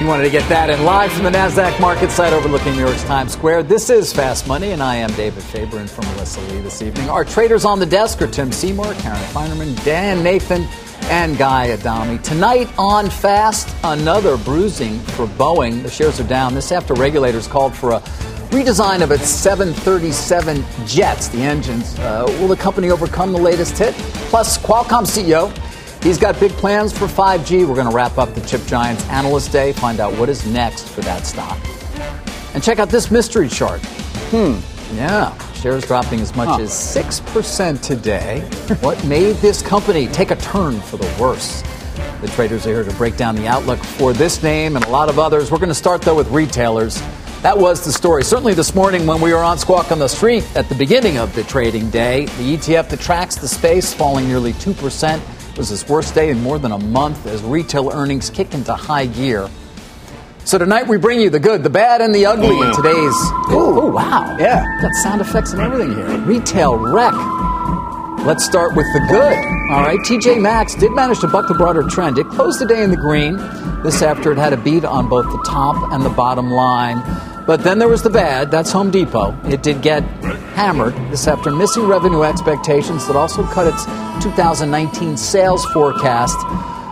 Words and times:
You 0.00 0.06
wanted 0.06 0.22
to 0.22 0.30
get 0.30 0.48
that 0.48 0.70
in 0.70 0.84
live 0.84 1.10
from 1.10 1.24
the 1.24 1.30
NASDAQ 1.30 1.80
market 1.80 2.12
site 2.12 2.32
overlooking 2.32 2.74
New 2.74 2.84
York's 2.86 3.02
Times 3.02 3.32
Square. 3.32 3.64
This 3.64 3.90
is 3.90 4.12
Fast 4.12 4.46
Money, 4.46 4.70
and 4.70 4.80
I 4.80 4.94
am 4.94 5.10
David 5.14 5.42
Faber 5.42 5.78
and 5.78 5.90
for 5.90 6.02
Melissa 6.02 6.40
Lee 6.42 6.60
this 6.60 6.80
evening. 6.82 7.10
Our 7.10 7.24
traders 7.24 7.64
on 7.64 7.80
the 7.80 7.84
desk 7.84 8.22
are 8.22 8.28
Tim 8.28 8.52
Seymour, 8.52 8.94
Karen 8.94 9.18
Finerman, 9.32 9.84
Dan 9.84 10.22
Nathan, 10.22 10.68
and 11.10 11.36
Guy 11.36 11.72
Adami. 11.72 12.18
Tonight 12.18 12.68
on 12.78 13.10
Fast, 13.10 13.74
another 13.82 14.36
bruising 14.36 15.00
for 15.00 15.26
Boeing. 15.26 15.82
The 15.82 15.90
shares 15.90 16.20
are 16.20 16.28
down. 16.28 16.54
This 16.54 16.70
after 16.70 16.94
regulators 16.94 17.48
called 17.48 17.74
for 17.74 17.90
a 17.90 18.00
redesign 18.50 19.02
of 19.02 19.10
its 19.10 19.28
737 19.28 20.64
jets, 20.86 21.26
the 21.26 21.38
engines. 21.38 21.98
Uh, 21.98 22.24
will 22.38 22.46
the 22.46 22.56
company 22.56 22.90
overcome 22.90 23.32
the 23.32 23.38
latest 23.38 23.76
hit? 23.76 23.94
Plus, 24.30 24.58
Qualcomm 24.58 25.04
CEO 25.04 25.52
He's 26.08 26.16
got 26.16 26.40
big 26.40 26.52
plans 26.52 26.90
for 26.90 27.04
5G. 27.04 27.68
We're 27.68 27.74
going 27.74 27.86
to 27.86 27.94
wrap 27.94 28.16
up 28.16 28.32
the 28.32 28.40
Chip 28.40 28.64
Giants 28.64 29.06
Analyst 29.10 29.52
Day, 29.52 29.74
find 29.74 30.00
out 30.00 30.16
what 30.16 30.30
is 30.30 30.46
next 30.46 30.88
for 30.88 31.02
that 31.02 31.26
stock. 31.26 31.58
And 32.54 32.64
check 32.64 32.78
out 32.78 32.88
this 32.88 33.10
mystery 33.10 33.46
chart. 33.46 33.82
Hmm. 34.30 34.58
Yeah. 34.96 35.36
Shares 35.52 35.84
dropping 35.84 36.20
as 36.20 36.34
much 36.34 36.48
huh. 36.48 36.62
as 36.62 36.70
6% 36.70 37.82
today. 37.82 38.40
what 38.80 39.04
made 39.04 39.36
this 39.36 39.60
company 39.60 40.06
take 40.06 40.30
a 40.30 40.36
turn 40.36 40.80
for 40.80 40.96
the 40.96 41.14
worse? 41.20 41.62
The 42.22 42.28
traders 42.28 42.66
are 42.66 42.70
here 42.70 42.84
to 42.84 42.96
break 42.96 43.18
down 43.18 43.36
the 43.36 43.46
outlook 43.46 43.78
for 43.78 44.14
this 44.14 44.42
name 44.42 44.76
and 44.76 44.86
a 44.86 44.88
lot 44.88 45.10
of 45.10 45.18
others. 45.18 45.50
We're 45.50 45.58
going 45.58 45.68
to 45.68 45.74
start, 45.74 46.00
though, 46.00 46.16
with 46.16 46.30
retailers. 46.30 47.02
That 47.42 47.58
was 47.58 47.84
the 47.84 47.92
story. 47.92 48.24
Certainly 48.24 48.54
this 48.54 48.74
morning 48.74 49.06
when 49.06 49.20
we 49.20 49.34
were 49.34 49.44
on 49.44 49.58
Squawk 49.58 49.92
on 49.92 49.98
the 49.98 50.08
Street 50.08 50.42
at 50.56 50.70
the 50.70 50.74
beginning 50.74 51.18
of 51.18 51.34
the 51.34 51.44
trading 51.44 51.90
day, 51.90 52.24
the 52.24 52.56
ETF 52.56 52.88
that 52.88 53.00
tracks 53.00 53.36
the 53.36 53.46
space 53.46 53.92
falling 53.92 54.26
nearly 54.26 54.54
2% 54.54 55.20
was 55.58 55.68
his 55.68 55.86
worst 55.88 56.14
day 56.14 56.30
in 56.30 56.40
more 56.40 56.58
than 56.58 56.70
a 56.70 56.78
month 56.78 57.26
as 57.26 57.42
retail 57.42 57.90
earnings 57.92 58.30
kick 58.30 58.54
into 58.54 58.72
high 58.72 59.06
gear. 59.06 59.50
So 60.44 60.56
tonight 60.56 60.86
we 60.86 60.96
bring 60.96 61.20
you 61.20 61.28
the 61.30 61.40
good, 61.40 61.64
the 61.64 61.68
bad, 61.68 62.00
and 62.00 62.14
the 62.14 62.24
ugly 62.24 62.60
in 62.60 62.74
today's. 62.74 63.12
Oh, 63.50 63.90
wow. 63.92 64.36
Yeah. 64.38 64.64
Got 64.80 64.92
sound 65.02 65.20
effects 65.20 65.52
and 65.52 65.60
everything 65.60 65.94
here. 65.94 66.18
Retail 66.20 66.76
wreck. 66.76 67.12
Let's 68.24 68.44
start 68.44 68.76
with 68.76 68.86
the 68.92 69.00
good. 69.10 69.36
All 69.72 69.82
right, 69.82 69.98
TJ 69.98 70.40
Maxx 70.40 70.76
did 70.76 70.92
manage 70.92 71.18
to 71.20 71.26
buck 71.26 71.48
the 71.48 71.54
broader 71.54 71.82
trend. 71.82 72.18
It 72.18 72.28
closed 72.28 72.60
the 72.60 72.66
day 72.66 72.82
in 72.82 72.90
the 72.90 72.96
green. 72.96 73.36
This 73.82 74.00
after 74.00 74.32
it 74.32 74.38
had 74.38 74.52
a 74.52 74.56
beat 74.56 74.84
on 74.84 75.08
both 75.08 75.26
the 75.26 75.42
top 75.46 75.92
and 75.92 76.04
the 76.04 76.10
bottom 76.10 76.50
line. 76.50 77.02
But 77.48 77.64
then 77.64 77.78
there 77.78 77.88
was 77.88 78.02
the 78.02 78.10
bad. 78.10 78.50
That's 78.50 78.70
Home 78.72 78.90
Depot. 78.90 79.34
It 79.44 79.62
did 79.62 79.80
get 79.80 80.02
hammered 80.52 80.92
this 81.10 81.26
after 81.26 81.50
missing 81.50 81.86
revenue 81.86 82.22
expectations 82.22 83.06
that 83.06 83.16
also 83.16 83.42
cut 83.42 83.66
its 83.66 83.86
2019 84.22 85.16
sales 85.16 85.64
forecast. 85.72 86.36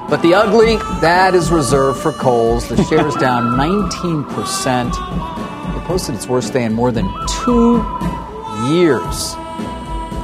But 0.08 0.22
the 0.22 0.32
ugly, 0.32 0.76
that 1.02 1.34
is 1.34 1.50
reserved 1.50 2.00
for 2.00 2.12
Kohl's. 2.12 2.66
The 2.70 2.82
share 2.84 3.06
is 3.06 3.14
down 3.16 3.58
19%. 3.58 5.76
It 5.76 5.84
posted 5.84 6.14
its 6.14 6.26
worst 6.26 6.54
day 6.54 6.64
in 6.64 6.72
more 6.72 6.90
than 6.90 7.04
two 7.44 7.84
years. 8.70 9.36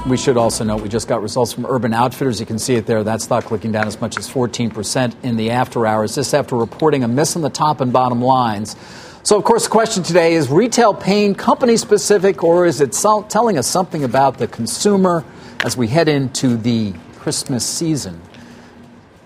We 0.07 0.17
should 0.17 0.39
also 0.39 0.65
note 0.65 0.81
we 0.81 0.89
just 0.89 1.09
got 1.09 1.21
results 1.21 1.53
from 1.53 1.67
Urban 1.67 1.93
Outfitters. 1.93 2.41
You 2.41 2.47
can 2.47 2.59
see 2.59 2.77
it 2.77 2.87
there. 2.87 3.05
That 3.05 3.21
stock 3.21 3.45
clicking 3.45 3.73
down 3.73 3.87
as 3.87 4.01
much 4.01 4.17
as 4.17 4.31
14% 4.31 5.15
in 5.25 5.37
the 5.37 5.51
after 5.51 5.87
hours. 5.87 6.15
This 6.15 6.33
after 6.33 6.57
reporting 6.57 7.05
a 7.05 7.09
miss 7.09 7.37
on 7.37 7.43
the 7.43 7.51
top 7.51 7.83
and 7.83 7.93
bottom 7.93 8.23
lines. 8.23 8.77
So, 9.25 9.37
of 9.37 9.45
course, 9.45 9.65
the 9.65 9.71
question 9.71 10.03
today 10.03 10.35
is 10.35 10.51
retail 10.51 10.93
pain 10.95 11.37
company 11.37 11.77
specific, 11.77 12.43
or 12.43 12.67
is 12.67 12.81
it 12.81 12.93
telling 13.29 13.57
us 13.57 13.69
something 13.69 14.03
about 14.03 14.39
the 14.39 14.49
consumer 14.49 15.25
as 15.65 15.77
we 15.77 15.87
head 15.87 16.09
into 16.09 16.57
the 16.57 16.93
Christmas 17.21 17.65
season? 17.65 18.21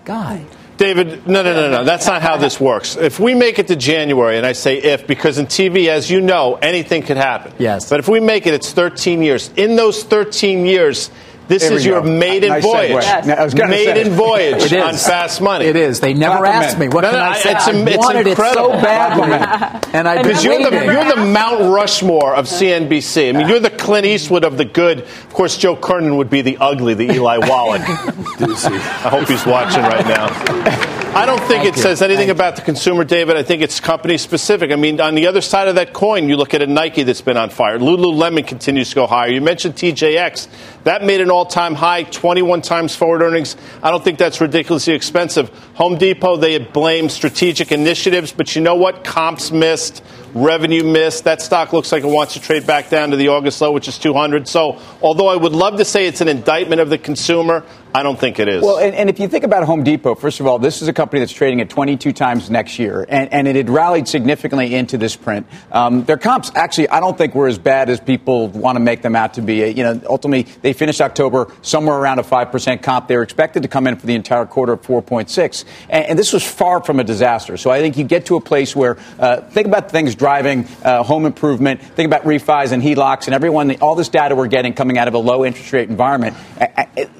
Guy. 0.05 0.45
David, 0.77 1.27
no, 1.27 1.41
no, 1.41 1.53
no, 1.55 1.71
no. 1.71 1.83
That's 1.83 2.05
not 2.05 2.21
how 2.21 2.37
this 2.37 2.59
works. 2.59 2.95
If 2.95 3.19
we 3.19 3.33
make 3.33 3.57
it 3.57 3.67
to 3.69 3.75
January, 3.75 4.37
and 4.37 4.45
I 4.45 4.51
say 4.51 4.77
if, 4.77 5.07
because 5.07 5.39
in 5.39 5.47
TV, 5.47 5.87
as 5.87 6.11
you 6.11 6.21
know, 6.21 6.59
anything 6.61 7.01
could 7.01 7.17
happen. 7.17 7.53
Yes. 7.57 7.89
But 7.89 7.99
if 7.99 8.07
we 8.07 8.19
make 8.19 8.45
it, 8.45 8.53
it's 8.53 8.71
13 8.71 9.23
years. 9.23 9.49
In 9.55 9.75
those 9.75 10.03
13 10.03 10.67
years, 10.67 11.09
this 11.47 11.63
is 11.63 11.85
your 11.85 12.01
maiden 12.03 12.49
nice 12.49 12.63
voyage. 12.63 13.03
Yes. 13.03 13.53
Maiden 13.53 14.13
voyage 14.13 14.73
on 14.73 14.93
fast 14.95 15.41
money. 15.41 15.65
It 15.65 15.75
is. 15.75 15.99
They 15.99 16.13
never 16.13 16.35
Compliment. 16.35 16.65
asked 16.65 16.79
me. 16.79 16.87
What 16.87 17.01
no, 17.01 17.11
can 17.11 17.19
no, 17.19 17.25
I 17.25 17.37
say? 17.37 17.51
It's, 17.51 17.67
I 17.67 17.71
it's 17.73 17.97
wanted 17.97 18.27
incredible. 18.27 18.71
it 18.73 18.75
so 18.75 18.81
badly, 18.81 19.91
and 19.93 20.07
I 20.07 20.21
because 20.21 20.43
you're 20.43 20.69
the 20.69 20.85
you're 20.85 21.15
the 21.15 21.25
Mount 21.25 21.73
Rushmore 21.73 22.35
of 22.35 22.45
CNBC. 22.45 23.29
I 23.29 23.37
mean, 23.37 23.47
you're 23.47 23.59
the 23.59 23.69
Clint 23.69 24.05
Eastwood 24.05 24.43
of 24.43 24.57
the 24.57 24.65
good. 24.65 24.99
Of 24.99 25.33
course, 25.33 25.57
Joe 25.57 25.75
Kernan 25.75 26.17
would 26.17 26.29
be 26.29 26.41
the 26.41 26.57
ugly, 26.59 26.93
the 26.93 27.11
Eli 27.11 27.37
Wallach. 27.47 27.81
I 27.81 29.09
hope 29.09 29.27
he's 29.27 29.45
watching 29.45 29.83
right 29.83 30.05
now. 30.05 30.97
I 31.17 31.25
don't 31.25 31.39
think 31.39 31.63
Thank 31.63 31.69
it 31.69 31.75
you. 31.77 31.81
says 31.81 32.03
anything 32.03 32.27
Thank 32.27 32.37
about 32.37 32.57
the 32.57 32.61
consumer, 32.61 33.03
David. 33.03 33.37
I 33.37 33.43
think 33.43 33.63
it's 33.63 33.79
company 33.79 34.19
specific. 34.19 34.71
I 34.71 34.75
mean, 34.75 35.01
on 35.01 35.15
the 35.15 35.25
other 35.25 35.41
side 35.41 35.67
of 35.67 35.73
that 35.73 35.91
coin, 35.91 36.29
you 36.29 36.37
look 36.37 36.53
at 36.53 36.61
a 36.61 36.67
Nike 36.67 37.01
that's 37.01 37.21
been 37.21 37.37
on 37.37 37.49
fire. 37.49 37.79
Lululemon 37.79 38.45
continues 38.45 38.89
to 38.89 38.95
go 38.95 39.07
higher. 39.07 39.29
You 39.29 39.41
mentioned 39.41 39.73
TJX. 39.75 40.47
That 40.87 41.03
made 41.03 41.19
an 41.19 41.29
all 41.29 41.45
time 41.45 41.75
high, 41.75 42.03
21 42.03 42.61
times 42.61 42.95
forward 42.95 43.21
earnings. 43.21 43.57
I 43.83 43.91
don't 43.91 44.01
think 44.01 44.17
that's 44.17 44.39
ridiculously 44.39 44.93
expensive. 44.93 45.49
Home 45.73 45.97
Depot, 45.97 46.37
they 46.37 46.57
blame 46.59 47.09
strategic 47.09 47.73
initiatives, 47.73 48.31
but 48.31 48.55
you 48.55 48.61
know 48.61 48.75
what? 48.75 49.03
Comps 49.03 49.51
missed 49.51 50.01
revenue 50.33 50.83
missed. 50.83 51.23
That 51.23 51.41
stock 51.41 51.73
looks 51.73 51.91
like 51.91 52.03
it 52.03 52.07
wants 52.07 52.33
to 52.33 52.41
trade 52.41 52.67
back 52.67 52.89
down 52.89 53.11
to 53.11 53.17
the 53.17 53.29
August 53.29 53.59
low, 53.61 53.71
which 53.71 53.87
is 53.87 53.97
200. 53.97 54.47
So, 54.47 54.79
although 55.01 55.27
I 55.27 55.35
would 55.35 55.53
love 55.53 55.77
to 55.77 55.85
say 55.85 56.07
it's 56.07 56.21
an 56.21 56.27
indictment 56.27 56.81
of 56.81 56.89
the 56.89 56.97
consumer, 56.97 57.65
I 57.93 58.03
don't 58.03 58.19
think 58.19 58.37
it 58.39 58.47
is. 58.47 58.61
Well, 58.61 58.77
and, 58.77 58.93
and, 58.93 59.09
if 59.09 59.19
you 59.19 59.27
think 59.27 59.43
about 59.43 59.63
Home 59.63 59.83
Depot, 59.83 60.13
first 60.15 60.39
of 60.39 60.45
all, 60.45 60.59
this 60.59 60.81
is 60.81 60.87
a 60.87 60.93
company 60.93 61.19
that's 61.19 61.31
trading 61.31 61.61
at 61.61 61.69
22 61.69 62.13
times 62.13 62.49
next 62.49 62.77
year, 62.77 63.05
and, 63.07 63.31
and 63.33 63.47
it 63.47 63.55
had 63.55 63.69
rallied 63.69 64.07
significantly 64.07 64.75
into 64.75 64.97
this 64.97 65.15
print. 65.15 65.47
Um, 65.71 66.03
their 66.03 66.17
comps, 66.17 66.51
actually, 66.53 66.89
I 66.89 66.99
don't 66.99 67.17
think 67.17 67.33
were 67.33 67.47
as 67.47 67.57
bad 67.57 67.89
as 67.89 67.99
people 67.99 68.49
want 68.49 68.75
to 68.75 68.81
make 68.81 69.01
them 69.01 69.15
out 69.15 69.35
to 69.35 69.41
be. 69.41 69.67
You 69.69 69.83
know, 69.83 70.01
ultimately, 70.07 70.51
they 70.61 70.73
finished 70.77 71.01
October 71.01 71.51
somewhere 71.61 71.97
around 71.97 72.19
a 72.19 72.23
5% 72.23 72.81
comp. 72.83 73.07
They 73.07 73.17
were 73.17 73.23
expected 73.23 73.63
to 73.63 73.69
come 73.69 73.87
in 73.87 73.95
for 73.95 74.05
the 74.05 74.15
entire 74.15 74.45
quarter 74.45 74.73
at 74.73 74.83
4.6, 74.83 75.65
and, 75.89 76.05
and 76.05 76.19
this 76.19 76.33
was 76.33 76.43
far 76.43 76.83
from 76.83 76.99
a 76.99 77.03
disaster. 77.03 77.57
So 77.57 77.71
I 77.71 77.79
think 77.79 77.97
you 77.97 78.03
get 78.03 78.27
to 78.27 78.35
a 78.35 78.41
place 78.41 78.75
where, 78.75 78.97
uh, 79.19 79.41
think 79.41 79.67
about 79.67 79.89
things 79.89 80.13
driving 80.15 80.67
uh, 80.83 81.03
home 81.03 81.25
improvement, 81.25 81.81
think 81.81 82.07
about 82.07 82.23
refis 82.23 82.71
and 82.71 82.83
HELOCs 82.83 83.25
and 83.25 83.33
everyone, 83.33 83.75
all 83.77 83.95
this 83.95 84.09
data 84.09 84.35
we're 84.35 84.47
getting 84.47 84.73
coming 84.73 84.97
out 84.97 85.07
of 85.07 85.13
a 85.13 85.17
low 85.17 85.45
interest 85.45 85.73
rate 85.73 85.89
environment. 85.89 86.35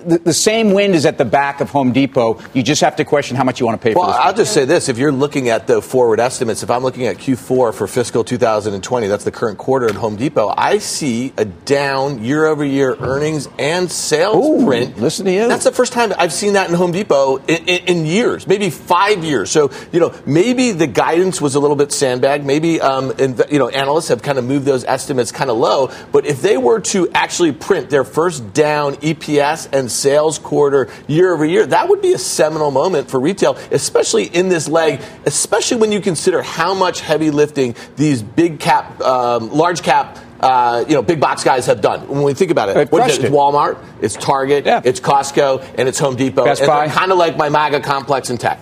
The, 0.05 0.19
the 0.19 0.33
same 0.33 0.57
same 0.57 0.73
wind 0.73 0.95
is 0.95 1.05
at 1.05 1.19
the 1.19 1.25
back 1.25 1.61
of 1.61 1.69
Home 1.69 1.91
Depot. 1.91 2.41
You 2.53 2.63
just 2.63 2.81
have 2.81 2.95
to 2.95 3.05
question 3.05 3.37
how 3.37 3.43
much 3.43 3.59
you 3.59 3.67
want 3.67 3.79
to 3.79 3.83
pay 3.87 3.93
well, 3.93 4.05
for 4.05 4.11
this. 4.11 4.21
I'll 4.21 4.33
just 4.33 4.53
say 4.53 4.65
this. 4.65 4.89
If 4.89 4.97
you're 4.97 5.11
looking 5.11 5.49
at 5.49 5.67
the 5.67 5.83
forward 5.83 6.19
estimates, 6.19 6.63
if 6.63 6.71
I'm 6.71 6.81
looking 6.81 7.05
at 7.05 7.17
Q4 7.17 7.75
for 7.75 7.87
fiscal 7.87 8.23
2020, 8.23 9.07
that's 9.07 9.23
the 9.23 9.31
current 9.31 9.59
quarter 9.59 9.87
at 9.87 9.95
Home 9.95 10.15
Depot, 10.15 10.51
I 10.57 10.79
see 10.79 11.31
a 11.37 11.45
down 11.45 12.23
year 12.23 12.45
over 12.45 12.65
year 12.65 12.95
earnings 12.99 13.36
and 13.59 13.91
sales 13.91 14.61
Ooh, 14.61 14.65
print. 14.65 14.97
Listen 14.97 15.25
to 15.25 15.31
you. 15.31 15.47
That's 15.47 15.65
the 15.65 15.71
first 15.71 15.93
time 15.93 16.11
I've 16.17 16.33
seen 16.33 16.53
that 16.53 16.69
in 16.69 16.75
Home 16.75 16.91
Depot 16.91 17.37
in, 17.37 17.67
in, 17.67 17.85
in 17.85 18.05
years, 18.07 18.47
maybe 18.47 18.71
five 18.71 19.23
years. 19.23 19.51
So, 19.51 19.69
you 19.91 19.99
know, 19.99 20.15
maybe 20.25 20.71
the 20.71 20.87
guidance 20.87 21.39
was 21.39 21.53
a 21.53 21.59
little 21.59 21.75
bit 21.75 21.91
sandbagged. 21.91 22.45
Maybe 22.45 22.81
um, 22.81 23.13
and, 23.19 23.39
you 23.51 23.59
know, 23.59 23.69
analysts 23.69 24.07
have 24.07 24.23
kind 24.23 24.39
of 24.39 24.45
moved 24.45 24.65
those 24.65 24.83
estimates 24.83 25.31
kind 25.31 25.51
of 25.51 25.57
low. 25.57 25.91
But 26.11 26.25
if 26.25 26.41
they 26.41 26.57
were 26.57 26.79
to 26.79 27.09
actually 27.11 27.51
print 27.51 27.89
their 27.89 28.03
first 28.03 28.53
down 28.53 28.95
EPS 28.95 29.69
and 29.71 29.91
sales 29.91 30.39
quarter 30.39 30.89
year 31.07 31.33
over 31.33 31.45
year, 31.45 31.67
that 31.67 31.89
would 31.89 32.01
be 32.01 32.13
a 32.13 32.17
seminal 32.17 32.71
moment 32.71 33.11
for 33.11 33.19
retail, 33.19 33.57
especially 33.71 34.23
in 34.23 34.49
this 34.49 34.67
leg, 34.67 35.01
especially 35.25 35.77
when 35.77 35.91
you 35.91 36.01
consider 36.01 36.41
how 36.41 36.73
much 36.73 37.01
heavy 37.01 37.29
lifting 37.29 37.75
these 37.97 38.23
big 38.23 38.59
cap, 38.59 38.99
um, 39.01 39.51
large 39.51 39.83
cap 39.83 40.17
uh, 40.39 40.85
you 40.87 40.95
know, 40.95 41.01
big 41.01 41.19
box 41.19 41.43
guys 41.43 41.65
have 41.65 41.81
done. 41.81 42.07
When 42.07 42.23
we 42.23 42.33
think 42.33 42.51
about 42.51 42.69
it, 42.69 42.91
what 42.91 43.09
is 43.09 43.17
it? 43.17 43.25
it's 43.25 43.35
Walmart, 43.35 43.77
it's 44.01 44.15
Target, 44.15 44.65
yeah. 44.65 44.81
it's 44.83 44.99
Costco, 44.99 45.65
and 45.77 45.87
it's 45.87 45.99
Home 45.99 46.15
Depot. 46.15 46.45
Best 46.45 46.61
and 46.61 46.67
Buy. 46.67 46.87
kind 46.89 47.11
of 47.11 47.17
like 47.17 47.37
my 47.37 47.49
MAGA 47.49 47.81
complex 47.81 48.29
in 48.29 48.37
tech. 48.37 48.61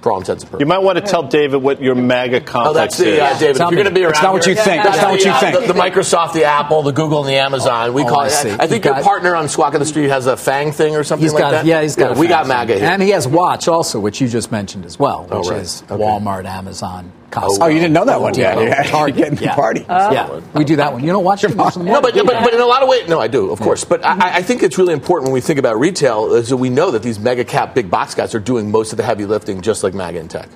For 0.00 0.12
all 0.12 0.18
intents 0.18 0.44
and 0.44 0.52
purposes. 0.52 0.60
You 0.60 0.66
might 0.66 0.78
want 0.78 0.98
to 0.98 1.04
tell 1.04 1.24
David 1.24 1.60
what 1.60 1.82
your 1.82 1.96
MAGA 1.96 2.42
complex 2.42 3.00
is. 3.00 3.00
oh, 3.00 3.10
that's 3.10 3.18
the, 3.18 3.20
uh, 3.20 3.38
David, 3.40 3.56
Tell 3.56 3.66
if 3.66 3.72
you're 3.72 3.82
going 3.82 3.92
to 3.92 4.00
be 4.00 4.04
around 4.04 4.12
That's 4.12 4.22
not 4.22 4.32
what 4.32 4.46
you 4.46 4.54
here, 4.54 4.62
think. 4.62 4.82
That's 4.84 5.02
not 5.02 5.10
what 5.10 5.24
you 5.24 5.30
uh, 5.32 5.40
think. 5.40 5.66
The, 5.66 5.72
the, 5.72 5.78
Microsoft, 5.78 6.34
the 6.34 6.44
Apple, 6.44 6.82
the 6.82 6.92
Google, 6.92 7.18
and 7.18 7.28
the 7.28 7.34
Amazon. 7.34 7.92
We 7.94 8.04
oh, 8.04 8.08
call 8.08 8.20
I 8.20 8.26
it. 8.28 8.30
see. 8.30 8.50
I 8.52 8.58
think 8.58 8.70
You've 8.70 8.84
your 8.84 8.94
got, 8.94 9.02
partner 9.02 9.34
on 9.34 9.48
Squawk 9.48 9.74
on 9.74 9.80
the 9.80 9.86
Street 9.86 10.08
has 10.08 10.26
a 10.26 10.36
Fang 10.36 10.70
thing 10.70 10.94
or 10.94 11.02
something 11.02 11.24
he's 11.24 11.32
like 11.32 11.40
got, 11.40 11.50
that. 11.50 11.66
Yeah, 11.66 11.82
he's 11.82 11.96
got. 11.96 12.14
Yeah, 12.14 12.20
we 12.20 12.28
got 12.28 12.46
MAGA 12.46 12.78
here. 12.78 12.84
and 12.84 13.02
he 13.02 13.10
has 13.10 13.26
Watch 13.26 13.66
also, 13.66 13.98
which 13.98 14.20
you 14.20 14.28
just 14.28 14.52
mentioned 14.52 14.86
as 14.86 15.00
well, 15.00 15.24
which 15.24 15.32
oh, 15.32 15.50
right. 15.50 15.62
is 15.62 15.82
okay. 15.90 15.96
Walmart, 15.96 16.44
Amazon, 16.44 17.10
Costco. 17.30 17.58
Oh, 17.60 17.66
you 17.66 17.78
didn't 17.78 17.92
know 17.92 18.06
that 18.06 18.20
one 18.20 18.34
Yeah, 18.34 18.58
yet. 18.58 18.86
Target. 18.86 19.16
You're 19.18 19.30
getting 19.30 19.44
yeah. 19.44 19.54
party. 19.54 19.84
Uh, 19.84 20.12
yeah, 20.12 20.40
we 20.54 20.64
do 20.64 20.76
that 20.76 20.92
one. 20.92 21.02
You 21.04 21.12
don't 21.12 21.24
watch 21.24 21.44
it? 21.44 21.54
No, 21.54 22.00
but, 22.00 22.14
but, 22.14 22.14
but 22.14 22.54
in 22.54 22.60
a 22.60 22.66
lot 22.66 22.82
of 22.82 22.88
ways, 22.88 23.08
no, 23.08 23.20
I 23.20 23.28
do, 23.28 23.50
of 23.50 23.60
course. 23.60 23.84
But 23.84 24.04
I, 24.04 24.36
I 24.36 24.42
think 24.42 24.62
it's 24.62 24.78
really 24.78 24.94
important 24.94 25.26
when 25.26 25.34
we 25.34 25.40
think 25.40 25.58
about 25.58 25.78
retail 25.78 26.32
is 26.34 26.48
that 26.48 26.56
we 26.56 26.70
know 26.70 26.90
that 26.90 27.02
these 27.02 27.18
mega 27.18 27.44
cap 27.44 27.74
big 27.74 27.90
box 27.90 28.14
guys 28.14 28.34
are 28.34 28.40
doing 28.40 28.70
most 28.70 28.92
of 28.92 28.96
the 28.96 29.02
heavy 29.02 29.26
lifting, 29.26 29.60
just 29.60 29.84
like 29.84 29.94
MAGA 29.94 30.20
and 30.20 30.30
tech. 30.30 30.48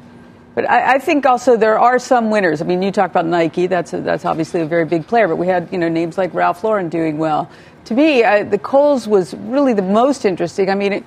But 0.54 0.69
I, 0.69 0.94
I, 0.94 0.98
think 0.98 1.24
also 1.24 1.56
there 1.56 1.78
are 1.78 1.98
some 1.98 2.30
winners. 2.30 2.60
I 2.60 2.66
mean, 2.66 2.82
you 2.82 2.92
talk 2.92 3.10
about 3.10 3.26
Nike. 3.26 3.66
That's 3.66 3.94
a, 3.94 4.00
that's 4.00 4.24
obviously 4.24 4.60
a 4.60 4.66
very 4.66 4.84
big 4.84 5.06
player. 5.06 5.26
But 5.26 5.36
we 5.36 5.46
had 5.46 5.69
you 5.72 5.78
know 5.78 5.88
names 5.88 6.19
like 6.19 6.34
Ralph 6.34 6.62
Lauren 6.62 6.88
doing 6.88 7.16
well. 7.19 7.50
To 7.86 7.94
me, 7.94 8.22
I, 8.22 8.42
the 8.42 8.58
Kohl's 8.58 9.08
was 9.08 9.34
really 9.34 9.72
the 9.72 9.82
most 9.82 10.24
interesting. 10.24 10.69
I 10.69 10.74
mean, 10.74 10.92
it, 10.92 11.04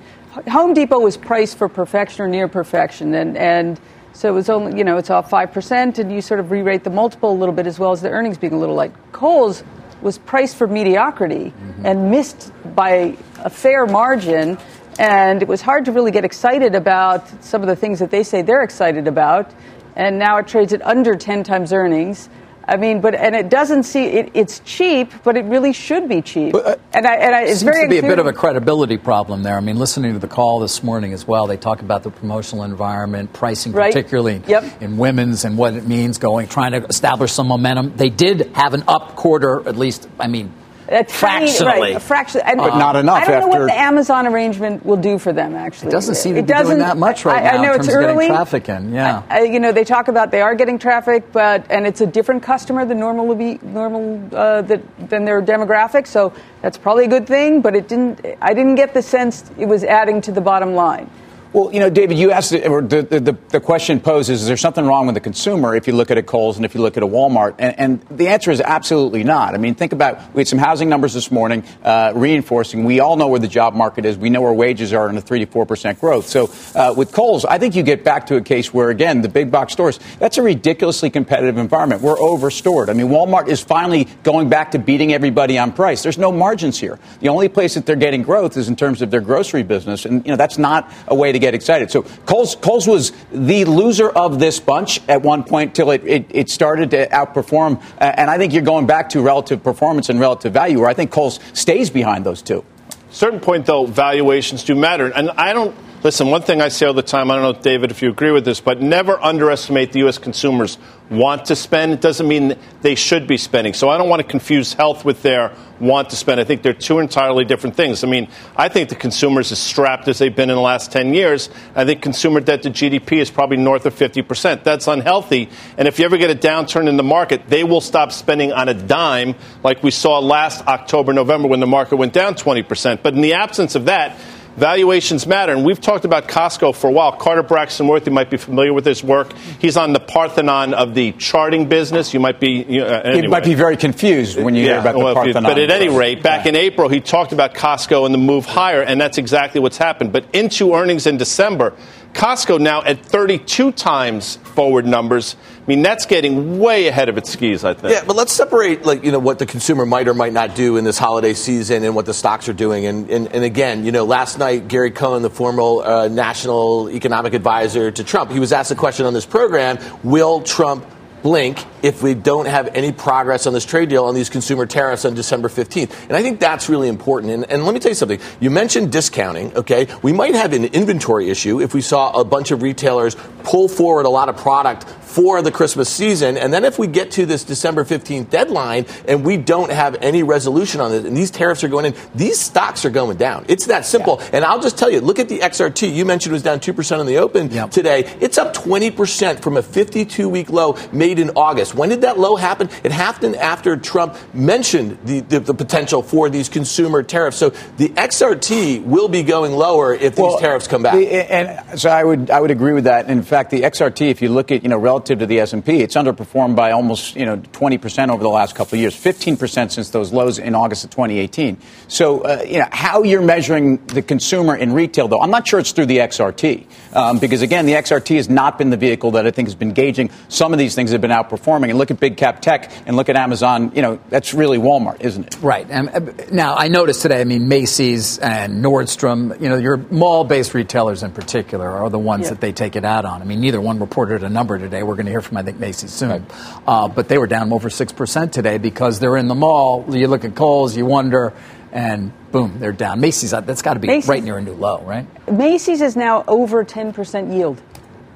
Home 0.48 0.74
Depot 0.74 0.98
was 0.98 1.16
priced 1.16 1.56
for 1.58 1.68
perfection 1.68 2.24
or 2.24 2.28
near 2.28 2.48
perfection, 2.48 3.14
and 3.14 3.36
and 3.36 3.80
so 4.16 4.28
it 4.28 4.32
was 4.32 4.48
only 4.48 4.76
you 4.78 4.84
know 4.84 4.96
it's 4.96 5.10
off 5.10 5.28
five 5.30 5.52
percent, 5.52 5.98
and 5.98 6.10
you 6.10 6.20
sort 6.20 6.40
of 6.40 6.50
re-rate 6.50 6.84
the 6.84 6.90
multiple 6.90 7.30
a 7.30 7.38
little 7.38 7.54
bit 7.54 7.66
as 7.66 7.78
well 7.78 7.92
as 7.92 8.00
the 8.00 8.08
earnings 8.10 8.38
being 8.38 8.54
a 8.54 8.58
little 8.58 8.74
light. 8.74 8.92
Kohl's 9.12 9.62
was 10.02 10.18
priced 10.18 10.56
for 10.56 10.66
mediocrity 10.66 11.52
mm-hmm. 11.52 11.86
and 11.86 12.10
missed 12.10 12.52
by 12.74 13.16
a 13.38 13.50
fair 13.50 13.86
margin 13.86 14.58
and 14.98 15.42
it 15.42 15.48
was 15.48 15.60
hard 15.60 15.84
to 15.84 15.92
really 15.92 16.10
get 16.10 16.24
excited 16.24 16.74
about 16.74 17.44
some 17.44 17.60
of 17.60 17.68
the 17.68 17.76
things 17.76 17.98
that 17.98 18.10
they 18.10 18.22
say 18.22 18.42
they're 18.42 18.62
excited 18.62 19.06
about. 19.06 19.52
And 19.94 20.18
now 20.18 20.38
it 20.38 20.46
trades 20.46 20.72
at 20.72 20.84
under 20.86 21.14
10 21.14 21.42
times 21.42 21.72
earnings. 21.72 22.28
I 22.68 22.76
mean, 22.76 23.00
but 23.00 23.14
and 23.14 23.36
it 23.36 23.48
doesn't 23.48 23.84
see 23.84 24.04
it, 24.06 24.32
it's 24.34 24.60
cheap, 24.60 25.12
but 25.22 25.36
it 25.36 25.44
really 25.44 25.72
should 25.72 26.08
be 26.08 26.20
cheap. 26.20 26.52
But, 26.52 26.66
uh, 26.66 26.76
and 26.92 27.06
I, 27.06 27.14
and 27.14 27.34
I, 27.34 27.42
it's 27.42 27.60
seems 27.60 27.70
very 27.70 27.86
to 27.86 27.88
be 27.88 27.98
a 27.98 28.02
bit 28.02 28.18
of 28.18 28.26
a 28.26 28.32
credibility 28.32 28.96
problem 28.96 29.44
there. 29.44 29.56
I 29.56 29.60
mean, 29.60 29.76
listening 29.76 30.14
to 30.14 30.18
the 30.18 30.28
call 30.28 30.60
this 30.60 30.82
morning 30.82 31.12
as 31.12 31.26
well, 31.26 31.46
they 31.46 31.56
talk 31.56 31.80
about 31.80 32.02
the 32.02 32.10
promotional 32.10 32.64
environment, 32.64 33.32
pricing, 33.32 33.72
right. 33.72 33.92
particularly 33.92 34.42
yep. 34.48 34.82
in 34.82 34.96
women's, 34.96 35.44
and 35.44 35.56
what 35.56 35.74
it 35.74 35.86
means 35.86 36.18
going, 36.18 36.48
trying 36.48 36.72
to 36.72 36.84
establish 36.86 37.32
some 37.32 37.46
momentum. 37.46 37.96
They 37.96 38.10
did 38.10 38.50
have 38.54 38.74
an 38.74 38.82
up 38.88 39.14
quarter, 39.14 39.66
at 39.68 39.76
least. 39.76 40.08
I 40.18 40.26
mean, 40.26 40.52
a 40.88 41.04
tiny, 41.04 41.04
fractionally, 41.04 41.80
right, 41.80 41.96
a 41.96 42.00
fraction, 42.00 42.40
and, 42.44 42.58
but 42.58 42.78
not 42.78 42.96
enough. 42.96 43.22
I 43.22 43.24
don't 43.24 43.34
after... 43.34 43.40
know 43.40 43.60
what 43.60 43.66
the 43.66 43.78
Amazon 43.78 44.26
arrangement 44.26 44.84
will 44.84 44.96
do 44.96 45.18
for 45.18 45.32
them. 45.32 45.54
Actually, 45.54 45.88
it 45.88 45.92
doesn't 45.92 46.14
seem 46.14 46.34
to 46.34 46.40
it 46.40 46.46
be 46.46 46.52
doing 46.52 46.78
that 46.78 46.96
much 46.96 47.24
right 47.24 47.42
I, 47.42 47.56
now. 47.56 47.58
I 47.58 47.66
know 47.66 47.74
in 47.74 47.80
it's 47.80 47.88
early. 47.88 48.26
Of 48.26 48.32
traffic 48.32 48.68
in, 48.68 48.92
yeah. 48.92 49.22
I, 49.28 49.42
you 49.42 49.60
know, 49.60 49.72
they 49.72 49.84
talk 49.84 50.08
about 50.08 50.30
they 50.30 50.42
are 50.42 50.54
getting 50.54 50.78
traffic, 50.78 51.32
but 51.32 51.70
and 51.70 51.86
it's 51.86 52.00
a 52.00 52.06
different 52.06 52.42
customer 52.42 52.84
than 52.84 52.98
normal 52.98 53.34
be 53.34 53.58
normal 53.62 54.22
uh, 54.34 54.62
that, 54.62 55.08
than 55.08 55.24
their 55.24 55.42
demographic. 55.42 56.06
So 56.06 56.32
that's 56.62 56.78
probably 56.78 57.04
a 57.04 57.08
good 57.08 57.26
thing. 57.26 57.60
But 57.60 57.74
it 57.74 57.88
didn't. 57.88 58.24
I 58.40 58.54
didn't 58.54 58.76
get 58.76 58.94
the 58.94 59.02
sense 59.02 59.50
it 59.58 59.66
was 59.66 59.84
adding 59.84 60.20
to 60.22 60.32
the 60.32 60.40
bottom 60.40 60.74
line. 60.74 61.10
Well, 61.56 61.72
you 61.72 61.80
know, 61.80 61.88
David, 61.88 62.18
you 62.18 62.32
asked, 62.32 62.52
or 62.52 62.82
the, 62.82 63.00
the, 63.00 63.34
the, 63.48 63.60
question 63.60 63.98
posed 63.98 64.28
is, 64.28 64.42
is 64.42 64.46
there 64.46 64.58
something 64.58 64.84
wrong 64.84 65.06
with 65.06 65.14
the 65.14 65.22
consumer 65.22 65.74
if 65.74 65.86
you 65.86 65.94
look 65.94 66.10
at 66.10 66.18
a 66.18 66.22
Kohl's 66.22 66.56
and 66.56 66.66
if 66.66 66.74
you 66.74 66.82
look 66.82 66.98
at 66.98 67.02
a 67.02 67.06
Walmart? 67.06 67.54
And, 67.58 67.80
and 67.80 68.18
the 68.18 68.28
answer 68.28 68.50
is 68.50 68.60
absolutely 68.60 69.24
not. 69.24 69.54
I 69.54 69.56
mean, 69.56 69.74
think 69.74 69.94
about, 69.94 70.34
we 70.34 70.40
had 70.40 70.48
some 70.48 70.58
housing 70.58 70.90
numbers 70.90 71.14
this 71.14 71.30
morning 71.30 71.64
uh, 71.82 72.12
reinforcing, 72.14 72.84
we 72.84 73.00
all 73.00 73.16
know 73.16 73.28
where 73.28 73.40
the 73.40 73.48
job 73.48 73.72
market 73.72 74.04
is. 74.04 74.18
We 74.18 74.28
know 74.28 74.42
where 74.42 74.52
wages 74.52 74.92
are 74.92 75.08
in 75.08 75.16
a 75.16 75.20
3 75.22 75.46
to 75.46 75.46
4% 75.46 75.98
growth. 75.98 76.26
So 76.26 76.50
uh, 76.74 76.92
with 76.94 77.12
Kohl's, 77.12 77.46
I 77.46 77.56
think 77.56 77.74
you 77.74 77.82
get 77.82 78.04
back 78.04 78.26
to 78.26 78.36
a 78.36 78.42
case 78.42 78.74
where, 78.74 78.90
again, 78.90 79.22
the 79.22 79.30
big 79.30 79.50
box 79.50 79.72
stores, 79.72 79.98
that's 80.18 80.36
a 80.36 80.42
ridiculously 80.42 81.08
competitive 81.08 81.56
environment. 81.56 82.02
We're 82.02 82.20
overstored. 82.20 82.90
I 82.90 82.92
mean, 82.92 83.08
Walmart 83.08 83.48
is 83.48 83.62
finally 83.62 84.08
going 84.24 84.50
back 84.50 84.72
to 84.72 84.78
beating 84.78 85.14
everybody 85.14 85.56
on 85.56 85.72
price. 85.72 86.02
There's 86.02 86.18
no 86.18 86.30
margins 86.30 86.78
here. 86.78 86.98
The 87.20 87.30
only 87.30 87.48
place 87.48 87.72
that 87.76 87.86
they're 87.86 87.96
getting 87.96 88.20
growth 88.20 88.58
is 88.58 88.68
in 88.68 88.76
terms 88.76 89.00
of 89.00 89.10
their 89.10 89.22
grocery 89.22 89.62
business. 89.62 90.04
And, 90.04 90.22
you 90.26 90.32
know, 90.32 90.36
that's 90.36 90.58
not 90.58 90.92
a 91.08 91.14
way 91.14 91.32
to 91.32 91.45
get 91.45 91.45
excited. 91.54 91.90
So 91.90 92.02
Kohl's, 92.02 92.56
Kohl's 92.56 92.86
was 92.86 93.12
the 93.32 93.64
loser 93.64 94.08
of 94.10 94.38
this 94.38 94.60
bunch 94.60 95.00
at 95.08 95.22
one 95.22 95.44
point 95.44 95.74
till 95.74 95.90
it, 95.90 96.04
it, 96.04 96.26
it 96.30 96.50
started 96.50 96.90
to 96.90 97.08
outperform. 97.08 97.82
Uh, 98.00 98.12
and 98.16 98.30
I 98.30 98.38
think 98.38 98.52
you're 98.52 98.62
going 98.62 98.86
back 98.86 99.08
to 99.10 99.20
relative 99.20 99.62
performance 99.62 100.08
and 100.08 100.18
relative 100.18 100.52
value, 100.52 100.80
where 100.80 100.88
I 100.88 100.94
think 100.94 101.10
Kohl's 101.10 101.40
stays 101.52 101.90
behind 101.90 102.24
those 102.24 102.42
two. 102.42 102.64
Certain 103.10 103.40
point, 103.40 103.66
though, 103.66 103.86
valuations 103.86 104.64
do 104.64 104.74
matter. 104.74 105.06
And 105.06 105.30
I 105.30 105.52
don't 105.52 105.74
Listen, 106.02 106.30
one 106.30 106.42
thing 106.42 106.60
I 106.60 106.68
say 106.68 106.86
all 106.86 106.92
the 106.92 107.02
time, 107.02 107.30
I 107.30 107.36
don't 107.36 107.56
know, 107.56 107.62
David, 107.62 107.90
if 107.90 108.02
you 108.02 108.10
agree 108.10 108.30
with 108.30 108.44
this, 108.44 108.60
but 108.60 108.80
never 108.80 109.18
underestimate 109.20 109.92
the 109.92 110.00
U.S. 110.00 110.18
consumers 110.18 110.78
want 111.10 111.46
to 111.46 111.56
spend. 111.56 111.92
It 111.92 112.00
doesn't 112.00 112.28
mean 112.28 112.56
they 112.82 112.94
should 112.94 113.26
be 113.26 113.36
spending. 113.36 113.72
So 113.72 113.88
I 113.88 113.96
don't 113.96 114.08
want 114.08 114.20
to 114.20 114.28
confuse 114.28 114.72
health 114.72 115.04
with 115.04 115.22
their 115.22 115.52
want 115.80 116.10
to 116.10 116.16
spend. 116.16 116.40
I 116.40 116.44
think 116.44 116.62
they're 116.62 116.72
two 116.72 116.98
entirely 116.98 117.44
different 117.44 117.76
things. 117.76 118.04
I 118.04 118.08
mean, 118.08 118.28
I 118.56 118.68
think 118.68 118.88
the 118.88 118.94
consumers 118.94 119.52
as 119.52 119.58
strapped 119.58 120.08
as 120.08 120.18
they've 120.18 120.34
been 120.34 120.50
in 120.50 120.56
the 120.56 120.62
last 120.62 120.92
10 120.92 121.14
years. 121.14 121.48
I 121.74 121.84
think 121.84 122.02
consumer 122.02 122.40
debt 122.40 122.62
to 122.62 122.70
GDP 122.70 123.18
is 123.18 123.30
probably 123.30 123.56
north 123.56 123.86
of 123.86 123.94
50%. 123.94 124.64
That's 124.64 124.88
unhealthy. 124.88 125.48
And 125.78 125.88
if 125.88 125.98
you 125.98 126.04
ever 126.04 126.18
get 126.18 126.30
a 126.30 126.34
downturn 126.34 126.88
in 126.88 126.96
the 126.96 127.02
market, 127.02 127.48
they 127.48 127.64
will 127.64 127.80
stop 127.80 128.12
spending 128.12 128.52
on 128.52 128.68
a 128.68 128.74
dime 128.74 129.34
like 129.62 129.82
we 129.82 129.90
saw 129.90 130.18
last 130.18 130.66
October, 130.66 131.12
November 131.12 131.48
when 131.48 131.60
the 131.60 131.66
market 131.66 131.96
went 131.96 132.12
down 132.12 132.34
20%. 132.34 133.02
But 133.02 133.14
in 133.14 133.20
the 133.20 133.34
absence 133.34 133.74
of 133.74 133.86
that, 133.86 134.18
Valuations 134.56 135.26
matter, 135.26 135.52
and 135.52 135.66
we've 135.66 135.80
talked 135.80 136.06
about 136.06 136.28
Costco 136.28 136.74
for 136.74 136.88
a 136.88 136.90
while. 136.90 137.12
Carter 137.12 137.42
Braxton 137.42 137.86
Worth, 137.86 138.06
you 138.06 138.12
might 138.12 138.30
be 138.30 138.38
familiar 138.38 138.72
with 138.72 138.86
his 138.86 139.04
work. 139.04 139.34
He's 139.60 139.76
on 139.76 139.92
the 139.92 140.00
Parthenon 140.00 140.72
of 140.72 140.94
the 140.94 141.12
charting 141.12 141.68
business. 141.68 142.14
You 142.14 142.20
might 142.20 142.40
be. 142.40 142.64
You 142.66 142.82
uh, 142.82 142.88
know, 142.88 143.00
anyway. 143.00 143.22
You 143.22 143.28
might 143.28 143.44
be 143.44 143.54
very 143.54 143.76
confused 143.76 144.40
when 144.40 144.54
you 144.54 144.62
yeah, 144.62 144.72
hear 144.72 144.80
about 144.80 144.96
well, 144.96 145.08
the 145.08 145.14
Parthenon. 145.14 145.42
But 145.42 145.58
at 145.58 145.70
any 145.70 145.90
rate, 145.90 146.22
back 146.22 146.46
yeah. 146.46 146.50
in 146.50 146.56
April, 146.56 146.88
he 146.88 147.00
talked 147.00 147.32
about 147.32 147.52
Costco 147.52 148.06
and 148.06 148.14
the 148.14 148.18
move 148.18 148.46
higher, 148.46 148.80
and 148.80 148.98
that's 148.98 149.18
exactly 149.18 149.60
what's 149.60 149.76
happened. 149.76 150.12
But 150.12 150.24
into 150.32 150.74
earnings 150.74 151.06
in 151.06 151.18
December, 151.18 151.74
Costco 152.16 152.58
now 152.58 152.82
at 152.82 153.04
32 153.04 153.72
times 153.72 154.36
forward 154.36 154.86
numbers. 154.86 155.36
I 155.58 155.66
mean, 155.66 155.82
that's 155.82 156.06
getting 156.06 156.58
way 156.58 156.88
ahead 156.88 157.10
of 157.10 157.18
its 157.18 157.30
skis, 157.30 157.62
I 157.62 157.74
think. 157.74 157.92
Yeah, 157.92 158.04
but 158.06 158.16
let's 158.16 158.32
separate, 158.32 158.86
like, 158.86 159.04
you 159.04 159.12
know, 159.12 159.18
what 159.18 159.38
the 159.38 159.44
consumer 159.44 159.84
might 159.84 160.08
or 160.08 160.14
might 160.14 160.32
not 160.32 160.54
do 160.54 160.78
in 160.78 160.84
this 160.84 160.96
holiday 160.96 161.34
season 161.34 161.84
and 161.84 161.94
what 161.94 162.06
the 162.06 162.14
stocks 162.14 162.48
are 162.48 162.54
doing. 162.54 162.86
And, 162.86 163.10
and, 163.10 163.28
and 163.34 163.44
again, 163.44 163.84
you 163.84 163.92
know, 163.92 164.04
last 164.04 164.38
night, 164.38 164.66
Gary 164.66 164.92
Cohn, 164.92 165.20
the 165.20 165.28
former 165.28 165.62
uh, 165.62 166.08
national 166.08 166.88
economic 166.90 167.34
advisor 167.34 167.90
to 167.90 168.02
Trump, 168.02 168.30
he 168.30 168.40
was 168.40 168.50
asked 168.50 168.70
a 168.70 168.76
question 168.76 169.04
on 169.04 169.12
this 169.12 169.26
program 169.26 169.78
Will 170.02 170.40
Trump 170.40 170.86
blink 171.26 171.64
if 171.82 172.04
we 172.04 172.14
don't 172.14 172.46
have 172.46 172.68
any 172.68 172.92
progress 172.92 173.48
on 173.48 173.52
this 173.52 173.64
trade 173.64 173.88
deal 173.88 174.04
on 174.04 174.14
these 174.14 174.30
consumer 174.30 174.64
tariffs 174.64 175.04
on 175.04 175.12
December 175.12 175.48
15th. 175.48 175.90
And 176.02 176.12
I 176.16 176.22
think 176.22 176.38
that's 176.38 176.68
really 176.68 176.86
important. 176.86 177.32
And, 177.32 177.50
and, 177.50 177.64
let 177.64 177.74
me 177.74 177.80
tell 177.80 177.90
you 177.90 177.96
something. 177.96 178.20
You 178.38 178.48
mentioned 178.48 178.92
discounting, 178.92 179.52
okay? 179.56 179.88
We 180.02 180.12
might 180.12 180.36
have 180.36 180.52
an 180.52 180.66
inventory 180.66 181.28
issue 181.28 181.60
if 181.60 181.74
we 181.74 181.80
saw 181.80 182.12
a 182.12 182.24
bunch 182.24 182.52
of 182.52 182.62
retailers 182.62 183.16
pull 183.42 183.66
forward 183.66 184.06
a 184.06 184.08
lot 184.08 184.28
of 184.28 184.36
product 184.36 184.86
for 185.16 185.40
the 185.40 185.50
Christmas 185.50 185.88
season. 185.88 186.36
And 186.36 186.52
then 186.52 186.66
if 186.66 186.78
we 186.78 186.86
get 186.86 187.12
to 187.12 187.24
this 187.24 187.42
December 187.42 187.86
15th 187.86 188.28
deadline 188.28 188.84
and 189.08 189.24
we 189.24 189.38
don't 189.38 189.72
have 189.72 189.96
any 190.02 190.22
resolution 190.22 190.82
on 190.82 190.92
it 190.92 191.06
and 191.06 191.16
these 191.16 191.30
tariffs 191.30 191.64
are 191.64 191.68
going 191.68 191.86
in, 191.86 191.94
these 192.14 192.38
stocks 192.38 192.84
are 192.84 192.90
going 192.90 193.16
down. 193.16 193.46
It's 193.48 193.64
that 193.64 193.86
simple. 193.86 194.18
Yeah. 194.20 194.30
And 194.34 194.44
I'll 194.44 194.60
just 194.60 194.76
tell 194.76 194.90
you, 194.90 195.00
look 195.00 195.18
at 195.18 195.30
the 195.30 195.38
XRT. 195.38 195.94
You 195.94 196.04
mentioned 196.04 196.32
it 196.32 196.34
was 196.34 196.42
down 196.42 196.60
2% 196.60 197.00
in 197.00 197.06
the 197.06 197.16
open 197.16 197.50
yep. 197.50 197.70
today. 197.70 198.00
It's 198.20 198.36
up 198.36 198.52
20% 198.52 199.40
from 199.40 199.56
a 199.56 199.62
52 199.62 200.28
week 200.28 200.50
low 200.50 200.76
made 200.92 201.18
in 201.18 201.30
August. 201.30 201.74
When 201.74 201.88
did 201.88 202.02
that 202.02 202.18
low 202.18 202.36
happen? 202.36 202.68
It 202.84 202.92
happened 202.92 203.36
after 203.36 203.78
Trump 203.78 204.18
mentioned 204.34 204.98
the, 205.06 205.20
the, 205.20 205.40
the 205.40 205.54
potential 205.54 206.02
for 206.02 206.28
these 206.28 206.50
consumer 206.50 207.02
tariffs. 207.02 207.38
So 207.38 207.54
the 207.78 207.88
XRT 207.88 208.84
will 208.84 209.08
be 209.08 209.22
going 209.22 209.52
lower 209.52 209.94
if 209.94 210.14
these 210.14 210.22
well, 210.22 210.38
tariffs 210.38 210.68
come 210.68 210.82
back. 210.82 210.96
The, 210.96 211.32
and 211.32 211.80
so 211.80 211.88
I 211.88 212.04
would 212.04 212.30
I 212.30 212.38
would 212.38 212.50
agree 212.50 212.74
with 212.74 212.84
that. 212.84 213.08
In 213.08 213.22
fact, 213.22 213.50
the 213.50 213.62
XRT, 213.62 214.10
if 214.10 214.20
you 214.20 214.28
look 214.28 214.52
at 214.52 214.62
you 214.62 214.68
know 214.68 214.76
relative 214.76 215.05
relative 215.06 215.18
to 215.20 215.26
the 215.26 215.40
S&P. 215.40 215.82
It's 215.82 215.94
underperformed 215.94 216.56
by 216.56 216.72
almost, 216.72 217.16
you 217.16 217.24
know, 217.24 217.36
20% 217.36 218.10
over 218.10 218.22
the 218.22 218.28
last 218.28 218.54
couple 218.54 218.76
of 218.76 218.80
years, 218.80 218.94
15% 218.94 219.70
since 219.70 219.90
those 219.90 220.12
lows 220.12 220.38
in 220.38 220.54
August 220.54 220.84
of 220.84 220.90
2018. 220.90 221.58
So, 221.88 222.22
uh, 222.22 222.42
you 222.46 222.58
know, 222.58 222.66
how 222.72 223.02
you're 223.02 223.22
measuring 223.22 223.78
the 223.86 224.02
consumer 224.02 224.56
in 224.56 224.72
retail, 224.72 225.08
though, 225.08 225.20
I'm 225.20 225.30
not 225.30 225.46
sure 225.46 225.60
it's 225.60 225.72
through 225.72 225.86
the 225.86 225.98
XRT. 225.98 226.66
Um, 226.94 227.18
because, 227.18 227.42
again, 227.42 227.66
the 227.66 227.74
XRT 227.74 228.16
has 228.16 228.28
not 228.28 228.58
been 228.58 228.70
the 228.70 228.76
vehicle 228.76 229.12
that 229.12 229.26
I 229.26 229.30
think 229.30 229.46
has 229.48 229.54
been 229.54 229.72
gauging. 229.72 230.10
Some 230.28 230.52
of 230.52 230.58
these 230.58 230.74
things 230.74 230.90
have 230.90 231.00
been 231.00 231.10
outperforming. 231.10 231.70
And 231.70 231.78
look 231.78 231.90
at 231.90 232.00
big 232.00 232.16
cap 232.16 232.40
tech 232.40 232.70
and 232.86 232.96
look 232.96 233.08
at 233.08 233.16
Amazon. 233.16 233.72
You 233.74 233.82
know, 233.82 234.00
that's 234.08 234.34
really 234.34 234.58
Walmart, 234.58 235.00
isn't 235.02 235.26
it? 235.26 235.38
Right. 235.40 235.66
And 235.70 235.88
uh, 235.88 236.00
now, 236.32 236.56
I 236.56 236.68
noticed 236.68 237.02
today, 237.02 237.20
I 237.20 237.24
mean, 237.24 237.48
Macy's 237.48 238.18
and 238.18 238.64
Nordstrom, 238.64 239.40
you 239.40 239.48
know, 239.48 239.56
your 239.56 239.76
mall 239.76 240.24
based 240.24 240.54
retailers 240.54 241.02
in 241.02 241.12
particular 241.12 241.70
are 241.70 241.90
the 241.90 241.98
ones 241.98 242.24
yeah. 242.24 242.30
that 242.30 242.40
they 242.40 242.52
take 242.52 242.74
it 242.76 242.84
out 242.84 243.04
on. 243.04 243.22
I 243.22 243.24
mean, 243.24 243.40
neither 243.40 243.60
one 243.60 243.78
reported 243.78 244.22
a 244.22 244.28
number 244.28 244.58
today. 244.58 244.82
We're 244.86 244.94
going 244.94 245.06
to 245.06 245.12
hear 245.12 245.20
from, 245.20 245.36
I 245.36 245.42
think, 245.42 245.58
Macy's 245.58 245.92
soon. 245.92 246.10
Right. 246.10 246.22
Uh, 246.66 246.88
but 246.88 247.08
they 247.08 247.18
were 247.18 247.26
down 247.26 247.52
over 247.52 247.68
6% 247.68 248.32
today 248.32 248.58
because 248.58 248.98
they're 248.98 249.16
in 249.16 249.28
the 249.28 249.34
mall. 249.34 249.84
You 249.88 250.08
look 250.08 250.24
at 250.24 250.34
Kohl's, 250.34 250.76
you 250.76 250.86
wonder, 250.86 251.32
and 251.72 252.12
boom, 252.32 252.58
they're 252.58 252.72
down. 252.72 253.00
Macy's, 253.00 253.32
uh, 253.32 253.40
that's 253.40 253.62
got 253.62 253.74
to 253.74 253.80
be 253.80 253.88
Macy's, 253.88 254.08
right 254.08 254.22
near 254.22 254.38
a 254.38 254.42
new 254.42 254.54
low, 254.54 254.80
right? 254.82 255.06
Macy's 255.30 255.80
is 255.80 255.96
now 255.96 256.24
over 256.26 256.64
10% 256.64 257.34
yield, 257.34 257.60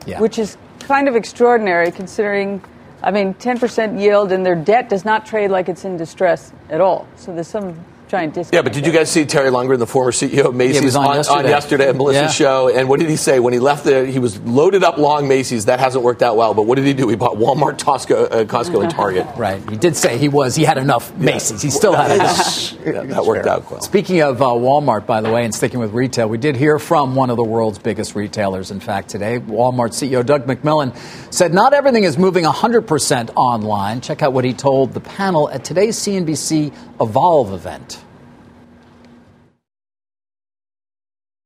yeah. 0.07 0.21
which 0.21 0.39
is 0.39 0.57
kind 0.81 1.09
of 1.09 1.17
extraordinary 1.17 1.91
considering, 1.91 2.63
I 3.03 3.11
mean, 3.11 3.35
10% 3.35 4.01
yield 4.01 4.33
and 4.33 4.45
their 4.45 4.55
debt 4.55 4.89
does 4.89 5.05
not 5.05 5.27
trade 5.27 5.51
like 5.51 5.69
it's 5.69 5.85
in 5.85 5.97
distress 5.97 6.53
at 6.69 6.81
all. 6.81 7.07
So 7.17 7.35
there's 7.35 7.49
some 7.49 7.79
giant 8.11 8.35
discount. 8.35 8.55
Yeah, 8.55 8.63
but 8.63 8.73
did 8.73 8.85
you 8.85 8.93
guys 8.93 9.11
see 9.11 9.25
Terry 9.25 9.51
Lundgren, 9.51 9.79
the 9.79 9.87
former 9.87 10.11
CEO 10.11 10.47
of 10.47 10.55
Macy's, 10.55 10.95
yeah, 10.95 11.01
on, 11.01 11.07
on, 11.07 11.15
yesterday. 11.17 11.39
on, 11.39 11.49
yesterday. 11.49 11.89
at 11.89 11.97
Melissa's 11.97 12.23
yeah. 12.23 12.29
show? 12.29 12.69
And 12.69 12.89
what 12.89 13.01
did 13.01 13.09
he 13.09 13.17
say 13.17 13.39
when 13.39 13.53
he 13.53 13.59
left? 13.59 13.85
The, 13.85 14.07
he 14.07 14.19
was 14.19 14.39
loaded 14.41 14.83
up 14.83 14.99
long 14.99 15.29
Macy's. 15.29 15.67
That 15.67 15.81
hasn't 15.81 16.05
worked 16.05 16.23
out 16.23 16.37
well. 16.37 16.53
But 16.53 16.63
what 16.63 16.75
did 16.75 16.87
he 16.87 16.93
do? 16.93 17.09
He 17.09 17.17
bought 17.17 17.37
Walmart, 17.37 17.79
Costco, 17.79 18.31
uh, 18.31 18.45
Costco, 18.45 18.83
and 18.83 18.91
Target. 18.91 19.27
right. 19.37 19.63
He 19.71 19.77
did 19.77 19.97
say 19.97 20.19
he 20.19 20.29
was. 20.29 20.57
He 20.57 20.65
had 20.65 20.77
enough 20.77 21.17
Macy's. 21.17 21.63
He 21.63 21.71
still 21.71 21.95
had 21.95 22.11
enough. 22.11 22.73
yeah, 22.85 23.03
that 23.05 23.25
worked 23.25 23.45
fair. 23.45 23.55
out 23.55 23.71
well. 23.71 23.81
Speaking 23.81 24.23
of 24.23 24.43
uh, 24.43 24.47
Walmart, 24.47 25.07
by 25.07 25.21
the 25.21 25.31
way, 25.31 25.45
and 25.45 25.55
sticking 25.55 25.79
with 25.79 25.93
retail, 25.93 26.29
we 26.29 26.39
did 26.39 26.57
hear 26.57 26.79
from 26.79 27.15
one 27.15 27.31
of 27.31 27.37
the 27.37 27.45
world's 27.45 27.79
biggest 27.79 28.15
retailers. 28.17 28.71
In 28.71 28.81
fact, 28.81 29.09
today, 29.09 29.39
Walmart 29.39 29.93
CEO 29.93 30.27
Doug 30.27 30.47
McMillan 30.47 30.97
said 31.33 31.55
not 31.55 31.73
everything 31.73 32.05
is 32.05 32.19
moving 32.19 32.45
100% 32.45 33.31
online. 33.37 34.01
Check 34.01 34.23
out 34.23 34.33
what 34.33 34.45
he 34.45 34.53
told 34.53 34.93
the 34.93 35.01
panel 35.01 35.49
at 35.51 35.65
today's 35.65 35.97
CNBC 35.97 36.75
Evolve 37.01 37.53
event. 37.53 38.00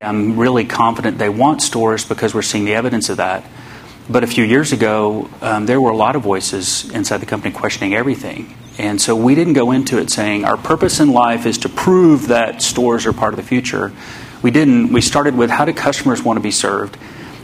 I'm 0.05 0.37
really 0.37 0.65
confident 0.65 1.17
they 1.17 1.29
want 1.29 1.61
stores 1.61 2.05
because 2.05 2.33
we're 2.33 2.41
seeing 2.41 2.65
the 2.65 2.75
evidence 2.75 3.09
of 3.09 3.17
that. 3.17 3.43
But 4.07 4.23
a 4.23 4.27
few 4.27 4.43
years 4.43 4.71
ago, 4.71 5.29
um, 5.41 5.65
there 5.65 5.81
were 5.81 5.89
a 5.89 5.95
lot 5.95 6.15
of 6.15 6.21
voices 6.21 6.89
inside 6.91 7.17
the 7.17 7.25
company 7.25 7.53
questioning 7.53 7.95
everything. 7.95 8.55
And 8.77 9.01
so 9.01 9.15
we 9.15 9.33
didn't 9.33 9.53
go 9.53 9.71
into 9.71 9.97
it 9.97 10.11
saying 10.11 10.45
our 10.45 10.57
purpose 10.57 10.99
in 10.99 11.11
life 11.11 11.45
is 11.45 11.57
to 11.59 11.69
prove 11.69 12.27
that 12.27 12.61
stores 12.61 13.07
are 13.07 13.13
part 13.13 13.33
of 13.33 13.37
the 13.37 13.45
future. 13.45 13.93
We 14.43 14.51
didn't. 14.51 14.93
We 14.93 15.01
started 15.01 15.35
with 15.35 15.49
how 15.49 15.65
do 15.65 15.73
customers 15.73 16.21
want 16.21 16.37
to 16.37 16.41
be 16.41 16.51
served? 16.51 16.97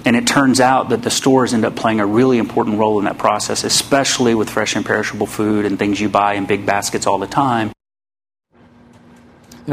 And 0.05 0.15
it 0.15 0.27
turns 0.27 0.59
out 0.59 0.89
that 0.89 1.01
the 1.01 1.09
stores 1.09 1.53
end 1.53 1.65
up 1.65 1.75
playing 1.75 1.99
a 1.99 2.05
really 2.05 2.37
important 2.37 2.77
role 2.77 2.99
in 2.99 3.05
that 3.05 3.17
process, 3.17 3.63
especially 3.63 4.35
with 4.35 4.49
fresh 4.49 4.75
and 4.75 4.85
perishable 4.85 5.27
food 5.27 5.65
and 5.65 5.79
things 5.79 5.99
you 5.99 6.09
buy 6.09 6.33
in 6.35 6.45
big 6.45 6.65
baskets 6.65 7.07
all 7.07 7.17
the 7.17 7.27
time 7.27 7.71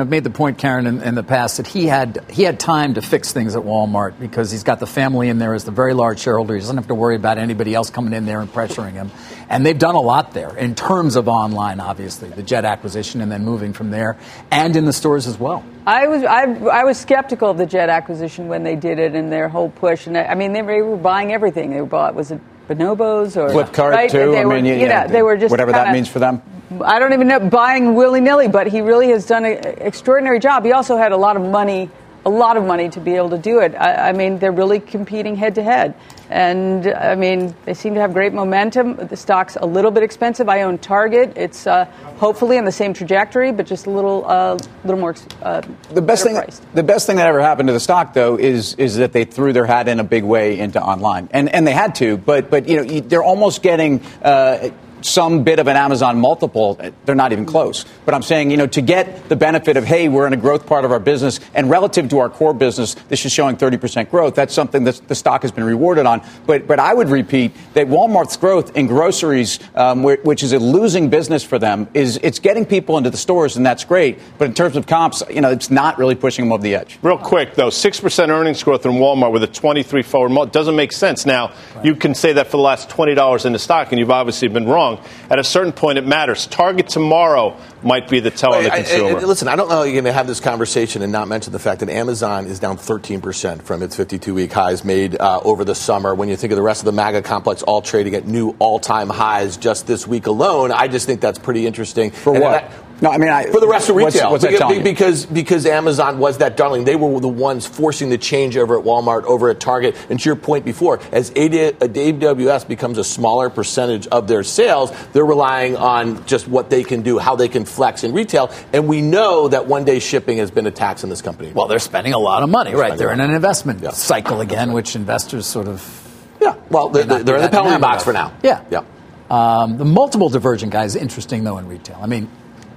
I've 0.00 0.08
made 0.08 0.24
the 0.24 0.30
point, 0.30 0.58
Karen, 0.58 0.86
in, 0.86 1.02
in, 1.02 1.14
the 1.14 1.22
past 1.22 1.56
that 1.56 1.66
he 1.66 1.86
had 1.86 2.24
he 2.30 2.42
had 2.42 2.58
time 2.60 2.94
to 2.94 3.02
fix 3.02 3.32
things 3.32 3.56
at 3.56 3.62
Walmart 3.62 4.18
because 4.18 4.50
he's 4.50 4.62
got 4.62 4.80
the 4.80 4.86
family 4.86 5.28
in 5.28 5.38
there 5.38 5.54
as 5.54 5.64
the 5.64 5.70
very 5.70 5.94
large 5.94 6.20
shareholder. 6.20 6.54
He 6.54 6.60
doesn't 6.60 6.76
have 6.76 6.88
to 6.88 6.94
worry 6.94 7.16
about 7.16 7.38
anybody 7.38 7.74
else 7.74 7.90
coming 7.90 8.12
in 8.12 8.26
there 8.26 8.40
and 8.40 8.52
pressuring 8.52 8.92
him. 8.92 9.10
And 9.48 9.64
they've 9.64 9.78
done 9.78 9.94
a 9.94 10.00
lot 10.00 10.32
there 10.32 10.56
in 10.56 10.74
terms 10.74 11.16
of 11.16 11.28
online, 11.28 11.80
obviously, 11.80 12.28
the 12.28 12.42
Jet 12.42 12.64
acquisition 12.64 13.20
and 13.20 13.30
then 13.30 13.44
moving 13.44 13.72
from 13.72 13.90
there, 13.90 14.16
and 14.50 14.76
in 14.76 14.84
the 14.84 14.92
stores 14.92 15.26
as 15.26 15.38
well. 15.38 15.64
I 15.86 16.06
was 16.06 16.22
I, 16.22 16.42
I 16.42 16.84
was 16.84 16.98
skeptical 16.98 17.50
of 17.50 17.58
the 17.58 17.66
Jet 17.66 17.88
acquisition 17.88 18.48
when 18.48 18.62
they 18.62 18.76
did 18.76 18.98
it 18.98 19.14
and 19.14 19.32
their 19.32 19.48
whole 19.48 19.70
push. 19.70 20.06
And 20.06 20.16
I, 20.18 20.24
I 20.24 20.34
mean, 20.34 20.52
they 20.52 20.62
were 20.62 20.96
buying 20.96 21.32
everything. 21.32 21.70
They 21.70 21.80
bought 21.80 22.14
was 22.14 22.30
it 22.30 22.40
bonobos 22.68 23.36
or 23.36 23.48
Flipkart 23.48 23.90
right? 23.90 24.10
too. 24.10 24.36
I 24.36 24.44
mean, 24.44 24.48
were, 24.48 24.56
you 24.58 24.88
know, 24.88 25.06
they 25.08 25.22
were 25.22 25.36
just 25.36 25.50
whatever 25.50 25.72
kinda, 25.72 25.86
that 25.86 25.92
means 25.92 26.08
for 26.08 26.18
them. 26.18 26.42
I 26.84 26.98
don't 26.98 27.12
even 27.12 27.28
know 27.28 27.40
buying 27.40 27.94
willy 27.94 28.20
nilly, 28.20 28.48
but 28.48 28.66
he 28.66 28.80
really 28.80 29.08
has 29.08 29.26
done 29.26 29.44
an 29.44 29.58
extraordinary 29.78 30.38
job. 30.38 30.64
He 30.64 30.72
also 30.72 30.96
had 30.96 31.12
a 31.12 31.16
lot 31.16 31.36
of 31.36 31.42
money, 31.42 31.90
a 32.24 32.30
lot 32.30 32.56
of 32.56 32.64
money 32.64 32.88
to 32.90 33.00
be 33.00 33.14
able 33.14 33.30
to 33.30 33.38
do 33.38 33.60
it. 33.60 33.74
I, 33.74 34.10
I 34.10 34.12
mean, 34.12 34.38
they're 34.38 34.52
really 34.52 34.80
competing 34.80 35.36
head 35.36 35.54
to 35.56 35.62
head, 35.62 35.94
and 36.30 36.86
I 36.86 37.14
mean, 37.14 37.54
they 37.64 37.74
seem 37.74 37.94
to 37.94 38.00
have 38.00 38.12
great 38.12 38.32
momentum. 38.32 38.96
The 38.96 39.16
stock's 39.16 39.56
a 39.56 39.66
little 39.66 39.90
bit 39.90 40.02
expensive. 40.02 40.48
I 40.48 40.62
own 40.62 40.78
Target. 40.78 41.32
It's 41.36 41.66
uh, 41.66 41.86
hopefully 42.18 42.58
on 42.58 42.64
the 42.64 42.72
same 42.72 42.92
trajectory, 42.92 43.52
but 43.52 43.66
just 43.66 43.86
a 43.86 43.90
little, 43.90 44.24
uh, 44.26 44.58
little 44.84 45.00
more. 45.00 45.14
Uh, 45.42 45.62
the 45.90 46.02
best 46.02 46.24
thing, 46.24 46.34
priced. 46.34 46.62
the 46.74 46.82
best 46.82 47.06
thing 47.06 47.16
that 47.16 47.26
ever 47.26 47.40
happened 47.40 47.68
to 47.68 47.72
the 47.72 47.80
stock, 47.80 48.14
though, 48.14 48.38
is 48.38 48.74
is 48.74 48.96
that 48.96 49.12
they 49.12 49.24
threw 49.24 49.52
their 49.52 49.66
hat 49.66 49.88
in 49.88 50.00
a 50.00 50.04
big 50.04 50.24
way 50.24 50.58
into 50.58 50.82
online, 50.82 51.28
and 51.32 51.48
and 51.54 51.66
they 51.66 51.72
had 51.72 51.94
to, 51.96 52.16
but 52.16 52.50
but 52.50 52.68
you 52.68 52.76
know 52.76 53.00
they're 53.00 53.22
almost 53.22 53.62
getting 53.62 54.02
uh, 54.22 54.70
some 55.02 55.44
bit 55.44 55.58
of 55.58 55.66
an 55.66 55.76
Amazon 55.76 56.20
multiple, 56.20 56.80
they're 57.04 57.14
not 57.14 57.32
even 57.32 57.46
close. 57.46 57.84
But 58.04 58.14
I'm 58.14 58.22
saying, 58.22 58.50
you 58.50 58.56
know, 58.56 58.66
to 58.68 58.80
get 58.80 59.28
the 59.28 59.36
benefit 59.36 59.76
of, 59.76 59.84
hey, 59.84 60.08
we're 60.08 60.26
in 60.26 60.32
a 60.32 60.36
growth 60.36 60.66
part 60.66 60.84
of 60.84 60.92
our 60.92 61.00
business, 61.00 61.40
and 61.54 61.70
relative 61.70 62.08
to 62.10 62.18
our 62.18 62.28
core 62.28 62.54
business, 62.54 62.94
this 63.08 63.24
is 63.24 63.32
showing 63.32 63.56
30% 63.56 64.10
growth. 64.10 64.34
That's 64.34 64.54
something 64.54 64.84
that 64.84 65.06
the 65.08 65.14
stock 65.14 65.42
has 65.42 65.52
been 65.52 65.64
rewarded 65.64 66.06
on. 66.06 66.22
But, 66.46 66.66
but 66.66 66.78
I 66.78 66.94
would 66.94 67.08
repeat 67.08 67.52
that 67.74 67.86
Walmart's 67.86 68.36
growth 68.36 68.76
in 68.76 68.86
groceries, 68.86 69.58
um, 69.74 70.02
which 70.02 70.42
is 70.42 70.52
a 70.52 70.58
losing 70.58 71.10
business 71.10 71.44
for 71.44 71.58
them, 71.58 71.88
is 71.94 72.18
it's 72.22 72.38
getting 72.38 72.64
people 72.64 72.98
into 72.98 73.10
the 73.10 73.16
stores, 73.16 73.56
and 73.56 73.64
that's 73.64 73.84
great. 73.84 74.18
But 74.38 74.46
in 74.46 74.54
terms 74.54 74.76
of 74.76 74.86
comps, 74.86 75.22
you 75.30 75.40
know, 75.40 75.50
it's 75.50 75.70
not 75.70 75.98
really 75.98 76.14
pushing 76.14 76.44
them 76.44 76.52
over 76.52 76.62
the 76.62 76.74
edge. 76.74 76.98
Real 77.02 77.18
quick, 77.18 77.54
though, 77.54 77.68
6% 77.68 78.28
earnings 78.28 78.62
growth 78.62 78.86
in 78.86 78.92
Walmart 78.92 79.32
with 79.32 79.42
a 79.42 79.46
23 79.46 80.02
forward 80.02 80.52
doesn't 80.52 80.76
make 80.76 80.92
sense. 80.92 81.26
Now, 81.26 81.52
right. 81.74 81.84
you 81.84 81.94
can 81.94 82.14
say 82.14 82.32
that 82.34 82.46
for 82.46 82.56
the 82.56 82.62
last 82.62 82.88
$20 82.88 83.44
in 83.44 83.52
the 83.52 83.58
stock, 83.58 83.92
and 83.92 83.98
you've 83.98 84.10
obviously 84.10 84.48
been 84.48 84.66
wrong 84.66 84.87
wrong. 84.96 85.04
At 85.30 85.38
a 85.38 85.44
certain 85.44 85.72
point, 85.72 85.98
it 85.98 86.06
matters. 86.06 86.46
Target 86.46 86.88
tomorrow 86.88 87.56
might 87.82 88.08
be 88.08 88.20
the 88.20 88.30
tell 88.30 88.54
on 88.54 88.64
the 88.64 88.70
consumer. 88.70 89.18
I, 89.18 89.22
I, 89.22 89.24
listen, 89.24 89.48
I 89.48 89.56
don't 89.56 89.68
know 89.68 89.76
how 89.76 89.82
you're 89.82 89.92
going 89.92 90.04
to 90.04 90.12
have 90.12 90.26
this 90.26 90.40
conversation 90.40 91.02
and 91.02 91.12
not 91.12 91.28
mention 91.28 91.52
the 91.52 91.58
fact 91.58 91.80
that 91.80 91.88
Amazon 91.88 92.46
is 92.46 92.58
down 92.58 92.76
13% 92.76 93.62
from 93.62 93.82
its 93.82 93.96
52 93.96 94.34
week 94.34 94.52
highs 94.52 94.84
made 94.84 95.20
uh, 95.20 95.40
over 95.44 95.64
the 95.64 95.74
summer. 95.74 96.14
When 96.14 96.28
you 96.28 96.36
think 96.36 96.52
of 96.52 96.56
the 96.56 96.62
rest 96.62 96.80
of 96.80 96.86
the 96.86 96.92
MAGA 96.92 97.22
complex 97.22 97.62
all 97.62 97.82
trading 97.82 98.14
at 98.14 98.26
new 98.26 98.54
all 98.58 98.78
time 98.78 99.08
highs 99.08 99.56
just 99.56 99.86
this 99.86 100.06
week 100.06 100.26
alone, 100.26 100.72
I 100.72 100.88
just 100.88 101.06
think 101.06 101.20
that's 101.20 101.38
pretty 101.38 101.66
interesting. 101.66 102.10
For 102.10 102.34
and 102.34 102.42
what? 102.42 102.72
No, 103.00 103.10
I 103.10 103.18
mean 103.18 103.28
I, 103.28 103.46
for 103.46 103.60
the 103.60 103.68
rest 103.68 103.88
of 103.88 103.96
retail, 103.96 104.30
what's, 104.30 104.44
what's 104.44 104.58
because, 104.58 104.82
because, 104.82 105.26
because 105.26 105.66
Amazon 105.66 106.18
was 106.18 106.38
that 106.38 106.56
darling. 106.56 106.84
They 106.84 106.96
were 106.96 107.20
the 107.20 107.28
ones 107.28 107.66
forcing 107.66 108.10
the 108.10 108.18
change 108.18 108.56
over 108.56 108.78
at 108.78 108.84
Walmart, 108.84 109.24
over 109.24 109.50
at 109.50 109.60
Target. 109.60 109.96
And 110.10 110.18
to 110.18 110.28
your 110.28 110.36
point 110.36 110.64
before, 110.64 111.00
as 111.12 111.30
AWS 111.30 112.66
becomes 112.66 112.98
a 112.98 113.04
smaller 113.04 113.50
percentage 113.50 114.06
of 114.08 114.26
their 114.26 114.42
sales, 114.42 114.92
they're 115.12 115.24
relying 115.24 115.76
on 115.76 116.26
just 116.26 116.48
what 116.48 116.70
they 116.70 116.82
can 116.82 117.02
do, 117.02 117.18
how 117.18 117.36
they 117.36 117.48
can 117.48 117.64
flex 117.64 118.04
in 118.04 118.12
retail. 118.12 118.52
And 118.72 118.88
we 118.88 119.00
know 119.00 119.48
that 119.48 119.66
one 119.66 119.84
day 119.84 119.98
shipping 120.00 120.38
has 120.38 120.50
been 120.50 120.66
a 120.66 120.70
tax 120.70 121.04
in 121.04 121.10
this 121.10 121.22
company. 121.22 121.52
Well, 121.52 121.68
they're 121.68 121.78
spending 121.78 122.14
a 122.14 122.18
lot 122.18 122.42
of 122.42 122.50
money, 122.50 122.70
they're 122.70 122.80
right? 122.80 122.98
They're 122.98 123.12
in 123.12 123.20
an 123.20 123.30
investment 123.30 123.80
yeah. 123.80 123.90
cycle 123.90 124.40
again, 124.40 124.72
which 124.72 124.96
investors 124.96 125.46
sort 125.46 125.68
of 125.68 126.04
yeah. 126.40 126.54
Well, 126.70 126.88
they're, 126.88 127.04
they're, 127.04 127.22
they're 127.22 127.36
in 127.36 127.42
the 127.42 127.48
penalty 127.48 127.80
box 127.80 128.04
for 128.04 128.12
now. 128.12 128.32
Yeah. 128.42 128.64
Yeah. 128.70 128.84
Um, 129.30 129.76
the 129.76 129.84
multiple 129.84 130.28
divergent 130.28 130.72
guy 130.72 130.84
is 130.84 130.96
interesting 130.96 131.44
though 131.44 131.58
in 131.58 131.68
retail. 131.68 131.98
I 132.00 132.06
mean, 132.06 132.28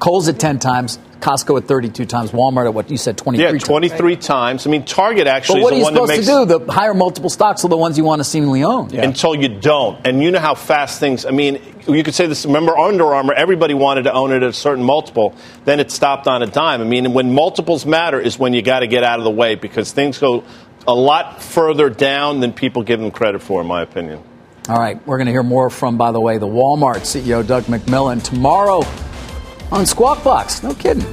Kohl's 0.02 0.28
at 0.28 0.40
10 0.40 0.58
times, 0.58 0.98
Costco 1.20 1.62
at 1.62 1.68
32 1.68 2.08
times, 2.08 2.32
Walmart 2.32 2.66
at 2.66 2.74
what 2.74 2.90
you 2.90 2.98
said, 2.98 3.20
23 3.20 3.46
times. 3.46 3.62
Yeah, 3.62 3.68
23 3.68 4.16
times. 4.16 4.26
times. 4.26 4.68
I 4.68 4.72
mean, 4.72 4.84
Target 4.84 5.28
actually 5.28 5.62
but 5.62 5.64
what 5.66 5.74
is 5.74 5.80
the 5.80 5.84
one 5.84 5.94
that 5.94 6.08
makes. 6.08 6.26
to 6.26 6.46
do? 6.48 6.66
The 6.66 6.72
higher 6.72 6.96
multiple 6.96 7.30
stocks 7.30 7.64
are 7.64 7.68
the 7.68 7.78
ones 7.78 8.00
you 8.00 8.04
want 8.04 8.20
to 8.20 8.24
seemingly 8.24 8.64
own. 8.64 8.90
Yeah. 8.90 9.04
Until 9.04 9.36
you 9.36 9.48
don't. 9.48 10.06
And 10.06 10.24
you 10.24 10.32
know 10.32 10.40
how 10.40 10.56
fast 10.56 11.00
things, 11.00 11.24
I 11.28 11.30
mean, 11.30 11.62
you 11.88 12.04
could 12.04 12.16
say 12.16 12.26
this, 12.26 12.48
remember 12.48 12.76
Under 12.76 13.14
Armour, 13.14 13.36
everybody 13.36 13.76
wanted 13.76 14.06
to 14.06 14.14
own 14.14 14.32
it 14.32 14.38
at 14.38 14.50
a 14.50 14.54
certain 14.54 14.84
multiple. 14.84 15.36
Then 15.66 15.80
it 15.80 15.92
stopped 15.92 16.28
on 16.28 16.42
a 16.42 16.48
dime. 16.48 16.82
I 16.82 16.86
mean, 16.86 17.14
when 17.14 17.32
multiples 17.32 17.86
matter 17.86 18.20
is 18.20 18.40
when 18.40 18.54
you 18.54 18.64
got 18.64 18.80
to 18.80 18.88
get 18.88 19.04
out 19.04 19.20
of 19.20 19.24
the 19.24 19.30
way 19.30 19.54
because 19.54 19.92
things 19.92 20.18
go 20.18 20.44
a 20.88 20.96
lot 20.96 21.44
further 21.44 21.92
down 21.92 22.40
than 22.40 22.54
people 22.54 22.82
give 22.82 23.00
them 23.00 23.12
credit 23.12 23.44
for, 23.44 23.62
in 23.62 23.68
my 23.68 23.84
opinion. 23.84 24.24
All 24.68 24.80
right, 24.80 25.00
we're 25.06 25.18
going 25.18 25.28
to 25.28 25.32
hear 25.32 25.44
more 25.44 25.70
from, 25.70 25.98
by 25.98 26.12
the 26.12 26.20
way, 26.20 26.40
the 26.40 26.48
Walmart 26.48 27.02
CEO, 27.02 27.46
Doug 27.46 27.66
McMillan, 27.66 28.24
tomorrow 28.24 28.82
on 29.72 29.86
Squawk 29.86 30.24
Box. 30.24 30.64
No 30.64 30.74
kidding. 30.74 31.04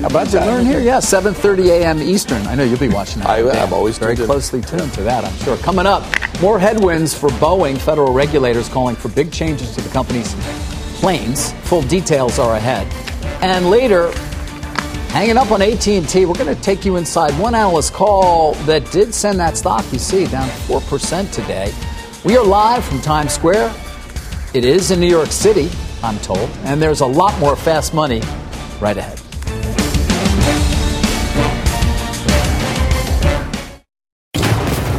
How 0.00 0.08
about 0.08 0.28
that? 0.28 0.46
Learn 0.46 0.66
here, 0.66 0.80
yeah, 0.80 0.98
7:30 0.98 1.70
a.m. 1.70 2.02
Eastern. 2.02 2.46
I 2.46 2.54
know 2.54 2.62
you'll 2.62 2.78
be 2.78 2.88
watching 2.88 3.20
that. 3.20 3.30
I, 3.30 3.38
am 3.38 3.72
always 3.72 3.98
very 3.98 4.16
closely 4.16 4.60
tuned 4.60 4.92
to 4.94 5.02
that. 5.02 5.24
I'm 5.24 5.34
sure. 5.38 5.56
Coming 5.56 5.86
up, 5.86 6.04
more 6.42 6.58
headwinds 6.58 7.14
for 7.14 7.30
Boeing. 7.30 7.78
Federal 7.78 8.12
regulators 8.12 8.68
calling 8.68 8.96
for 8.96 9.08
big 9.08 9.32
changes 9.32 9.74
to 9.74 9.80
the 9.80 9.88
company's 9.88 10.34
planes. 11.00 11.52
Full 11.64 11.82
details 11.82 12.38
are 12.38 12.56
ahead. 12.56 12.86
And 13.42 13.70
later, 13.70 14.12
hanging 15.08 15.38
up 15.38 15.50
on 15.50 15.62
AT&T, 15.62 16.26
we're 16.26 16.34
going 16.34 16.54
to 16.54 16.60
take 16.60 16.84
you 16.84 16.96
inside 16.96 17.32
one 17.38 17.54
analyst 17.54 17.92
call 17.92 18.54
that 18.66 18.90
did 18.92 19.14
send 19.14 19.38
that 19.40 19.56
stock 19.56 19.84
you 19.92 19.98
see 19.98 20.26
down 20.26 20.48
four 20.66 20.80
percent 20.82 21.32
today. 21.32 21.72
We 22.24 22.36
are 22.36 22.44
live 22.44 22.84
from 22.84 23.00
Times 23.00 23.32
Square 23.32 23.74
It 24.52 24.64
is 24.64 24.90
in 24.90 25.00
New 25.00 25.08
York 25.08 25.32
City, 25.32 25.70
I'm 26.02 26.18
told, 26.20 26.48
and 26.64 26.80
there's 26.80 27.00
a 27.00 27.06
lot 27.06 27.38
more 27.40 27.56
fast 27.56 27.92
money 27.92 28.22
right 28.80 28.96
ahead. 28.96 29.20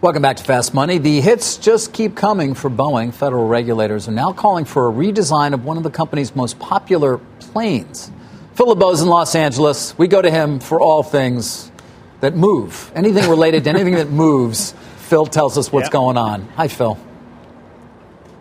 Welcome 0.00 0.22
back 0.22 0.36
to 0.36 0.44
Fast 0.44 0.74
Money. 0.74 0.98
The 0.98 1.20
hits 1.20 1.56
just 1.56 1.92
keep 1.92 2.14
coming 2.14 2.54
for 2.54 2.70
Boeing. 2.70 3.12
Federal 3.12 3.48
regulators 3.48 4.06
are 4.06 4.12
now 4.12 4.32
calling 4.32 4.64
for 4.64 4.88
a 4.88 4.92
redesign 4.92 5.54
of 5.54 5.64
one 5.64 5.76
of 5.76 5.82
the 5.82 5.90
company's 5.90 6.36
most 6.36 6.60
popular 6.60 7.18
planes. 7.40 8.08
Phil 8.54 8.66
LeBeau's 8.68 9.02
in 9.02 9.08
Los 9.08 9.34
Angeles. 9.34 9.98
We 9.98 10.06
go 10.06 10.22
to 10.22 10.30
him 10.30 10.60
for 10.60 10.80
all 10.80 11.02
things 11.02 11.72
that 12.20 12.36
move. 12.36 12.92
Anything 12.94 13.28
related 13.28 13.64
to 13.64 13.70
anything 13.70 13.94
that 13.94 14.08
moves, 14.08 14.72
Phil 14.98 15.26
tells 15.26 15.58
us 15.58 15.72
what's 15.72 15.86
Yep. 15.86 15.92
going 15.92 16.16
on. 16.16 16.48
Hi, 16.54 16.68
Phil. 16.68 16.96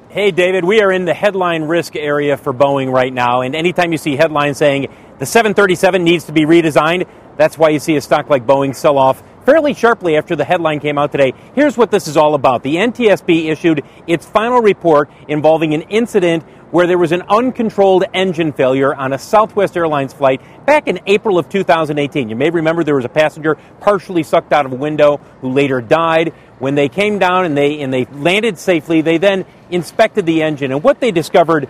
Hey, 0.10 0.30
David, 0.30 0.64
we 0.64 0.82
are 0.82 0.92
in 0.92 1.06
the 1.06 1.14
headline 1.16 1.64
risk 1.64 1.96
area 1.96 2.38
for 2.38 2.54
Boeing 2.54 2.92
right 2.92 3.14
now. 3.14 3.42
And 3.42 3.56
anytime 3.56 3.92
you 3.92 3.98
see 3.98 4.16
headlines 4.16 4.58
saying 4.58 4.88
the 5.18 5.26
737 5.26 6.04
needs 6.04 6.26
to 6.26 6.32
be 6.32 6.46
redesigned, 6.46 7.08
that's 7.36 7.58
why 7.58 7.70
you 7.70 7.80
see 7.80 7.96
a 7.96 8.02
stock 8.02 8.30
like 8.30 8.46
Boeing 8.46 8.76
sell 8.76 9.00
off 9.00 9.24
fairly 9.48 9.74
sharply 9.74 10.18
after 10.18 10.36
the 10.36 10.44
headline 10.44 10.78
came 10.82 10.98
out 10.98 11.10
today. 11.10 11.34
Here's 11.56 11.78
what 11.78 11.90
this 11.90 12.10
is 12.10 12.18
all 12.18 12.36
about. 12.36 12.64
The 12.64 12.76
NTSB 12.76 13.50
issued 13.50 13.82
its 14.06 14.26
final 14.26 14.60
report 14.60 15.10
involving 15.30 15.74
an 15.74 15.84
incident 15.84 16.44
where 16.72 16.86
there 16.86 16.98
was 16.98 17.14
an 17.14 17.22
uncontrolled 17.30 18.04
engine 18.14 18.52
failure 18.52 18.94
on 18.94 19.14
a 19.14 19.18
Southwest 19.18 19.78
Airlines 19.78 20.12
flight 20.12 20.42
back 20.66 20.90
in 20.90 21.00
April 21.06 21.40
of 21.40 21.48
2018. 21.48 22.28
You 22.28 22.36
may 22.36 22.50
remember 22.50 22.84
there 22.84 22.98
was 22.98 23.06
a 23.06 23.10
passenger 23.10 23.56
partially 23.80 24.22
sucked 24.22 24.52
out 24.52 24.66
of 24.66 24.74
a 24.74 24.76
window 24.76 25.22
who 25.40 25.54
later 25.54 25.80
died. 25.80 26.34
When 26.60 26.76
they 26.76 26.90
came 26.90 27.18
down 27.18 27.46
and 27.46 27.58
they 27.58 27.80
and 27.80 27.94
they 27.94 28.04
landed 28.04 28.58
safely, 28.58 29.00
they 29.00 29.18
then 29.18 29.46
inspected 29.70 30.26
the 30.26 30.44
engine 30.44 30.74
and 30.74 30.84
what 30.84 31.00
they 31.00 31.12
discovered 31.12 31.70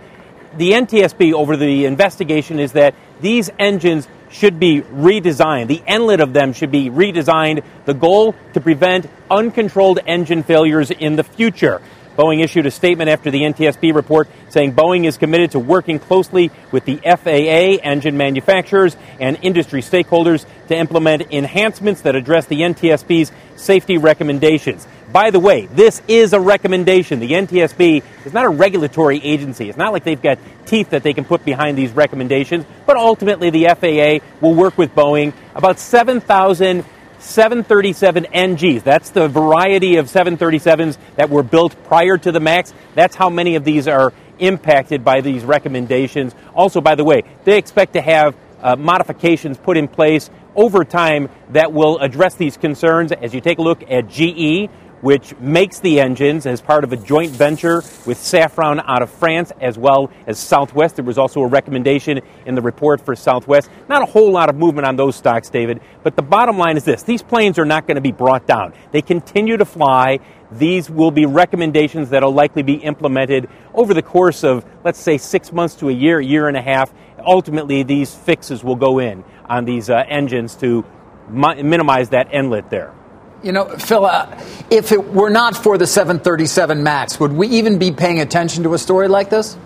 the 0.56 0.72
NTSB 0.72 1.32
over 1.32 1.56
the 1.56 1.84
investigation 1.84 2.58
is 2.58 2.72
that 2.72 2.96
these 3.20 3.50
engines 3.56 4.08
should 4.30 4.60
be 4.60 4.82
redesigned. 4.82 5.68
The 5.68 5.82
inlet 5.86 6.20
of 6.20 6.32
them 6.32 6.52
should 6.52 6.70
be 6.70 6.90
redesigned. 6.90 7.62
The 7.84 7.94
goal 7.94 8.34
to 8.54 8.60
prevent 8.60 9.08
uncontrolled 9.30 10.00
engine 10.06 10.42
failures 10.42 10.90
in 10.90 11.16
the 11.16 11.24
future. 11.24 11.80
Boeing 12.18 12.42
issued 12.42 12.66
a 12.66 12.70
statement 12.72 13.08
after 13.08 13.30
the 13.30 13.42
NTSB 13.42 13.94
report 13.94 14.28
saying 14.48 14.74
Boeing 14.74 15.06
is 15.06 15.16
committed 15.16 15.52
to 15.52 15.60
working 15.60 16.00
closely 16.00 16.50
with 16.72 16.84
the 16.84 16.96
FAA, 16.96 17.80
engine 17.88 18.16
manufacturers, 18.16 18.96
and 19.20 19.38
industry 19.42 19.82
stakeholders 19.82 20.44
to 20.66 20.76
implement 20.76 21.32
enhancements 21.32 22.00
that 22.02 22.16
address 22.16 22.46
the 22.46 22.56
NTSB's 22.62 23.30
safety 23.54 23.98
recommendations. 23.98 24.84
By 25.12 25.30
the 25.30 25.38
way, 25.38 25.66
this 25.66 26.02
is 26.08 26.32
a 26.32 26.40
recommendation. 26.40 27.20
The 27.20 27.30
NTSB 27.30 28.02
is 28.26 28.32
not 28.32 28.46
a 28.46 28.50
regulatory 28.50 29.22
agency. 29.22 29.68
It's 29.68 29.78
not 29.78 29.92
like 29.92 30.02
they've 30.02 30.20
got 30.20 30.38
teeth 30.66 30.90
that 30.90 31.04
they 31.04 31.14
can 31.14 31.24
put 31.24 31.44
behind 31.44 31.78
these 31.78 31.92
recommendations, 31.92 32.64
but 32.84 32.96
ultimately 32.96 33.50
the 33.50 33.68
FAA 33.68 34.26
will 34.44 34.54
work 34.54 34.76
with 34.76 34.92
Boeing. 34.92 35.32
About 35.54 35.78
7,000 35.78 36.84
737 37.18 38.24
NGs. 38.24 38.82
That's 38.82 39.10
the 39.10 39.28
variety 39.28 39.96
of 39.96 40.06
737s 40.06 40.98
that 41.16 41.30
were 41.30 41.42
built 41.42 41.76
prior 41.84 42.16
to 42.18 42.32
the 42.32 42.40
MAX. 42.40 42.72
That's 42.94 43.16
how 43.16 43.28
many 43.28 43.56
of 43.56 43.64
these 43.64 43.88
are 43.88 44.12
impacted 44.38 45.04
by 45.04 45.20
these 45.20 45.44
recommendations. 45.44 46.34
Also, 46.54 46.80
by 46.80 46.94
the 46.94 47.04
way, 47.04 47.22
they 47.44 47.58
expect 47.58 47.94
to 47.94 48.00
have 48.00 48.36
uh, 48.60 48.76
modifications 48.76 49.58
put 49.58 49.76
in 49.76 49.88
place 49.88 50.30
over 50.56 50.84
time 50.84 51.28
that 51.50 51.72
will 51.72 51.98
address 51.98 52.34
these 52.34 52.56
concerns. 52.56 53.12
As 53.12 53.34
you 53.34 53.40
take 53.40 53.58
a 53.58 53.62
look 53.62 53.82
at 53.90 54.08
GE, 54.08 54.68
which 55.00 55.36
makes 55.38 55.80
the 55.80 56.00
engines 56.00 56.46
as 56.46 56.60
part 56.60 56.84
of 56.84 56.92
a 56.92 56.96
joint 56.96 57.30
venture 57.32 57.76
with 58.06 58.18
Safran 58.18 58.82
out 58.86 59.02
of 59.02 59.10
France 59.10 59.52
as 59.60 59.78
well 59.78 60.10
as 60.26 60.38
Southwest. 60.38 60.96
There 60.96 61.04
was 61.04 61.18
also 61.18 61.40
a 61.40 61.46
recommendation 61.46 62.20
in 62.46 62.54
the 62.54 62.62
report 62.62 63.00
for 63.00 63.14
Southwest. 63.14 63.70
Not 63.88 64.02
a 64.02 64.06
whole 64.06 64.30
lot 64.30 64.48
of 64.48 64.56
movement 64.56 64.86
on 64.86 64.96
those 64.96 65.16
stocks, 65.16 65.50
David, 65.50 65.80
but 66.02 66.16
the 66.16 66.22
bottom 66.22 66.58
line 66.58 66.76
is 66.76 66.84
this 66.84 67.02
these 67.02 67.22
planes 67.22 67.58
are 67.58 67.64
not 67.64 67.86
going 67.86 67.96
to 67.96 68.00
be 68.00 68.12
brought 68.12 68.46
down. 68.46 68.72
They 68.90 69.02
continue 69.02 69.56
to 69.56 69.64
fly. 69.64 70.18
These 70.50 70.88
will 70.88 71.10
be 71.10 71.26
recommendations 71.26 72.10
that 72.10 72.22
will 72.22 72.32
likely 72.32 72.62
be 72.62 72.74
implemented 72.74 73.48
over 73.74 73.92
the 73.92 74.02
course 74.02 74.44
of, 74.44 74.64
let's 74.82 74.98
say, 74.98 75.18
six 75.18 75.52
months 75.52 75.74
to 75.76 75.90
a 75.90 75.92
year, 75.92 76.20
year 76.20 76.48
and 76.48 76.56
a 76.56 76.62
half. 76.62 76.92
Ultimately, 77.18 77.82
these 77.82 78.14
fixes 78.14 78.64
will 78.64 78.76
go 78.76 78.98
in 78.98 79.24
on 79.46 79.66
these 79.66 79.90
uh, 79.90 80.02
engines 80.08 80.56
to 80.56 80.86
mi- 81.28 81.62
minimize 81.62 82.10
that 82.10 82.32
inlet 82.32 82.70
there. 82.70 82.94
You 83.42 83.52
know, 83.52 83.66
Phil, 83.66 84.04
uh, 84.04 84.44
if 84.68 84.90
it 84.90 85.12
were 85.12 85.30
not 85.30 85.56
for 85.56 85.78
the 85.78 85.86
737 85.86 86.82
MAX, 86.82 87.20
would 87.20 87.32
we 87.32 87.46
even 87.48 87.78
be 87.78 87.92
paying 87.92 88.20
attention 88.20 88.64
to 88.64 88.74
a 88.74 88.78
story 88.78 89.06
like 89.06 89.30
this? 89.30 89.56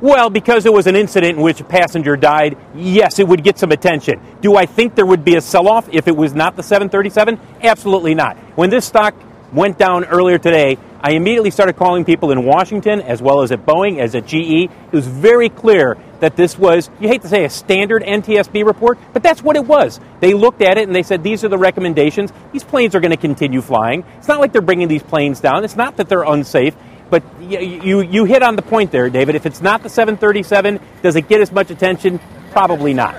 Well, 0.00 0.30
because 0.30 0.66
it 0.66 0.72
was 0.72 0.86
an 0.86 0.96
incident 0.96 1.36
in 1.36 1.44
which 1.44 1.60
a 1.60 1.64
passenger 1.64 2.16
died, 2.16 2.56
yes, 2.74 3.18
it 3.18 3.28
would 3.28 3.44
get 3.44 3.58
some 3.58 3.70
attention. 3.70 4.20
Do 4.40 4.56
I 4.56 4.66
think 4.66 4.94
there 4.94 5.06
would 5.06 5.24
be 5.24 5.36
a 5.36 5.40
sell 5.40 5.68
off 5.68 5.88
if 5.92 6.08
it 6.08 6.16
was 6.16 6.34
not 6.34 6.56
the 6.56 6.62
737? 6.62 7.38
Absolutely 7.62 8.14
not. 8.14 8.36
When 8.56 8.70
this 8.70 8.86
stock 8.86 9.14
went 9.52 9.78
down 9.78 10.06
earlier 10.06 10.38
today, 10.38 10.78
I 11.02 11.12
immediately 11.12 11.50
started 11.50 11.76
calling 11.76 12.04
people 12.04 12.32
in 12.32 12.44
Washington 12.44 13.00
as 13.00 13.22
well 13.22 13.42
as 13.42 13.52
at 13.52 13.64
Boeing, 13.64 13.98
as 14.00 14.14
at 14.14 14.26
GE. 14.26 14.70
It 14.70 14.92
was 14.92 15.06
very 15.06 15.48
clear 15.48 15.96
that 16.20 16.36
this 16.36 16.58
was, 16.58 16.90
you 17.00 17.08
hate 17.08 17.22
to 17.22 17.28
say 17.28 17.44
a 17.44 17.50
standard 17.50 18.02
NTSB 18.02 18.64
report, 18.64 18.98
but 19.12 19.22
that's 19.22 19.42
what 19.42 19.56
it 19.56 19.66
was. 19.66 20.00
They 20.20 20.34
looked 20.34 20.62
at 20.62 20.78
it 20.78 20.86
and 20.86 20.94
they 20.94 21.02
said, 21.02 21.22
these 21.22 21.44
are 21.44 21.48
the 21.48 21.58
recommendations. 21.58 22.32
These 22.52 22.64
planes 22.64 22.94
are 22.94 23.00
going 23.00 23.10
to 23.10 23.16
continue 23.16 23.60
flying. 23.60 24.04
It's 24.18 24.28
not 24.28 24.40
like 24.40 24.52
they're 24.52 24.62
bringing 24.62 24.88
these 24.88 25.02
planes 25.02 25.40
down. 25.40 25.64
It's 25.64 25.76
not 25.76 25.96
that 25.96 26.08
they're 26.08 26.22
unsafe. 26.22 26.74
But 27.10 27.24
you, 27.40 27.58
you, 27.58 28.00
you 28.02 28.24
hit 28.24 28.42
on 28.42 28.54
the 28.54 28.62
point 28.62 28.92
there, 28.92 29.10
David. 29.10 29.34
If 29.34 29.44
it's 29.44 29.60
not 29.60 29.82
the 29.82 29.88
737, 29.88 30.78
does 31.02 31.16
it 31.16 31.28
get 31.28 31.40
as 31.40 31.50
much 31.50 31.70
attention? 31.70 32.20
Probably 32.52 32.94
not. 32.94 33.16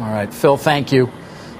All 0.00 0.06
right, 0.06 0.32
Phil, 0.32 0.56
thank 0.56 0.92
you. 0.92 1.10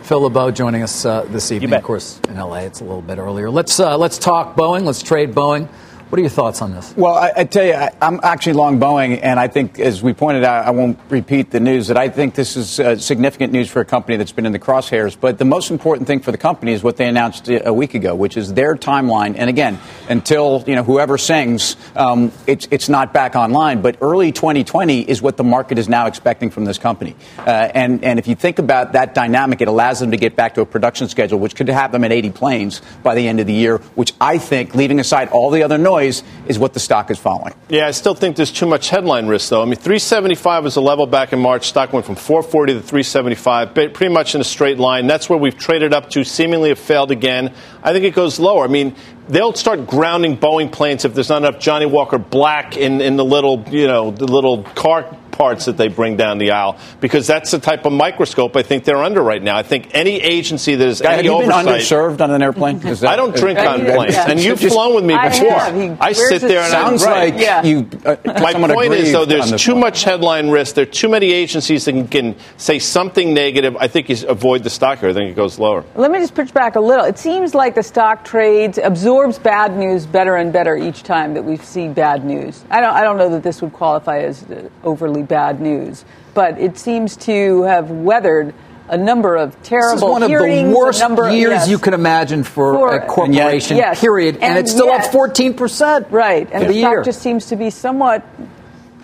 Phil 0.03 0.21
LeBeau 0.21 0.53
joining 0.53 0.83
us 0.83 1.05
uh, 1.05 1.23
this 1.25 1.51
evening. 1.51 1.75
Of 1.75 1.83
course, 1.83 2.21
in 2.29 2.37
LA, 2.37 2.61
it's 2.61 2.81
a 2.81 2.85
little 2.85 3.03
bit 3.03 3.19
earlier. 3.19 3.51
Let's 3.51 3.79
uh, 3.79 3.99
let's 3.99 4.17
talk 4.17 4.57
Boeing. 4.57 4.85
Let's 4.85 5.03
trade 5.03 5.35
Boeing. 5.35 5.69
What 6.09 6.19
are 6.19 6.23
your 6.23 6.31
thoughts 6.31 6.63
on 6.63 6.73
this? 6.73 6.95
Well, 6.97 7.15
I, 7.15 7.33
I 7.37 7.45
tell 7.45 7.67
you, 7.67 7.75
I, 7.75 7.91
I'm 8.01 8.19
actually 8.23 8.55
long 8.55 8.81
Boeing, 8.81 9.21
and 9.23 9.39
I 9.39 9.47
think, 9.47 9.79
as 9.79 10.03
we 10.03 10.15
pointed 10.15 10.43
out, 10.43 10.65
I 10.65 10.71
won't 10.71 10.99
repeat 11.11 11.51
the 11.51 11.61
news, 11.61 11.89
that 11.89 11.99
I 11.99 12.09
think 12.09 12.35
this 12.35 12.57
is 12.57 12.81
uh, 12.81 12.97
significant 12.97 13.53
news 13.53 13.69
for 13.69 13.81
a 13.81 13.85
company 13.85 14.17
that's 14.17 14.33
been 14.33 14.47
in 14.47 14.53
the 14.53 14.59
crosshairs. 14.59 15.21
But 15.21 15.37
the 15.37 15.45
most 15.45 15.71
important 15.71 16.07
thing 16.07 16.21
for 16.21 16.33
the 16.33 16.39
company 16.39 16.73
is 16.73 16.83
what 16.83 16.97
they 16.97 17.07
announced 17.07 17.51
a 17.51 17.75
week 17.75 17.93
ago, 17.93 18.15
which 18.15 18.39
is 18.39 18.55
their 18.55 18.75
timeline. 18.75 19.35
And 19.37 19.51
again, 19.51 19.79
until 20.09 20.65
you 20.67 20.77
know 20.77 20.83
whoever 20.83 21.19
sings, 21.19 21.77
um, 21.95 22.33
it's 22.47 22.67
it's 22.71 22.89
not 22.89 23.13
back 23.13 23.37
online. 23.37 23.83
But 23.83 23.99
early 24.01 24.33
2020 24.33 25.03
is 25.03 25.21
what 25.21 25.37
the 25.37 25.45
market 25.45 25.77
is 25.77 25.91
now 25.91 26.07
expecting 26.07 26.49
from 26.49 26.65
this 26.65 26.79
company. 26.79 27.17
Uh, 27.37 27.51
and 27.75 28.03
and 28.03 28.19
if 28.19 28.27
you 28.27 28.35
think 28.35 28.59
about 28.59 28.93
that 28.93 29.15
dynamic, 29.15 29.61
it 29.61 29.69
allows 29.69 30.01
them 30.01 30.13
to 30.13 30.17
get 30.17 30.37
back 30.37 30.55
to 30.55 30.63
a 30.63 30.67
production 30.67 31.07
schedule, 31.07 31.39
which 31.39 31.55
could 31.55 31.69
have 31.69 31.93
them 31.93 32.03
at 32.03 32.13
80 32.13 32.31
planes 32.31 32.81
by 33.03 33.15
the 33.15 33.29
end 33.29 33.41
of 33.41 33.47
the 33.47 33.53
year. 33.53 33.77
Which 33.95 34.15
I 34.23 34.39
think, 34.39 34.75
leaving 34.75 35.01
aside 35.01 35.29
all 35.29 35.51
the 35.51 35.63
other 35.63 35.77
noise, 35.77 35.98
is 36.07 36.23
what 36.59 36.73
the 36.73 36.81
stock 36.81 37.11
is 37.11 37.19
following. 37.19 37.55
Yeah, 37.69 37.87
I 37.87 37.91
still 37.91 38.15
think 38.15 38.37
there's 38.37 38.53
too 38.53 38.67
much 38.67 38.89
headline 38.89 39.27
risk, 39.27 39.51
though. 39.51 39.63
I 39.63 39.65
mean, 39.65 39.77
375 39.77 40.65
was 40.65 40.77
a 40.77 40.81
level 40.81 41.07
back 41.07 41.33
in 41.33 41.39
March. 41.39 41.69
Stock 41.69 41.93
went 41.93 42.07
from 42.07 42.15
440 42.15 42.75
to 42.75 42.81
375, 42.81 43.75
pretty 43.75 44.09
much 44.09 44.35
in 44.35 44.41
a 44.41 44.45
straight 44.45 44.79
line. 44.79 45.07
That's 45.07 45.29
where 45.29 45.39
we've 45.39 45.57
traded 45.57 45.93
up 45.93 46.11
to, 46.11 46.25
seemingly 46.25 46.71
have 46.71 46.79
failed 46.79 47.11
again. 47.11 47.55
I 47.83 47.93
think 47.93 48.05
it 48.05 48.15
goes 48.15 48.39
lower. 48.39 48.65
I 48.65 48.69
mean, 48.69 48.95
they'll 49.29 49.53
start 49.55 49.87
grounding 49.87 50.37
Boeing 50.37 50.71
planes 50.73 51.05
if 51.05 51.15
there's 51.15 51.29
not 51.29 51.43
enough 51.45 51.61
Johnnie 51.61 51.87
Walker 51.87 52.19
Black 52.19 52.77
in, 52.77 53.01
in 53.01 53.17
the 53.17 53.25
little, 53.25 53.65
you 53.71 53.87
know, 53.87 54.11
the 54.11 54.27
little 54.27 54.63
car 54.63 55.17
parts 55.31 55.67
that 55.67 55.77
they 55.77 55.87
bring 55.87 56.17
down 56.17 56.39
the 56.39 56.51
aisle 56.51 56.77
because 57.01 57.25
that's 57.25 57.53
the 57.53 57.61
type 57.61 57.85
of 57.87 57.93
microscope 57.93 58.57
I 58.57 58.63
think 58.65 58.83
they're 58.83 58.97
under 59.05 59.23
right 59.23 59.41
now. 59.41 59.57
I 59.57 59.63
think 59.63 59.91
any 59.95 60.17
agency 60.21 60.75
that 60.75 60.85
is 60.89 61.01
Guy, 61.01 61.11
any 61.13 61.17
have 61.17 61.25
you 61.27 61.33
oversight. 61.35 61.65
been 61.65 61.75
underserved 61.75 62.21
on 62.21 62.33
an 62.33 62.43
airplane? 62.43 62.85
Is 62.85 63.01
that- 63.03 63.11
I 63.11 63.15
don't 63.17 63.37
drink 63.37 63.57
on 63.57 63.85
planes, 63.85 64.15
yeah. 64.15 64.29
and 64.31 64.41
you've 64.41 64.59
Just- 64.59 64.75
flown 64.75 64.97
with 64.97 65.05
me 65.05 65.15
before. 65.15 65.51
have. 65.53 65.75
He 65.77 65.91
I 66.01 66.11
sit 66.13 66.41
there 66.43 66.59
and 66.63 66.71
Sounds 66.73 67.05
I'm 67.05 67.11
like 67.33 67.41
Yeah. 67.41 67.63
you. 67.63 67.89
Uh, 68.05 68.17
my 68.27 68.53
point 68.53 68.95
is, 68.95 69.13
though, 69.13 69.25
there's 69.27 69.53
too 69.63 69.75
one. 69.75 69.81
much 69.83 70.03
headline 70.03 70.51
risk. 70.51 70.75
There 70.75 70.83
are 70.83 70.87
too 70.87 71.09
many 71.09 71.31
agencies 71.33 71.85
that 71.85 71.93
can, 71.93 72.09
can 72.09 72.37
say 72.57 72.81
something 72.81 73.33
negative. 73.33 73.77
I 73.77 73.87
think 73.87 74.09
you 74.09 74.17
avoid 74.27 74.65
the 74.65 74.71
stock 74.71 74.99
here. 74.99 75.11
I 75.11 75.13
think 75.13 75.31
it 75.31 75.37
goes 75.37 75.61
lower. 75.61 75.85
Let 75.95 76.11
me 76.11 76.19
just 76.19 76.35
push 76.35 76.51
back 76.51 76.75
a 76.75 76.81
little. 76.81 77.05
It 77.05 77.17
seems 77.17 77.55
like 77.55 77.77
the 77.77 77.83
stock 77.85 78.25
trades 78.25 78.77
absorbs 79.19 79.39
bad 79.39 79.77
news 79.77 80.07
better 80.07 80.37
and 80.37 80.53
better 80.53 80.77
each 80.77 81.03
time 81.03 81.35
that 81.35 81.43
we 81.45 81.57
see 81.57 81.89
bad 81.89 82.25
news. 82.25 82.65
I 82.71 82.81
don't, 82.81 82.95
I 82.95 83.03
don't 83.03 83.17
know 83.19 83.31
that 83.31 83.43
this 83.43 83.61
would 83.63 83.73
qualify 83.73 84.21
as 84.21 84.43
uh, 84.45 84.69
overly 84.85 85.23
bad 85.23 85.61
news, 85.61 86.05
but 86.35 86.59
it 86.59 86.79
seems 86.79 87.17
to 87.19 87.63
have 87.63 87.91
weathered 87.91 88.55
a 88.89 88.97
number 88.97 89.37
of 89.37 89.61
terrible 89.63 89.95
This 89.97 90.03
is 90.03 90.11
one 90.11 90.23
of 90.23 90.29
hearings, 90.31 90.71
the 90.71 90.75
worst 90.77 91.01
number, 91.01 91.31
years 91.31 91.51
yes. 91.51 91.69
you 91.69 91.79
could 91.79 91.93
imagine 91.95 92.43
for, 92.43 92.73
For- 92.75 92.95
a 92.97 93.07
corporation, 93.07 93.77
Yes. 93.77 94.01
period. 94.01 94.37
And, 94.37 94.45
And 94.45 94.59
it's 94.59 94.71
still 94.71 94.87
yet- 94.87 95.05
up 95.07 95.13
14%. 95.13 96.11
Right, 96.11 96.49
and 96.51 96.63
the 96.65 96.69
the 96.69 96.81
stock 96.81 96.91
year. 96.93 97.03
just 97.03 97.21
seems 97.21 97.47
to 97.47 97.57
be 97.57 97.69
somewhat 97.71 98.23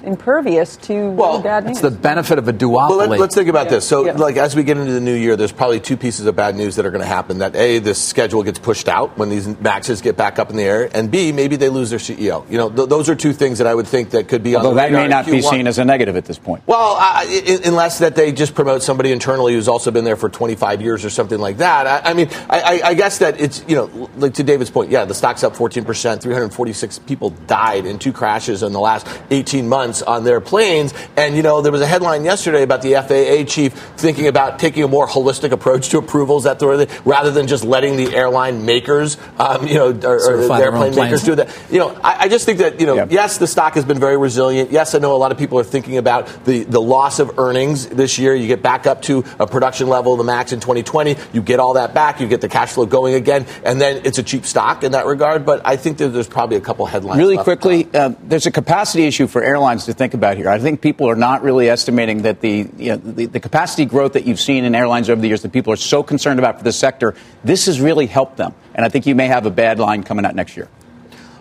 impervious 0.04 0.76
to 0.76 1.10
Well, 1.10 1.40
bad 1.40 1.64
news. 1.64 1.72
It's 1.72 1.80
the 1.80 1.90
benefit 1.90 2.38
of 2.38 2.48
a 2.48 2.52
duopoly. 2.52 2.90
Well, 2.90 3.08
let, 3.08 3.20
us 3.20 3.34
think 3.34 3.48
about 3.48 3.68
this. 3.68 3.86
So, 3.86 4.06
Yeah. 4.06 4.12
like, 4.12 4.36
as 4.36 4.54
we 4.54 4.62
get 4.62 4.76
into 4.76 4.92
the 4.92 5.00
new 5.00 5.14
year, 5.14 5.36
there's 5.36 5.52
probably 5.52 5.80
two 5.80 5.96
pieces 5.96 6.26
of 6.26 6.36
bad 6.36 6.56
news 6.56 6.76
that 6.76 6.86
are 6.86 6.90
going 6.90 7.02
to 7.02 7.06
happen. 7.06 7.38
That 7.38 7.56
A, 7.56 7.78
this 7.78 8.00
schedule 8.00 8.42
gets 8.42 8.58
pushed 8.58 8.88
out 8.88 9.16
when 9.18 9.28
these 9.28 9.46
maxes 9.60 10.00
get 10.00 10.16
back 10.16 10.38
up 10.38 10.50
in 10.50 10.56
the 10.56 10.62
air, 10.62 10.88
and 10.94 11.10
B, 11.10 11.32
maybe 11.32 11.56
they 11.56 11.68
lose 11.68 11.90
their 11.90 11.98
CEO. 11.98 12.48
You 12.50 12.58
know, 12.58 12.70
th- 12.70 12.88
those 12.88 13.08
are 13.08 13.14
two 13.14 13.32
things 13.32 13.58
that 13.58 13.66
I 13.66 13.74
would 13.74 13.86
think 13.86 14.10
that 14.10 14.28
could 14.28 14.42
be 14.42 14.56
Although 14.56 14.70
on 14.70 14.74
the 14.76 14.80
that 14.82 14.86
radar 14.90 15.02
may 15.02 15.08
not 15.08 15.26
be 15.26 15.42
seen 15.42 15.66
as 15.66 15.78
a 15.78 15.84
negative 15.84 16.16
at 16.16 16.24
this 16.24 16.38
point. 16.38 16.62
Well, 16.66 16.96
I, 16.98 17.24
I, 17.46 17.68
unless 17.68 17.98
that 17.98 18.16
they 18.16 18.32
just 18.32 18.54
promote 18.54 18.82
somebody 18.82 19.12
internally 19.12 19.54
who's 19.54 19.68
also 19.68 19.90
been 19.90 20.04
there 20.04 20.16
for 20.16 20.28
25 20.28 20.82
years 20.82 21.04
or 21.04 21.10
something 21.10 21.38
like 21.38 21.58
that. 21.58 21.86
I, 21.86 22.10
I 22.10 22.14
mean, 22.14 22.28
I, 22.50 22.60
I, 22.60 22.88
I 22.88 22.94
guess 22.94 23.18
that 23.18 23.40
it's, 23.40 23.64
you 23.68 23.76
know, 23.76 24.10
like 24.16 24.34
to 24.34 24.42
David's 24.42 24.70
point, 24.70 24.90
yeah, 24.90 25.04
the 25.04 25.14
stock's 25.14 25.42
up 25.44 25.54
14%. 25.54 26.20
346 26.20 26.98
people 27.00 27.30
died 27.30 27.86
in 27.86 27.98
two 27.98 28.12
crashes 28.12 28.62
in 28.62 28.72
the 28.72 28.80
last 28.80 29.06
18 29.30 29.68
months 29.68 29.93
on 30.02 30.24
their 30.24 30.40
planes. 30.40 30.92
And, 31.16 31.36
you 31.36 31.42
know, 31.42 31.62
there 31.62 31.72
was 31.72 31.80
a 31.80 31.86
headline 31.86 32.24
yesterday 32.24 32.62
about 32.62 32.82
the 32.82 32.94
FAA 32.94 33.44
chief 33.48 33.72
thinking 33.96 34.26
about 34.26 34.58
taking 34.58 34.82
a 34.82 34.88
more 34.88 35.06
holistic 35.06 35.52
approach 35.52 35.90
to 35.90 35.98
approvals 35.98 36.44
that 36.44 36.60
rather 37.04 37.30
than 37.30 37.46
just 37.46 37.64
letting 37.64 37.96
the 37.96 38.14
airline 38.14 38.64
makers, 38.64 39.16
um, 39.38 39.66
you 39.66 39.74
know, 39.74 39.88
or, 39.88 40.16
or 40.16 40.46
the 40.46 40.54
airplane 40.54 40.94
makers 40.94 41.22
do 41.22 41.34
that. 41.34 41.48
You 41.70 41.78
know, 41.78 41.98
I, 42.02 42.24
I 42.24 42.28
just 42.28 42.46
think 42.46 42.58
that, 42.58 42.80
you 42.80 42.86
know, 42.86 42.94
Yeah. 42.94 43.06
yes, 43.10 43.38
the 43.38 43.46
stock 43.46 43.74
has 43.74 43.84
been 43.84 43.98
very 43.98 44.16
resilient. 44.16 44.70
Yes, 44.70 44.94
I 44.94 44.98
know 44.98 45.14
a 45.14 45.18
lot 45.18 45.32
of 45.32 45.38
people 45.38 45.58
are 45.58 45.64
thinking 45.64 45.98
about 45.98 46.26
the, 46.44 46.64
the 46.64 46.80
loss 46.80 47.18
of 47.18 47.38
earnings 47.38 47.86
this 47.86 48.18
year. 48.18 48.34
You 48.34 48.46
get 48.46 48.62
back 48.62 48.86
up 48.86 49.02
to 49.02 49.24
a 49.38 49.46
production 49.46 49.88
level 49.88 50.12
of 50.12 50.18
the 50.18 50.24
max 50.24 50.52
in 50.52 50.60
2020. 50.60 51.16
You 51.32 51.42
get 51.42 51.60
all 51.60 51.74
that 51.74 51.92
back. 51.94 52.20
You 52.20 52.28
get 52.28 52.40
the 52.40 52.48
cash 52.48 52.72
flow 52.72 52.86
going 52.86 53.14
again. 53.14 53.46
And 53.64 53.80
then 53.80 54.02
it's 54.04 54.18
a 54.18 54.22
cheap 54.22 54.46
stock 54.46 54.84
in 54.84 54.92
that 54.92 55.06
regard. 55.06 55.44
But 55.44 55.62
I 55.66 55.76
think 55.76 55.98
that 55.98 56.08
there's 56.10 56.28
probably 56.28 56.56
a 56.56 56.60
couple 56.60 56.86
headlines. 56.86 57.18
Really 57.18 57.36
quickly, 57.38 57.88
uh, 57.92 58.12
there's 58.22 58.46
a 58.46 58.50
capacity 58.50 59.04
issue 59.06 59.26
for 59.26 59.42
airlines 59.42 59.83
to 59.86 59.92
think 59.92 60.14
about 60.14 60.36
here. 60.36 60.48
I 60.48 60.58
think 60.58 60.80
people 60.80 61.08
are 61.08 61.16
not 61.16 61.42
really 61.42 61.68
estimating 61.68 62.22
that 62.22 62.40
the, 62.40 62.68
you 62.76 62.90
know, 62.90 62.96
the 62.96 63.26
the 63.26 63.40
capacity 63.40 63.84
growth 63.84 64.14
that 64.14 64.26
you've 64.26 64.40
seen 64.40 64.64
in 64.64 64.74
airlines 64.74 65.10
over 65.10 65.20
the 65.20 65.28
years 65.28 65.42
that 65.42 65.52
people 65.52 65.72
are 65.72 65.76
so 65.76 66.02
concerned 66.02 66.38
about 66.38 66.58
for 66.58 66.64
the 66.64 66.72
sector. 66.72 67.14
This 67.42 67.66
has 67.66 67.80
really 67.80 68.06
helped 68.06 68.36
them, 68.36 68.54
and 68.74 68.84
I 68.84 68.88
think 68.88 69.06
you 69.06 69.14
may 69.14 69.26
have 69.26 69.46
a 69.46 69.50
bad 69.50 69.78
line 69.78 70.02
coming 70.02 70.24
out 70.24 70.34
next 70.34 70.56
year. 70.56 70.68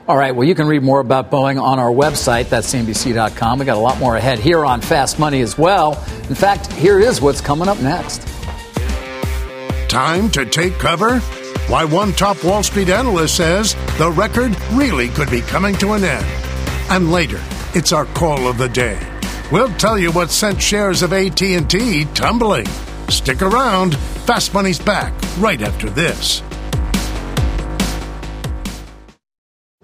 All 0.05 0.17
right, 0.17 0.35
well, 0.35 0.45
you 0.45 0.53
can 0.53 0.67
read 0.67 0.83
more 0.83 0.99
about 0.99 1.31
Boeing 1.31 1.61
on 1.61 1.79
our 1.79 1.91
website. 1.91 2.49
That's 2.49 2.73
CNBC.com. 2.73 3.59
We 3.59 3.65
got 3.65 3.77
a 3.77 3.79
lot 3.79 3.99
more 3.99 4.17
ahead 4.17 4.37
here 4.37 4.65
on 4.65 4.81
Fast 4.81 5.17
Money 5.17 5.39
as 5.39 5.57
well. 5.57 5.93
In 6.27 6.35
fact, 6.35 6.71
here 6.73 6.99
is 6.99 7.21
what's 7.21 7.39
coming 7.39 7.69
up 7.69 7.79
next. 7.79 8.27
Time 9.87 10.29
to 10.31 10.45
take 10.45 10.77
cover? 10.77 11.19
Why, 11.67 11.85
one 11.85 12.11
top 12.11 12.43
Wall 12.43 12.63
Street 12.63 12.89
analyst 12.89 13.37
says 13.37 13.75
the 13.97 14.11
record 14.11 14.59
really 14.73 15.07
could 15.07 15.31
be 15.31 15.39
coming 15.39 15.75
to 15.77 15.93
an 15.93 16.03
end. 16.03 16.25
And 16.89 17.09
later, 17.09 17.39
it's 17.75 17.91
our 17.91 18.05
call 18.05 18.47
of 18.47 18.57
the 18.57 18.69
day. 18.69 18.99
We'll 19.51 19.73
tell 19.75 19.97
you 19.97 20.11
what 20.11 20.31
sent 20.31 20.61
shares 20.61 21.01
of 21.01 21.13
AT&T 21.13 22.05
tumbling. 22.13 22.65
Stick 23.09 23.41
around. 23.41 23.95
Fast 24.25 24.53
Money's 24.53 24.79
back 24.79 25.13
right 25.39 25.61
after 25.61 25.89
this. 25.89 26.41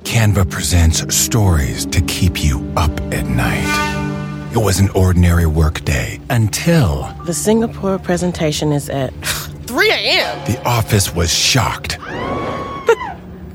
Canva 0.03 0.49
presents 0.49 1.15
stories 1.15 1.85
to 1.87 2.01
keep 2.01 2.43
you 2.43 2.59
up 2.75 2.91
at 3.13 3.25
night. 3.27 4.51
It 4.53 4.57
was 4.57 4.79
an 4.79 4.89
ordinary 4.95 5.45
workday 5.45 6.19
until 6.31 7.13
The 7.25 7.33
Singapore 7.33 7.99
presentation 7.99 8.71
is 8.71 8.89
at 8.89 9.13
3 9.67 9.91
a.m. 9.91 10.51
the 10.51 10.59
office 10.65 11.13
was 11.13 11.31
shocked. 11.31 11.99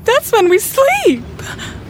That's 0.05 0.31
when 0.31 0.49
we 0.49 0.59
sleep. 0.59 1.23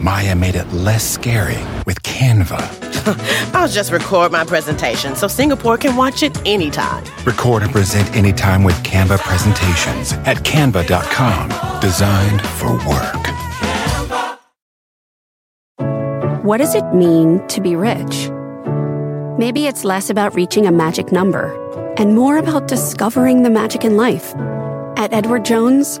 Maya 0.00 0.34
made 0.34 0.54
it 0.54 0.70
less 0.72 1.08
scary 1.08 1.62
with 1.86 2.02
Canva. 2.02 2.60
I'll 3.54 3.68
just 3.68 3.92
record 3.92 4.32
my 4.32 4.44
presentation 4.44 5.14
so 5.16 5.28
Singapore 5.28 5.78
can 5.78 5.96
watch 5.96 6.22
it 6.22 6.36
anytime. 6.46 7.04
Record 7.24 7.62
and 7.62 7.72
present 7.72 8.14
anytime 8.16 8.64
with 8.64 8.74
Canva 8.82 9.18
presentations 9.20 10.12
at 10.26 10.38
canva.com. 10.38 11.80
Designed 11.80 12.42
for 12.42 12.72
work. 12.88 13.26
What 16.44 16.58
does 16.58 16.74
it 16.74 16.84
mean 16.94 17.46
to 17.48 17.60
be 17.60 17.74
rich? 17.74 18.30
Maybe 19.38 19.66
it's 19.66 19.84
less 19.84 20.10
about 20.10 20.34
reaching 20.34 20.66
a 20.66 20.72
magic 20.72 21.12
number 21.12 21.52
and 21.98 22.14
more 22.14 22.38
about 22.38 22.68
discovering 22.68 23.42
the 23.42 23.50
magic 23.50 23.84
in 23.84 23.96
life. 23.96 24.34
At 24.96 25.12
Edward 25.12 25.44
Jones, 25.44 26.00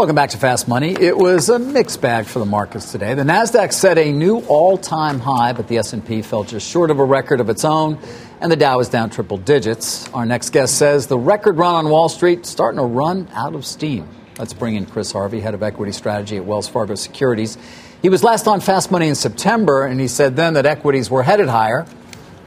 Welcome 0.00 0.16
back 0.16 0.30
to 0.30 0.38
Fast 0.38 0.66
Money. 0.66 0.96
It 0.98 1.14
was 1.14 1.50
a 1.50 1.58
mixed 1.58 2.00
bag 2.00 2.24
for 2.24 2.38
the 2.38 2.46
markets 2.46 2.90
today. 2.90 3.12
The 3.12 3.22
Nasdaq 3.22 3.70
set 3.70 3.98
a 3.98 4.10
new 4.10 4.38
all-time 4.46 5.18
high, 5.20 5.52
but 5.52 5.68
the 5.68 5.76
S&P 5.76 6.22
fell 6.22 6.42
just 6.42 6.66
short 6.66 6.90
of 6.90 7.00
a 7.00 7.04
record 7.04 7.38
of 7.38 7.50
its 7.50 7.66
own, 7.66 7.98
and 8.40 8.50
the 8.50 8.56
Dow 8.56 8.80
is 8.80 8.88
down 8.88 9.10
triple 9.10 9.36
digits. 9.36 10.08
Our 10.14 10.24
next 10.24 10.50
guest 10.54 10.78
says 10.78 11.06
the 11.06 11.18
record 11.18 11.58
run 11.58 11.74
on 11.74 11.90
Wall 11.90 12.08
Street 12.08 12.46
starting 12.46 12.78
to 12.78 12.86
run 12.86 13.28
out 13.34 13.54
of 13.54 13.66
steam. 13.66 14.08
Let's 14.38 14.54
bring 14.54 14.74
in 14.74 14.86
Chris 14.86 15.12
Harvey, 15.12 15.38
head 15.38 15.52
of 15.52 15.62
equity 15.62 15.92
strategy 15.92 16.38
at 16.38 16.46
Wells 16.46 16.66
Fargo 16.66 16.94
Securities. 16.94 17.58
He 18.00 18.08
was 18.08 18.24
last 18.24 18.48
on 18.48 18.60
Fast 18.60 18.90
Money 18.90 19.08
in 19.08 19.14
September, 19.14 19.84
and 19.84 20.00
he 20.00 20.08
said 20.08 20.34
then 20.34 20.54
that 20.54 20.64
equities 20.64 21.10
were 21.10 21.22
headed 21.22 21.50
higher, 21.50 21.84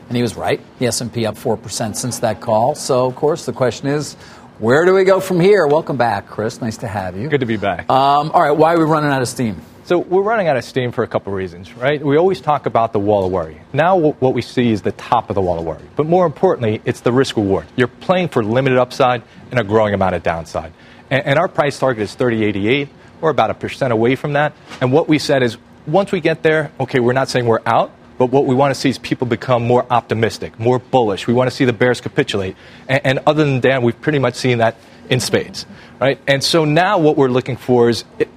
and 0.07 0.17
he 0.17 0.23
was 0.23 0.35
right. 0.35 0.59
The 0.79 0.87
S&P 0.87 1.27
up 1.27 1.35
4% 1.35 1.95
since 1.95 2.17
that 2.17 2.41
call. 2.41 2.73
So, 2.73 3.05
of 3.05 3.15
course, 3.15 3.45
the 3.45 3.53
question 3.53 3.89
is, 3.89 4.17
where 4.63 4.85
do 4.85 4.93
we 4.93 5.03
go 5.03 5.19
from 5.19 5.41
here? 5.41 5.67
Welcome 5.67 5.97
back, 5.97 6.25
Chris. 6.25 6.61
Nice 6.61 6.77
to 6.77 6.87
have 6.87 7.17
you. 7.17 7.27
Good 7.27 7.41
to 7.41 7.45
be 7.45 7.57
back. 7.57 7.89
Um, 7.89 8.31
all 8.31 8.41
right, 8.41 8.51
why 8.51 8.73
are 8.73 8.79
we 8.79 8.85
running 8.85 9.11
out 9.11 9.21
of 9.21 9.27
steam? 9.27 9.61
So 9.83 9.99
we're 9.99 10.21
running 10.21 10.47
out 10.47 10.55
of 10.55 10.63
steam 10.63 10.93
for 10.93 11.03
a 11.03 11.07
couple 11.07 11.33
of 11.33 11.37
reasons, 11.37 11.73
right? 11.73 12.01
We 12.01 12.15
always 12.15 12.39
talk 12.39 12.65
about 12.65 12.93
the 12.93 12.99
wall 12.99 13.25
of 13.25 13.31
worry. 13.33 13.59
Now 13.73 13.97
what 13.97 14.33
we 14.33 14.41
see 14.41 14.71
is 14.71 14.81
the 14.81 14.93
top 14.93 15.29
of 15.29 15.35
the 15.35 15.41
wall 15.41 15.59
of 15.59 15.65
worry. 15.65 15.83
But 15.97 16.05
more 16.05 16.25
importantly, 16.25 16.81
it's 16.85 17.01
the 17.01 17.11
risk 17.11 17.35
reward. 17.35 17.65
You're 17.75 17.89
playing 17.89 18.29
for 18.29 18.41
limited 18.41 18.79
upside 18.79 19.23
and 19.51 19.59
a 19.59 19.65
growing 19.65 19.93
amount 19.93 20.15
of 20.15 20.23
downside. 20.23 20.71
And, 21.09 21.25
and 21.25 21.37
our 21.37 21.49
price 21.49 21.77
target 21.77 22.03
is 22.03 22.15
3088. 22.15 22.87
We're 23.19 23.31
about 23.31 23.49
a 23.49 23.55
percent 23.55 23.91
away 23.91 24.15
from 24.15 24.31
that. 24.33 24.53
And 24.79 24.93
what 24.93 25.09
we 25.09 25.19
said 25.19 25.43
is 25.43 25.57
once 25.85 26.13
we 26.13 26.21
get 26.21 26.41
there, 26.41 26.71
okay, 26.79 27.01
we're 27.01 27.11
not 27.11 27.27
saying 27.27 27.47
we're 27.47 27.59
out, 27.65 27.91
but 28.17 28.27
what 28.27 28.45
we 28.45 28.55
want 28.55 28.73
to 28.73 28.79
see 28.79 28.89
is 28.89 28.97
people 28.97 29.27
become 29.27 29.65
more 29.65 29.85
optimistic, 29.89 30.59
more 30.59 30.79
bullish. 30.79 31.27
We 31.27 31.33
want 31.33 31.49
to 31.49 31.55
see 31.55 31.65
the 31.65 31.73
bears 31.73 32.01
capitulate. 32.01 32.55
And, 32.87 33.01
and 33.03 33.19
other 33.25 33.43
than 33.43 33.61
that, 33.61 33.81
we've 33.81 33.99
pretty 33.99 34.19
much 34.19 34.35
seen 34.35 34.59
that 34.59 34.75
in 35.09 35.19
spades, 35.19 35.65
right? 35.99 36.19
And 36.27 36.43
so 36.43 36.65
now 36.65 36.99
what 36.99 37.17
we're 37.17 37.29
looking 37.29 37.57
for 37.57 37.89
is 37.89 38.05
it, 38.19 38.29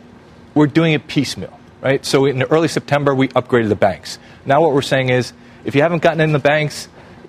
we're 0.54 0.66
doing 0.66 0.92
it 0.94 1.06
piecemeal, 1.06 1.58
right? 1.80 2.04
So 2.04 2.24
in 2.24 2.42
early 2.44 2.68
September, 2.68 3.14
we 3.14 3.28
upgraded 3.28 3.68
the 3.68 3.76
banks. 3.76 4.18
Now 4.44 4.62
what 4.62 4.72
we're 4.72 4.82
saying 4.82 5.10
is 5.10 5.32
if 5.64 5.74
you 5.74 5.82
haven't 5.82 6.02
gotten 6.02 6.20
in 6.20 6.32
the 6.32 6.38
banks, 6.38 6.88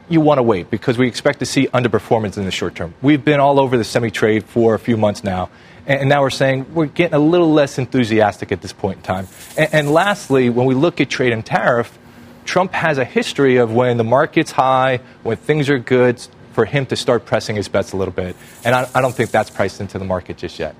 you 0.09 0.21
want 0.21 0.37
to 0.37 0.43
wait 0.43 0.69
because 0.69 0.97
we 0.97 1.07
expect 1.07 1.39
to 1.39 1.45
see 1.45 1.67
underperformance 1.67 2.37
in 2.37 2.45
the 2.45 2.51
short 2.51 2.75
term. 2.75 2.93
We've 3.01 3.23
been 3.23 3.39
all 3.39 3.59
over 3.59 3.77
the 3.77 3.83
semi 3.83 4.09
trade 4.09 4.45
for 4.45 4.73
a 4.73 4.79
few 4.79 4.95
months 4.95 5.23
now. 5.23 5.49
And 5.85 6.09
now 6.09 6.21
we're 6.21 6.29
saying 6.29 6.73
we're 6.73 6.85
getting 6.85 7.13
a 7.13 7.19
little 7.19 7.51
less 7.51 7.77
enthusiastic 7.77 8.51
at 8.51 8.61
this 8.61 8.73
point 8.73 8.97
in 8.97 9.03
time. 9.03 9.27
And, 9.57 9.73
and 9.73 9.91
lastly, 9.91 10.49
when 10.49 10.65
we 10.65 10.75
look 10.75 10.99
at 10.99 11.09
trade 11.09 11.31
and 11.33 11.45
tariff, 11.45 11.97
Trump 12.47 12.73
has 12.73 12.97
a 12.97 13.05
history 13.05 13.57
of 13.57 13.71
when 13.73 13.97
the 13.97 14.03
market's 14.03 14.51
high, 14.51 15.01
when 15.21 15.37
things 15.37 15.69
are 15.69 15.77
good, 15.77 16.25
for 16.53 16.65
him 16.65 16.87
to 16.87 16.95
start 16.95 17.25
pressing 17.25 17.55
his 17.55 17.67
bets 17.67 17.91
a 17.91 17.97
little 17.97 18.13
bit. 18.13 18.35
And 18.63 18.73
I, 18.73 18.89
I 18.95 19.01
don't 19.01 19.13
think 19.13 19.29
that's 19.29 19.51
priced 19.51 19.79
into 19.79 19.99
the 19.99 20.05
market 20.05 20.37
just 20.37 20.57
yet. 20.57 20.73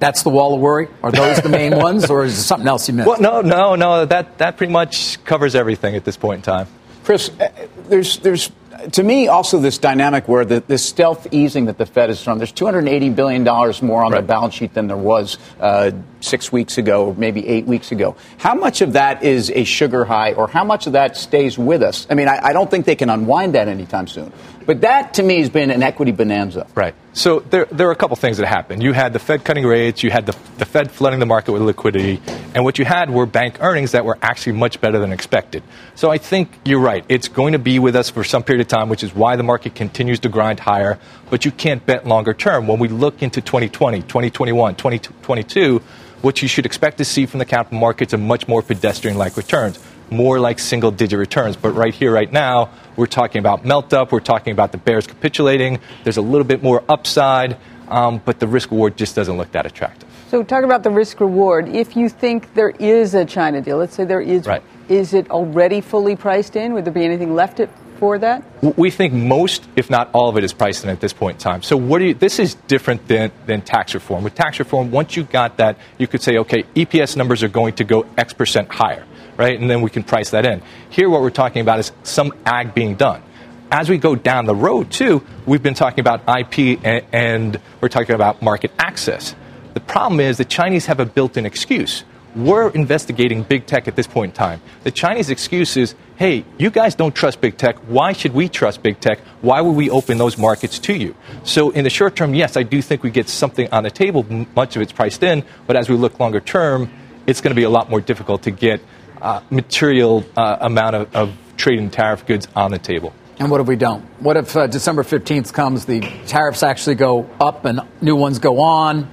That's 0.00 0.24
the 0.24 0.30
wall 0.30 0.54
of 0.54 0.60
worry. 0.60 0.88
Are 1.02 1.12
those 1.12 1.40
the 1.40 1.48
main 1.48 1.76
ones, 1.76 2.10
or 2.10 2.24
is 2.24 2.38
it 2.38 2.42
something 2.42 2.66
else 2.66 2.88
you 2.88 2.94
missed? 2.94 3.08
Well, 3.08 3.20
no, 3.20 3.42
no, 3.42 3.76
no. 3.76 4.04
That 4.04 4.38
that 4.38 4.56
pretty 4.56 4.72
much 4.72 5.22
covers 5.24 5.54
everything 5.54 5.94
at 5.94 6.04
this 6.04 6.16
point 6.16 6.38
in 6.38 6.42
time. 6.42 6.66
Chris, 7.04 7.30
uh, 7.40 7.48
there's 7.88 8.18
there's 8.18 8.50
to 8.92 9.02
me 9.02 9.28
also 9.28 9.58
this 9.58 9.78
dynamic 9.78 10.28
where 10.28 10.44
the, 10.44 10.62
this 10.66 10.84
stealth 10.84 11.26
easing 11.30 11.66
that 11.66 11.78
the 11.78 11.86
Fed 11.86 12.08
has 12.08 12.24
done. 12.24 12.38
There's 12.38 12.52
280 12.52 13.10
billion 13.10 13.44
dollars 13.44 13.82
more 13.82 14.04
on 14.04 14.12
right. 14.12 14.20
the 14.20 14.26
balance 14.26 14.54
sheet 14.54 14.74
than 14.74 14.86
there 14.88 14.96
was 14.96 15.38
uh, 15.60 15.92
six 16.20 16.50
weeks 16.52 16.78
ago, 16.78 17.06
or 17.06 17.14
maybe 17.14 17.46
eight 17.46 17.66
weeks 17.66 17.92
ago. 17.92 18.16
How 18.38 18.54
much 18.54 18.80
of 18.80 18.94
that 18.94 19.22
is 19.22 19.50
a 19.50 19.64
sugar 19.64 20.04
high, 20.04 20.32
or 20.32 20.48
how 20.48 20.64
much 20.64 20.86
of 20.86 20.94
that 20.94 21.16
stays 21.16 21.58
with 21.58 21.82
us? 21.82 22.06
I 22.10 22.14
mean, 22.14 22.28
I, 22.28 22.38
I 22.42 22.52
don't 22.52 22.70
think 22.70 22.86
they 22.86 22.96
can 22.96 23.10
unwind 23.10 23.54
that 23.54 23.68
anytime 23.68 24.06
soon. 24.06 24.32
But 24.66 24.80
that, 24.80 25.14
to 25.14 25.22
me, 25.22 25.38
has 25.38 25.48
been 25.48 25.70
an 25.70 25.82
equity 25.84 26.10
bonanza. 26.10 26.66
Right. 26.74 26.94
So 27.12 27.38
there, 27.38 27.66
there 27.66 27.88
are 27.88 27.92
a 27.92 27.96
couple 27.96 28.16
things 28.16 28.36
that 28.38 28.46
happened. 28.46 28.82
You 28.82 28.92
had 28.92 29.12
the 29.12 29.20
Fed 29.20 29.44
cutting 29.44 29.64
rates, 29.64 30.02
you 30.02 30.10
had 30.10 30.26
the, 30.26 30.36
the 30.58 30.66
Fed 30.66 30.90
flooding 30.90 31.20
the 31.20 31.26
market 31.26 31.52
with 31.52 31.62
liquidity, 31.62 32.20
and 32.54 32.64
what 32.64 32.78
you 32.78 32.84
had 32.84 33.08
were 33.08 33.24
bank 33.26 33.58
earnings 33.60 33.92
that 33.92 34.04
were 34.04 34.18
actually 34.20 34.52
much 34.52 34.80
better 34.80 34.98
than 34.98 35.12
expected. 35.12 35.62
So 35.94 36.10
I 36.10 36.18
think 36.18 36.50
you're 36.64 36.80
right. 36.80 37.04
It's 37.08 37.28
going 37.28 37.52
to 37.52 37.58
be 37.58 37.78
with 37.78 37.94
us 37.94 38.10
for 38.10 38.24
some 38.24 38.42
period 38.42 38.60
of 38.60 38.68
time, 38.68 38.88
which 38.88 39.04
is 39.04 39.14
why 39.14 39.36
the 39.36 39.44
market 39.44 39.74
continues 39.74 40.18
to 40.20 40.28
grind 40.28 40.60
higher, 40.60 40.98
but 41.30 41.44
you 41.44 41.52
can't 41.52 41.86
bet 41.86 42.06
longer 42.06 42.34
term. 42.34 42.66
When 42.66 42.80
we 42.80 42.88
look 42.88 43.22
into 43.22 43.40
2020, 43.40 44.02
2021, 44.02 44.74
2022, 44.74 45.78
what 46.22 46.42
you 46.42 46.48
should 46.48 46.66
expect 46.66 46.98
to 46.98 47.04
see 47.04 47.24
from 47.24 47.38
the 47.38 47.44
capital 47.44 47.78
markets 47.78 48.12
are 48.12 48.18
much 48.18 48.48
more 48.48 48.62
pedestrian 48.62 49.16
like 49.16 49.36
returns 49.36 49.78
more 50.10 50.38
like 50.38 50.58
single 50.58 50.90
digit 50.90 51.18
returns. 51.18 51.56
But 51.56 51.70
right 51.70 51.94
here, 51.94 52.12
right 52.12 52.30
now, 52.30 52.70
we're 52.96 53.06
talking 53.06 53.40
about 53.40 53.64
melt 53.64 53.92
up, 53.92 54.12
we're 54.12 54.20
talking 54.20 54.52
about 54.52 54.72
the 54.72 54.78
bears 54.78 55.06
capitulating, 55.06 55.78
there's 56.04 56.16
a 56.16 56.22
little 56.22 56.46
bit 56.46 56.62
more 56.62 56.82
upside, 56.88 57.56
um, 57.88 58.20
but 58.24 58.40
the 58.40 58.46
risk 58.46 58.70
reward 58.70 58.96
just 58.96 59.14
doesn't 59.14 59.36
look 59.36 59.52
that 59.52 59.66
attractive. 59.66 60.08
So, 60.28 60.42
talk 60.42 60.64
about 60.64 60.82
the 60.82 60.90
risk 60.90 61.20
reward. 61.20 61.68
If 61.68 61.96
you 61.96 62.08
think 62.08 62.52
there 62.54 62.70
is 62.70 63.14
a 63.14 63.24
China 63.24 63.60
deal, 63.60 63.76
let's 63.76 63.94
say 63.94 64.04
there 64.04 64.20
is, 64.20 64.44
right. 64.44 64.62
is 64.88 65.14
it 65.14 65.30
already 65.30 65.80
fully 65.80 66.16
priced 66.16 66.56
in? 66.56 66.72
Would 66.74 66.84
there 66.84 66.92
be 66.92 67.04
anything 67.04 67.36
left 67.36 67.60
it 67.60 67.70
for 67.98 68.18
that? 68.18 68.42
We 68.76 68.90
think 68.90 69.12
most, 69.14 69.64
if 69.76 69.88
not 69.88 70.10
all 70.12 70.28
of 70.28 70.36
it, 70.36 70.42
is 70.42 70.52
priced 70.52 70.82
in 70.82 70.90
at 70.90 71.00
this 71.00 71.12
point 71.12 71.36
in 71.36 71.40
time. 71.40 71.62
So 71.62 71.76
what 71.76 72.00
do 72.00 72.06
you, 72.06 72.14
this 72.14 72.40
is 72.40 72.54
different 72.54 73.06
than, 73.06 73.30
than 73.46 73.62
tax 73.62 73.94
reform. 73.94 74.24
With 74.24 74.34
tax 74.34 74.58
reform, 74.58 74.90
once 74.90 75.16
you 75.16 75.22
got 75.22 75.58
that, 75.58 75.78
you 75.96 76.08
could 76.08 76.22
say, 76.22 76.38
okay, 76.38 76.64
EPS 76.74 77.16
numbers 77.16 77.44
are 77.44 77.48
going 77.48 77.74
to 77.76 77.84
go 77.84 78.04
X 78.16 78.32
percent 78.32 78.68
higher 78.68 79.06
right? 79.36 79.58
And 79.58 79.68
then 79.70 79.82
we 79.82 79.90
can 79.90 80.02
price 80.02 80.30
that 80.30 80.46
in. 80.46 80.62
Here, 80.90 81.08
what 81.08 81.20
we're 81.20 81.30
talking 81.30 81.62
about 81.62 81.78
is 81.78 81.92
some 82.02 82.32
ag 82.44 82.74
being 82.74 82.94
done. 82.94 83.22
As 83.70 83.88
we 83.88 83.98
go 83.98 84.14
down 84.14 84.46
the 84.46 84.54
road, 84.54 84.90
too, 84.90 85.26
we've 85.44 85.62
been 85.62 85.74
talking 85.74 86.00
about 86.00 86.22
IP 86.28 86.80
and, 86.84 87.04
and 87.12 87.60
we're 87.80 87.88
talking 87.88 88.14
about 88.14 88.40
market 88.40 88.70
access. 88.78 89.34
The 89.74 89.80
problem 89.80 90.20
is 90.20 90.38
the 90.38 90.44
Chinese 90.44 90.86
have 90.86 91.00
a 91.00 91.06
built 91.06 91.36
in 91.36 91.44
excuse. 91.44 92.04
We're 92.36 92.68
investigating 92.70 93.42
big 93.42 93.66
tech 93.66 93.88
at 93.88 93.96
this 93.96 94.06
point 94.06 94.32
in 94.32 94.36
time. 94.36 94.60
The 94.84 94.90
Chinese 94.90 95.30
excuse 95.30 95.76
is 95.76 95.94
hey, 96.16 96.44
you 96.58 96.70
guys 96.70 96.94
don't 96.94 97.14
trust 97.14 97.40
big 97.40 97.56
tech. 97.56 97.76
Why 97.88 98.12
should 98.12 98.32
we 98.32 98.48
trust 98.48 98.82
big 98.82 99.00
tech? 99.00 99.20
Why 99.42 99.60
would 99.60 99.72
we 99.72 99.90
open 99.90 100.18
those 100.18 100.38
markets 100.38 100.78
to 100.80 100.94
you? 100.94 101.14
So, 101.44 101.70
in 101.70 101.84
the 101.84 101.90
short 101.90 102.16
term, 102.16 102.34
yes, 102.34 102.56
I 102.56 102.62
do 102.62 102.80
think 102.82 103.02
we 103.02 103.10
get 103.10 103.28
something 103.28 103.68
on 103.70 103.82
the 103.82 103.90
table. 103.90 104.24
Much 104.54 104.76
of 104.76 104.82
it's 104.82 104.92
priced 104.92 105.22
in. 105.22 105.44
But 105.66 105.76
as 105.76 105.88
we 105.88 105.96
look 105.96 106.18
longer 106.18 106.40
term, 106.40 106.90
it's 107.26 107.40
going 107.40 107.50
to 107.50 107.56
be 107.56 107.64
a 107.64 107.70
lot 107.70 107.90
more 107.90 108.00
difficult 108.00 108.42
to 108.44 108.50
get 108.50 108.80
uh, 109.26 109.40
material 109.50 110.24
uh, 110.36 110.58
amount 110.60 110.94
of, 110.94 111.16
of 111.16 111.36
trade 111.56 111.80
and 111.80 111.92
tariff 111.92 112.24
goods 112.26 112.46
on 112.54 112.70
the 112.70 112.78
table. 112.78 113.12
And 113.38 113.50
what 113.50 113.60
if 113.60 113.66
we 113.66 113.74
don't? 113.74 114.02
What 114.20 114.36
if 114.36 114.56
uh, 114.56 114.68
December 114.68 115.02
15th 115.02 115.52
comes, 115.52 115.84
the 115.84 116.00
tariffs 116.26 116.62
actually 116.62 116.94
go 116.94 117.28
up 117.40 117.64
and 117.64 117.80
new 118.00 118.14
ones 118.14 118.38
go 118.38 118.60
on, 118.60 119.10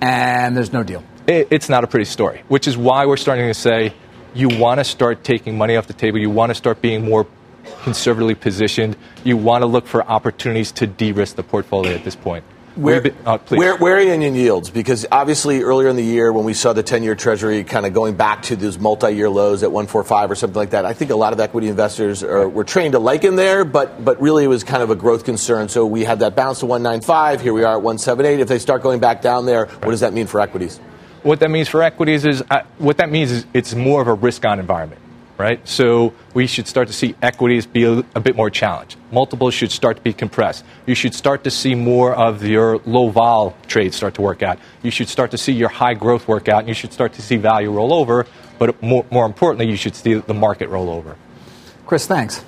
and 0.00 0.56
there's 0.56 0.72
no 0.72 0.82
deal? 0.82 1.04
It, 1.28 1.48
it's 1.50 1.68
not 1.68 1.84
a 1.84 1.86
pretty 1.86 2.06
story, 2.06 2.42
which 2.48 2.66
is 2.66 2.76
why 2.76 3.06
we're 3.06 3.16
starting 3.16 3.46
to 3.46 3.54
say 3.54 3.94
you 4.34 4.48
want 4.48 4.80
to 4.80 4.84
start 4.84 5.22
taking 5.22 5.56
money 5.56 5.76
off 5.76 5.86
the 5.86 5.92
table, 5.92 6.18
you 6.18 6.28
want 6.28 6.50
to 6.50 6.54
start 6.54 6.82
being 6.82 7.04
more 7.04 7.26
conservatively 7.82 8.34
positioned, 8.34 8.96
you 9.22 9.36
want 9.36 9.62
to 9.62 9.66
look 9.66 9.86
for 9.86 10.04
opportunities 10.04 10.72
to 10.72 10.88
de 10.88 11.12
risk 11.12 11.36
the 11.36 11.44
portfolio 11.44 11.94
at 11.94 12.02
this 12.02 12.16
point. 12.16 12.44
Where, 12.74 13.02
uh, 13.26 13.38
where, 13.48 13.76
where, 13.76 13.96
are 13.96 14.00
union 14.00 14.34
yields? 14.34 14.70
Because 14.70 15.04
obviously, 15.12 15.62
earlier 15.62 15.88
in 15.88 15.96
the 15.96 16.04
year, 16.04 16.32
when 16.32 16.44
we 16.44 16.54
saw 16.54 16.72
the 16.72 16.82
10 16.82 17.02
year 17.02 17.14
Treasury 17.14 17.64
kind 17.64 17.84
of 17.84 17.92
going 17.92 18.16
back 18.16 18.42
to 18.44 18.56
those 18.56 18.78
multi 18.78 19.12
year 19.12 19.28
lows 19.28 19.62
at 19.62 19.70
145 19.70 20.30
or 20.30 20.34
something 20.34 20.56
like 20.56 20.70
that, 20.70 20.86
I 20.86 20.94
think 20.94 21.10
a 21.10 21.16
lot 21.16 21.34
of 21.34 21.40
equity 21.40 21.68
investors 21.68 22.22
are, 22.22 22.48
were 22.48 22.64
trained 22.64 22.92
to 22.92 22.98
like 22.98 23.24
in 23.24 23.36
there, 23.36 23.64
but, 23.64 24.02
but 24.02 24.20
really 24.22 24.44
it 24.44 24.48
was 24.48 24.64
kind 24.64 24.82
of 24.82 24.90
a 24.90 24.96
growth 24.96 25.24
concern. 25.24 25.68
So 25.68 25.84
we 25.84 26.04
had 26.04 26.20
that 26.20 26.34
bounce 26.34 26.60
to 26.60 26.66
195. 26.66 27.42
Here 27.42 27.52
we 27.52 27.62
are 27.62 27.74
at 27.74 27.82
178. 27.82 28.40
If 28.40 28.48
they 28.48 28.58
start 28.58 28.82
going 28.82 29.00
back 29.00 29.20
down 29.20 29.44
there, 29.44 29.66
what 29.66 29.90
does 29.90 30.00
that 30.00 30.14
mean 30.14 30.26
for 30.26 30.40
equities? 30.40 30.78
What 31.22 31.40
that 31.40 31.50
means 31.50 31.68
for 31.68 31.82
equities 31.82 32.24
is 32.24 32.42
uh, 32.50 32.62
what 32.78 32.96
that 32.96 33.10
means 33.10 33.30
is 33.30 33.46
it's 33.52 33.74
more 33.74 34.00
of 34.00 34.08
a 34.08 34.14
risk 34.14 34.44
on 34.46 34.58
environment 34.58 35.00
right? 35.38 35.66
So 35.66 36.14
we 36.34 36.46
should 36.46 36.68
start 36.68 36.88
to 36.88 36.94
see 36.94 37.14
equities 37.22 37.66
be 37.66 37.84
a, 37.84 37.98
a, 38.14 38.20
bit 38.20 38.36
more 38.36 38.50
challenged. 38.50 38.96
Multiples 39.10 39.54
should 39.54 39.72
start 39.72 39.96
to 39.96 40.02
be 40.02 40.12
compressed. 40.12 40.64
You 40.86 40.94
should 40.94 41.14
start 41.14 41.44
to 41.44 41.50
see 41.50 41.74
more 41.74 42.14
of 42.14 42.44
your 42.44 42.78
low 42.84 43.08
vol 43.08 43.56
trades 43.66 43.96
start 43.96 44.14
to 44.14 44.22
work 44.22 44.42
out. 44.42 44.58
You 44.82 44.90
should 44.90 45.08
start 45.08 45.30
to 45.32 45.38
see 45.38 45.52
your 45.52 45.68
high 45.68 45.94
growth 45.94 46.28
work 46.28 46.48
out, 46.48 46.60
and 46.60 46.68
you 46.68 46.74
should 46.74 46.92
start 46.92 47.14
to 47.14 47.22
see 47.22 47.36
value 47.36 47.70
roll 47.70 47.92
over. 47.92 48.26
But 48.58 48.82
more, 48.82 49.04
more 49.10 49.26
importantly, 49.26 49.68
you 49.68 49.76
should 49.76 49.96
see 49.96 50.14
the 50.14 50.34
market 50.34 50.68
roll 50.68 50.90
over. 50.90 51.16
Chris, 51.86 52.06
thanks. 52.06 52.44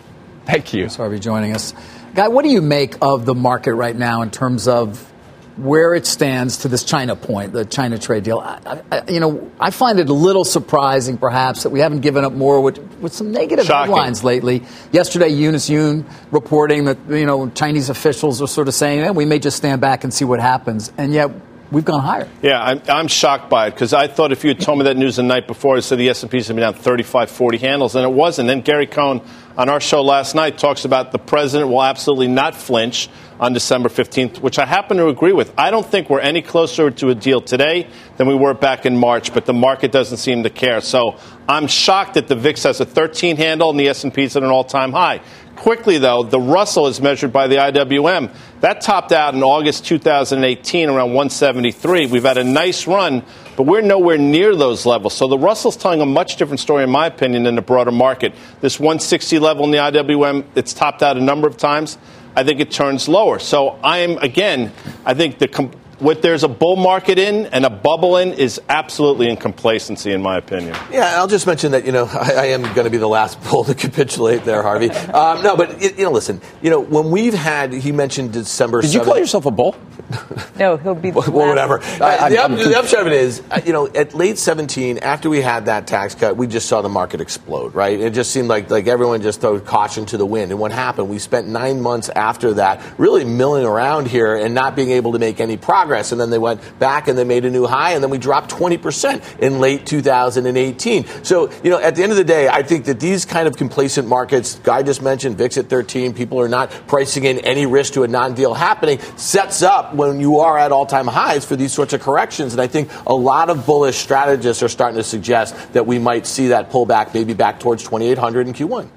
Thank 0.46 0.74
you. 0.74 0.88
Sorry 0.88 1.16
for 1.16 1.22
joining 1.22 1.54
us. 1.54 1.74
Guy, 2.14 2.28
what 2.28 2.44
do 2.44 2.50
you 2.50 2.62
make 2.62 2.94
of 3.02 3.24
the 3.26 3.34
market 3.34 3.74
right 3.74 3.96
now 3.96 4.22
in 4.22 4.30
terms 4.30 4.68
of 4.68 5.12
where 5.56 5.94
it 5.94 6.04
stands 6.04 6.58
to 6.58 6.68
this 6.68 6.82
China 6.82 7.14
point, 7.14 7.52
the 7.52 7.64
China 7.64 7.98
trade 7.98 8.24
deal. 8.24 8.38
I, 8.38 8.82
I, 8.90 9.10
you 9.10 9.20
know, 9.20 9.50
I 9.60 9.70
find 9.70 10.00
it 10.00 10.08
a 10.08 10.12
little 10.12 10.44
surprising, 10.44 11.16
perhaps, 11.16 11.62
that 11.62 11.70
we 11.70 11.80
haven't 11.80 12.00
given 12.00 12.24
up 12.24 12.32
more 12.32 12.60
with, 12.60 12.78
with 13.00 13.12
some 13.12 13.30
negative 13.30 13.64
Shocking. 13.64 13.94
headlines 13.94 14.24
lately. 14.24 14.64
Yesterday, 14.90 15.28
Eunice 15.28 15.70
Yoon 15.70 16.04
reporting 16.32 16.86
that 16.86 16.98
you 17.08 17.26
know 17.26 17.48
Chinese 17.50 17.88
officials 17.88 18.42
are 18.42 18.48
sort 18.48 18.68
of 18.68 18.74
saying, 18.74 19.00
eh, 19.00 19.10
we 19.10 19.24
may 19.24 19.38
just 19.38 19.56
stand 19.56 19.80
back 19.80 20.02
and 20.02 20.12
see 20.12 20.24
what 20.24 20.40
happens, 20.40 20.92
and 20.98 21.12
yet 21.12 21.30
we've 21.70 21.84
gone 21.84 22.00
higher. 22.00 22.28
Yeah, 22.42 22.62
I'm, 22.62 22.82
I'm 22.88 23.08
shocked 23.08 23.48
by 23.48 23.68
it 23.68 23.72
because 23.72 23.92
I 23.92 24.08
thought 24.08 24.32
if 24.32 24.44
you 24.44 24.48
had 24.48 24.60
told 24.60 24.78
me 24.78 24.84
that 24.84 24.96
news 24.96 25.16
the 25.16 25.22
night 25.22 25.46
before, 25.46 25.76
I 25.76 25.80
said 25.80 25.98
the 25.98 26.08
S&P's 26.08 26.48
had 26.48 26.56
been 26.56 26.62
down 26.62 26.74
35, 26.74 27.30
40 27.30 27.58
handles, 27.58 27.94
and 27.94 28.04
it 28.04 28.12
wasn't. 28.12 28.48
Then 28.48 28.60
Gary 28.62 28.86
Cohn 28.86 29.20
on 29.56 29.68
our 29.68 29.80
show 29.80 30.02
last 30.02 30.34
night 30.34 30.58
talks 30.58 30.84
about 30.84 31.12
the 31.12 31.18
president 31.18 31.70
will 31.70 31.82
absolutely 31.82 32.26
not 32.26 32.56
flinch 32.56 33.08
on 33.38 33.52
December 33.52 33.88
15th, 33.88 34.38
which 34.38 34.58
I 34.58 34.64
happen 34.64 34.96
to 34.96 35.08
agree 35.08 35.32
with. 35.32 35.52
I 35.56 35.70
don't 35.70 35.86
think 35.86 36.10
we're 36.10 36.20
any 36.20 36.42
closer 36.42 36.90
to 36.90 37.10
a 37.10 37.14
deal 37.14 37.40
today 37.40 37.88
than 38.16 38.26
we 38.26 38.34
were 38.34 38.54
back 38.54 38.86
in 38.86 38.96
March, 38.96 39.32
but 39.34 39.44
the 39.44 39.52
market 39.52 39.92
doesn't 39.92 40.18
seem 40.18 40.42
to 40.44 40.50
care. 40.50 40.80
So 40.80 41.18
I'm 41.48 41.66
shocked 41.66 42.14
that 42.14 42.28
the 42.28 42.36
VIX 42.36 42.62
has 42.64 42.80
a 42.80 42.84
13 42.84 43.36
handle 43.36 43.70
and 43.70 43.78
the 43.78 43.88
S&P 43.88 44.22
is 44.22 44.36
at 44.36 44.42
an 44.42 44.50
all-time 44.50 44.92
high. 44.92 45.20
Quickly, 45.56 45.98
though, 45.98 46.22
the 46.22 46.40
Russell 46.40 46.88
is 46.88 47.00
measured 47.00 47.32
by 47.32 47.46
the 47.46 47.56
IWM. 47.56 48.34
That 48.60 48.80
topped 48.80 49.12
out 49.12 49.34
in 49.34 49.42
August 49.42 49.84
2018 49.86 50.88
around 50.88 51.08
173. 51.08 52.06
We've 52.06 52.24
had 52.24 52.38
a 52.38 52.44
nice 52.44 52.86
run, 52.86 53.22
but 53.56 53.62
we're 53.62 53.80
nowhere 53.80 54.18
near 54.18 54.56
those 54.56 54.84
levels. 54.84 55.14
So 55.14 55.28
the 55.28 55.38
Russell's 55.38 55.76
telling 55.76 56.00
a 56.00 56.06
much 56.06 56.36
different 56.36 56.60
story, 56.60 56.84
in 56.84 56.90
my 56.90 57.06
opinion, 57.06 57.44
than 57.44 57.54
the 57.54 57.62
broader 57.62 57.92
market. 57.92 58.34
This 58.60 58.80
160 58.80 59.38
level 59.38 59.64
in 59.64 59.70
the 59.70 59.78
IWM, 59.78 60.44
it's 60.54 60.74
topped 60.74 61.02
out 61.02 61.16
a 61.16 61.20
number 61.20 61.46
of 61.46 61.56
times. 61.56 61.98
I 62.36 62.42
think 62.42 62.60
it 62.60 62.70
turns 62.70 63.08
lower. 63.08 63.38
So 63.38 63.78
I'm, 63.84 64.18
again, 64.18 64.72
I 65.04 65.14
think 65.14 65.38
the 65.38 65.48
what 65.98 66.22
there's 66.22 66.42
a 66.42 66.48
bull 66.48 66.76
market 66.76 67.18
in 67.18 67.46
and 67.46 67.64
a 67.64 67.70
bubble 67.70 68.16
in 68.16 68.32
is 68.32 68.60
absolutely 68.68 69.28
in 69.28 69.36
complacency, 69.36 70.12
in 70.12 70.22
my 70.22 70.36
opinion. 70.36 70.76
Yeah, 70.90 71.14
I'll 71.16 71.26
just 71.26 71.46
mention 71.46 71.72
that 71.72 71.84
you 71.84 71.92
know 71.92 72.04
I, 72.12 72.32
I 72.32 72.44
am 72.46 72.62
going 72.62 72.84
to 72.84 72.90
be 72.90 72.98
the 72.98 73.08
last 73.08 73.42
bull 73.44 73.64
to 73.64 73.74
capitulate 73.74 74.44
there, 74.44 74.62
Harvey. 74.62 74.90
Um, 74.90 75.42
no, 75.42 75.56
but 75.56 75.80
you 75.80 76.04
know, 76.04 76.10
listen, 76.10 76.40
you 76.62 76.70
know 76.70 76.80
when 76.80 77.10
we've 77.10 77.34
had, 77.34 77.72
he 77.72 77.92
mentioned 77.92 78.32
December. 78.32 78.80
Did 78.80 78.90
7th, 78.90 78.94
you 78.94 79.00
call 79.00 79.18
yourself 79.18 79.46
a 79.46 79.50
bull? 79.50 79.76
no, 80.58 80.76
he'll 80.76 80.94
be 80.94 81.10
well, 81.10 81.30
whatever. 81.30 81.80
Uh, 81.80 82.28
the, 82.28 82.38
up, 82.38 82.50
the, 82.50 82.78
upshot 82.78 83.00
of 83.02 83.06
it 83.06 83.12
is, 83.12 83.42
uh, 83.50 83.60
you 83.64 83.72
know, 83.72 83.88
at 83.88 84.14
late 84.14 84.38
17, 84.38 84.98
after 84.98 85.30
we 85.30 85.40
had 85.40 85.66
that 85.66 85.86
tax 85.86 86.14
cut, 86.14 86.36
we 86.36 86.46
just 86.46 86.68
saw 86.68 86.82
the 86.82 86.88
market 86.88 87.20
explode. 87.20 87.74
Right? 87.74 87.98
It 87.98 88.14
just 88.14 88.30
seemed 88.30 88.48
like 88.48 88.70
like 88.70 88.86
everyone 88.86 89.22
just 89.22 89.40
threw 89.40 89.60
caution 89.60 90.06
to 90.06 90.16
the 90.16 90.26
wind. 90.26 90.50
And 90.50 90.60
what 90.60 90.72
happened? 90.72 91.08
We 91.08 91.18
spent 91.18 91.48
nine 91.48 91.80
months 91.80 92.08
after 92.08 92.54
that 92.54 92.82
really 92.98 93.24
milling 93.24 93.64
around 93.64 94.08
here 94.08 94.36
and 94.36 94.54
not 94.54 94.76
being 94.76 94.90
able 94.90 95.12
to 95.12 95.18
make 95.18 95.40
any 95.40 95.56
progress 95.56 96.04
progress. 96.04 96.12
And 96.12 96.20
then 96.20 96.30
they 96.30 96.38
went 96.38 96.78
back 96.78 97.08
and 97.08 97.18
they 97.18 97.24
made 97.24 97.44
a 97.44 97.50
new 97.50 97.66
high, 97.66 97.92
and 97.92 98.02
then 98.02 98.10
we 98.10 98.18
dropped 98.18 98.50
20% 98.50 99.38
in 99.38 99.60
late 99.60 99.86
2018. 99.86 101.04
So, 101.24 101.50
you 101.62 101.70
know, 101.70 101.78
at 101.78 101.96
the 101.96 102.02
end 102.02 102.12
of 102.12 102.18
the 102.18 102.24
day, 102.24 102.48
I 102.48 102.62
think 102.62 102.84
that 102.86 103.00
these 103.00 103.24
kind 103.24 103.46
of 103.46 103.56
complacent 103.56 104.08
markets, 104.08 104.58
Guy 104.62 104.82
just 104.82 105.02
mentioned 105.02 105.36
VIX 105.38 105.58
at 105.58 105.68
13, 105.68 106.14
people 106.14 106.40
are 106.40 106.48
not 106.48 106.70
pricing 106.86 107.24
in 107.24 107.38
any 107.40 107.66
risk 107.66 107.94
to 107.94 108.02
a 108.02 108.08
non 108.08 108.34
deal 108.34 108.54
happening, 108.54 108.98
sets 109.16 109.62
up 109.62 109.94
when 109.94 110.03
you 110.12 110.38
are 110.40 110.58
at 110.58 110.72
all 110.72 110.86
time 110.86 111.06
highs 111.06 111.44
for 111.44 111.56
these 111.56 111.72
sorts 111.72 111.92
of 111.92 112.00
corrections. 112.00 112.52
And 112.52 112.60
I 112.60 112.66
think 112.66 112.90
a 113.06 113.14
lot 113.14 113.50
of 113.50 113.66
bullish 113.66 113.96
strategists 113.96 114.62
are 114.62 114.68
starting 114.68 114.96
to 114.96 115.04
suggest 115.04 115.72
that 115.72 115.86
we 115.86 115.98
might 115.98 116.26
see 116.26 116.48
that 116.48 116.70
pullback 116.70 117.14
maybe 117.14 117.34
back 117.34 117.60
towards 117.60 117.82
2,800 117.84 118.46
in 118.46 118.52
Q1. 118.54 118.88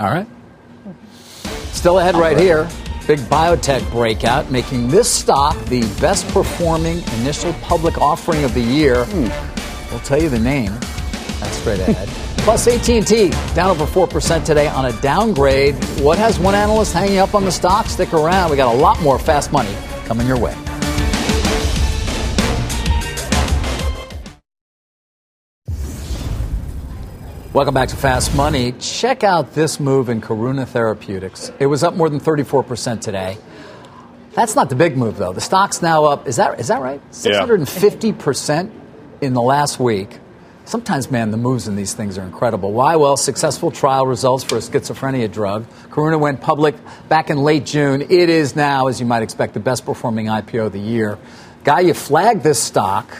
All 0.00 0.06
right. 0.06 0.26
Still 1.72 1.98
ahead 1.98 2.16
right 2.16 2.38
here. 2.38 2.68
Big 3.06 3.18
biotech 3.20 3.90
breakout, 3.90 4.50
making 4.50 4.88
this 4.88 5.10
stock 5.10 5.56
the 5.64 5.80
best 6.00 6.26
performing 6.28 7.02
initial 7.20 7.52
public 7.54 7.98
offering 7.98 8.44
of 8.44 8.54
the 8.54 8.60
year. 8.60 9.04
We'll 9.90 10.00
tell 10.00 10.22
you 10.22 10.28
the 10.28 10.38
name. 10.38 10.72
That's 11.40 11.56
straight 11.56 11.80
ahead. 11.80 12.08
Plus, 12.42 12.66
AT&T 12.66 13.30
down 13.54 13.70
over 13.70 13.84
4% 13.84 14.44
today 14.44 14.66
on 14.66 14.86
a 14.86 14.92
downgrade. 15.00 15.74
What 16.00 16.18
has 16.18 16.40
one 16.40 16.56
analyst 16.56 16.92
hanging 16.92 17.18
up 17.18 17.34
on 17.34 17.44
the 17.44 17.52
stock? 17.52 17.86
Stick 17.86 18.12
around. 18.12 18.50
We 18.50 18.56
got 18.56 18.74
a 18.74 18.78
lot 18.78 19.00
more 19.00 19.18
fast 19.18 19.52
money 19.52 19.74
coming 20.12 20.26
your 20.26 20.38
way. 20.38 20.54
Welcome 27.54 27.72
back 27.72 27.88
to 27.88 27.96
Fast 27.96 28.34
Money. 28.34 28.72
Check 28.72 29.24
out 29.24 29.54
this 29.54 29.80
move 29.80 30.10
in 30.10 30.20
Karuna 30.20 30.68
Therapeutics. 30.68 31.50
It 31.58 31.64
was 31.64 31.82
up 31.82 31.94
more 31.94 32.10
than 32.10 32.20
34% 32.20 33.00
today. 33.00 33.38
That's 34.32 34.54
not 34.54 34.68
the 34.68 34.74
big 34.74 34.98
move, 34.98 35.16
though. 35.16 35.32
The 35.32 35.40
stock's 35.40 35.80
now 35.80 36.04
up. 36.04 36.28
Is 36.28 36.36
that 36.36 36.60
is 36.60 36.68
that 36.68 36.82
right? 36.82 37.00
650% 37.10 38.70
in 39.22 39.32
the 39.32 39.40
last 39.40 39.80
week. 39.80 40.18
Sometimes, 40.64 41.10
man, 41.10 41.32
the 41.32 41.36
moves 41.36 41.66
in 41.66 41.74
these 41.74 41.92
things 41.92 42.16
are 42.18 42.22
incredible. 42.22 42.72
Why? 42.72 42.96
Well, 42.96 43.16
successful 43.16 43.70
trial 43.70 44.06
results 44.06 44.44
for 44.44 44.56
a 44.56 44.60
schizophrenia 44.60 45.30
drug. 45.30 45.66
Karuna 45.90 46.20
went 46.20 46.40
public 46.40 46.76
back 47.08 47.30
in 47.30 47.38
late 47.38 47.66
June. 47.66 48.02
It 48.02 48.28
is 48.28 48.54
now, 48.54 48.86
as 48.86 49.00
you 49.00 49.06
might 49.06 49.22
expect, 49.22 49.54
the 49.54 49.60
best 49.60 49.84
performing 49.84 50.26
IPO 50.26 50.66
of 50.66 50.72
the 50.72 50.80
year. 50.80 51.18
Guy, 51.64 51.80
you 51.80 51.94
flagged 51.94 52.42
this 52.42 52.60
stock. 52.60 53.10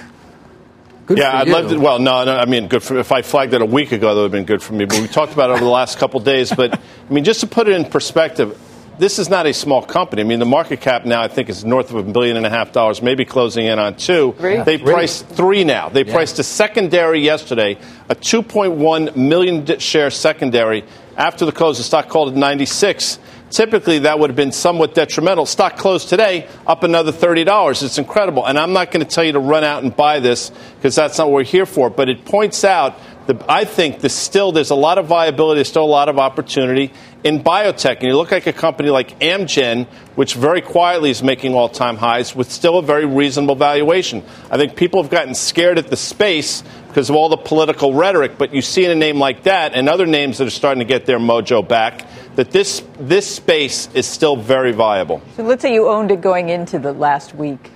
Good 1.06 1.18
yeah, 1.18 1.36
I'd 1.36 1.48
love 1.48 1.70
to. 1.70 1.78
Well, 1.78 1.98
no, 1.98 2.24
no, 2.24 2.36
I 2.36 2.44
mean, 2.44 2.68
good 2.68 2.82
for, 2.82 2.96
if 2.98 3.10
I 3.10 3.22
flagged 3.22 3.54
it 3.54 3.60
a 3.60 3.66
week 3.66 3.90
ago, 3.90 4.14
that 4.14 4.20
would 4.20 4.22
have 4.22 4.32
been 4.32 4.44
good 4.44 4.62
for 4.62 4.72
me. 4.72 4.84
But 4.84 5.00
we 5.00 5.08
talked 5.08 5.32
about 5.32 5.50
it 5.50 5.54
over 5.54 5.64
the 5.64 5.70
last 5.70 5.98
couple 5.98 6.20
of 6.20 6.24
days. 6.24 6.52
But 6.52 6.78
I 6.78 7.12
mean, 7.12 7.24
just 7.24 7.40
to 7.40 7.48
put 7.48 7.68
it 7.68 7.74
in 7.74 7.84
perspective, 7.84 8.56
this 8.98 9.18
is 9.18 9.28
not 9.28 9.46
a 9.46 9.52
small 9.54 9.82
company. 9.82 10.22
I 10.22 10.24
mean, 10.24 10.38
the 10.38 10.44
market 10.44 10.80
cap 10.80 11.04
now, 11.04 11.22
I 11.22 11.28
think, 11.28 11.48
is 11.48 11.64
north 11.64 11.90
of 11.90 11.96
a 11.96 12.02
billion 12.02 12.36
and 12.36 12.46
a 12.46 12.50
half 12.50 12.72
dollars, 12.72 13.02
maybe 13.02 13.24
closing 13.24 13.66
in 13.66 13.78
on 13.78 13.96
two. 13.96 14.34
They 14.38 14.58
Really? 14.76 14.78
priced 14.78 15.26
three 15.28 15.64
now. 15.64 15.88
They 15.88 16.04
priced 16.04 16.38
a 16.38 16.42
secondary 16.42 17.20
yesterday, 17.20 17.78
a 18.08 18.14
2.1 18.14 19.16
million 19.16 19.78
share 19.78 20.10
secondary. 20.10 20.84
After 21.16 21.44
the 21.44 21.52
close, 21.52 21.78
the 21.78 21.84
stock 21.84 22.08
called 22.08 22.30
at 22.30 22.36
96. 22.36 23.18
Typically, 23.50 23.98
that 24.00 24.18
would 24.18 24.30
have 24.30 24.36
been 24.36 24.50
somewhat 24.52 24.94
detrimental. 24.94 25.44
Stock 25.44 25.76
closed 25.76 26.08
today 26.08 26.46
up 26.66 26.84
another 26.84 27.12
$30. 27.12 27.82
It's 27.82 27.98
incredible. 27.98 28.46
And 28.46 28.58
I'm 28.58 28.72
not 28.72 28.90
going 28.90 29.04
to 29.04 29.10
tell 29.14 29.24
you 29.24 29.32
to 29.32 29.40
run 29.40 29.62
out 29.62 29.82
and 29.82 29.94
buy 29.94 30.20
this 30.20 30.50
because 30.76 30.94
that's 30.94 31.18
not 31.18 31.26
what 31.26 31.34
we're 31.34 31.44
here 31.44 31.66
for. 31.66 31.90
But 31.90 32.08
it 32.08 32.24
points 32.24 32.64
out 32.64 32.98
that 33.26 33.44
I 33.50 33.66
think 33.66 34.00
there's 34.00 34.14
still 34.14 34.52
there's 34.52 34.70
a 34.70 34.74
lot 34.74 34.96
of 34.96 35.06
viability, 35.06 35.58
there's 35.58 35.68
still 35.68 35.84
a 35.84 35.84
lot 35.84 36.08
of 36.08 36.18
opportunity 36.18 36.92
in 37.24 37.42
biotech. 37.42 37.96
And 37.96 38.04
you 38.04 38.16
look 38.16 38.30
like 38.30 38.46
a 38.46 38.52
company 38.52 38.90
like 38.90 39.18
Amgen, 39.20 39.86
which 40.16 40.34
very 40.34 40.60
quietly 40.60 41.10
is 41.10 41.22
making 41.22 41.54
all-time 41.54 41.96
highs 41.96 42.34
with 42.34 42.50
still 42.50 42.78
a 42.78 42.82
very 42.82 43.06
reasonable 43.06 43.54
valuation. 43.54 44.22
I 44.50 44.56
think 44.56 44.76
people 44.76 45.02
have 45.02 45.10
gotten 45.10 45.34
scared 45.34 45.78
at 45.78 45.88
the 45.88 45.96
space 45.96 46.62
because 46.88 47.08
of 47.08 47.16
all 47.16 47.28
the 47.28 47.36
political 47.36 47.94
rhetoric, 47.94 48.32
but 48.36 48.52
you 48.54 48.60
see 48.60 48.84
in 48.84 48.90
a 48.90 48.94
name 48.94 49.18
like 49.18 49.44
that 49.44 49.74
and 49.74 49.88
other 49.88 50.06
names 50.06 50.38
that 50.38 50.46
are 50.46 50.50
starting 50.50 50.80
to 50.80 50.84
get 50.84 51.06
their 51.06 51.18
mojo 51.18 51.66
back 51.66 52.06
that 52.36 52.50
this 52.50 52.82
this 52.98 53.26
space 53.26 53.88
is 53.94 54.06
still 54.06 54.36
very 54.36 54.72
viable. 54.72 55.22
So 55.36 55.42
let's 55.42 55.62
say 55.62 55.72
you 55.72 55.88
owned 55.88 56.10
it 56.10 56.20
going 56.20 56.48
into 56.48 56.78
the 56.78 56.92
last 56.92 57.34
week, 57.34 57.70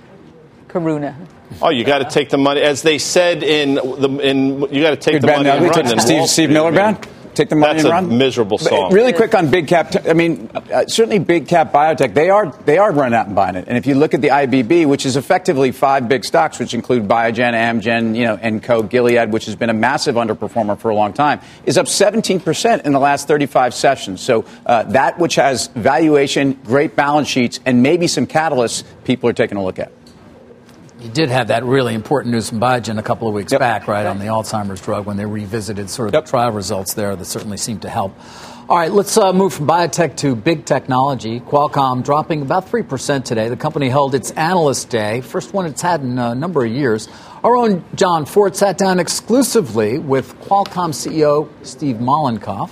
Karuna. 0.67 1.15
Oh, 1.61 1.69
you 1.69 1.83
got 1.83 1.99
to 1.99 2.05
take 2.05 2.29
the 2.29 2.37
money, 2.37 2.61
as 2.61 2.81
they 2.81 2.97
said 2.97 3.41
in 3.41 3.75
the 3.75 4.19
in. 4.21 4.61
You 4.73 4.81
got 4.81 4.91
to 4.91 4.97
take 4.97 5.13
Good 5.13 5.21
the 5.21 5.27
bad 5.27 5.37
money 5.37 5.49
and 5.49 5.65
Nelly, 5.65 5.69
run. 5.69 5.99
Steve, 5.99 6.01
Steve 6.01 6.29
Street. 6.29 6.49
Miller 6.49 6.67
I 6.67 6.71
mean, 6.71 6.95
band. 6.95 7.07
Take 7.37 7.49
the 7.49 7.55
money 7.55 7.73
That's 7.73 7.83
and 7.83 7.91
a 7.91 7.95
run. 7.95 8.17
miserable 8.17 8.57
But 8.57 8.67
song. 8.67 8.91
Really 8.91 9.13
quick 9.13 9.35
on 9.35 9.51
big 9.51 9.67
cap. 9.67 9.93
I 10.07 10.13
mean, 10.13 10.49
uh, 10.55 10.87
certainly 10.87 11.19
big 11.19 11.47
cap 11.47 11.71
biotech. 11.71 12.15
They 12.15 12.31
are 12.31 12.51
they 12.65 12.79
are 12.79 12.91
running 12.91 13.13
out 13.13 13.27
and 13.27 13.35
buying 13.35 13.55
it. 13.55 13.65
And 13.67 13.77
if 13.77 13.85
you 13.85 13.93
look 13.93 14.15
at 14.15 14.21
the 14.21 14.29
IBB, 14.29 14.87
which 14.87 15.05
is 15.05 15.15
effectively 15.17 15.71
five 15.71 16.09
big 16.09 16.25
stocks, 16.25 16.57
which 16.57 16.73
include 16.73 17.07
Biogen, 17.07 17.53
Amgen, 17.53 18.15
you 18.15 18.25
know, 18.25 18.39
and 18.41 18.63
Co. 18.63 18.81
Gilead, 18.81 19.31
which 19.31 19.45
has 19.45 19.55
been 19.55 19.69
a 19.69 19.73
massive 19.75 20.15
underperformer 20.15 20.79
for 20.79 20.89
a 20.89 20.95
long 20.95 21.13
time, 21.13 21.39
is 21.67 21.77
up 21.77 21.87
17 21.87 22.39
percent 22.39 22.85
in 22.85 22.91
the 22.91 22.99
last 22.99 23.27
35 23.27 23.75
sessions. 23.75 24.19
So 24.19 24.43
uh, 24.65 24.81
that 24.85 25.19
which 25.19 25.35
has 25.35 25.67
valuation, 25.67 26.53
great 26.65 26.95
balance 26.95 27.27
sheets, 27.27 27.59
and 27.67 27.83
maybe 27.83 28.07
some 28.07 28.25
catalysts, 28.25 28.83
people 29.03 29.29
are 29.29 29.33
taking 29.33 29.59
a 29.59 29.63
look 29.63 29.77
at. 29.77 29.91
You 30.99 31.09
did 31.09 31.29
have 31.29 31.49
that 31.49 31.63
really 31.63 31.93
important 31.93 32.33
news 32.33 32.49
from 32.49 32.59
Biogen 32.59 32.97
a 32.97 33.03
couple 33.03 33.27
of 33.27 33.33
weeks 33.35 33.53
back, 33.53 33.87
right, 33.87 34.07
on 34.07 34.17
the 34.17 34.25
Alzheimer's 34.25 34.81
drug 34.81 35.05
when 35.05 35.15
they 35.15 35.27
revisited 35.27 35.91
sort 35.91 36.07
of 36.07 36.13
the 36.13 36.21
trial 36.21 36.51
results 36.51 36.95
there 36.95 37.15
that 37.15 37.25
certainly 37.25 37.57
seemed 37.57 37.83
to 37.83 37.89
help. 37.89 38.15
All 38.67 38.77
right, 38.77 38.91
let's 38.91 39.15
uh, 39.15 39.31
move 39.31 39.53
from 39.53 39.67
biotech 39.67 40.17
to 40.17 40.35
big 40.35 40.65
technology. 40.65 41.39
Qualcomm 41.39 42.03
dropping 42.03 42.41
about 42.41 42.65
3% 42.65 43.23
today. 43.23 43.47
The 43.47 43.55
company 43.55 43.89
held 43.89 44.15
its 44.15 44.31
analyst 44.31 44.89
day, 44.89 45.21
first 45.21 45.53
one 45.53 45.67
it's 45.67 45.83
had 45.83 46.01
in 46.01 46.17
a 46.17 46.33
number 46.33 46.65
of 46.65 46.71
years. 46.71 47.07
Our 47.43 47.55
own 47.55 47.85
Jon 47.93 48.25
Fortt 48.25 48.55
sat 48.55 48.79
down 48.79 48.99
exclusively 48.99 49.99
with 49.99 50.35
Qualcomm 50.41 50.89
CEO 50.89 51.47
Steve 51.63 51.97
Mollenkopf. 51.97 52.71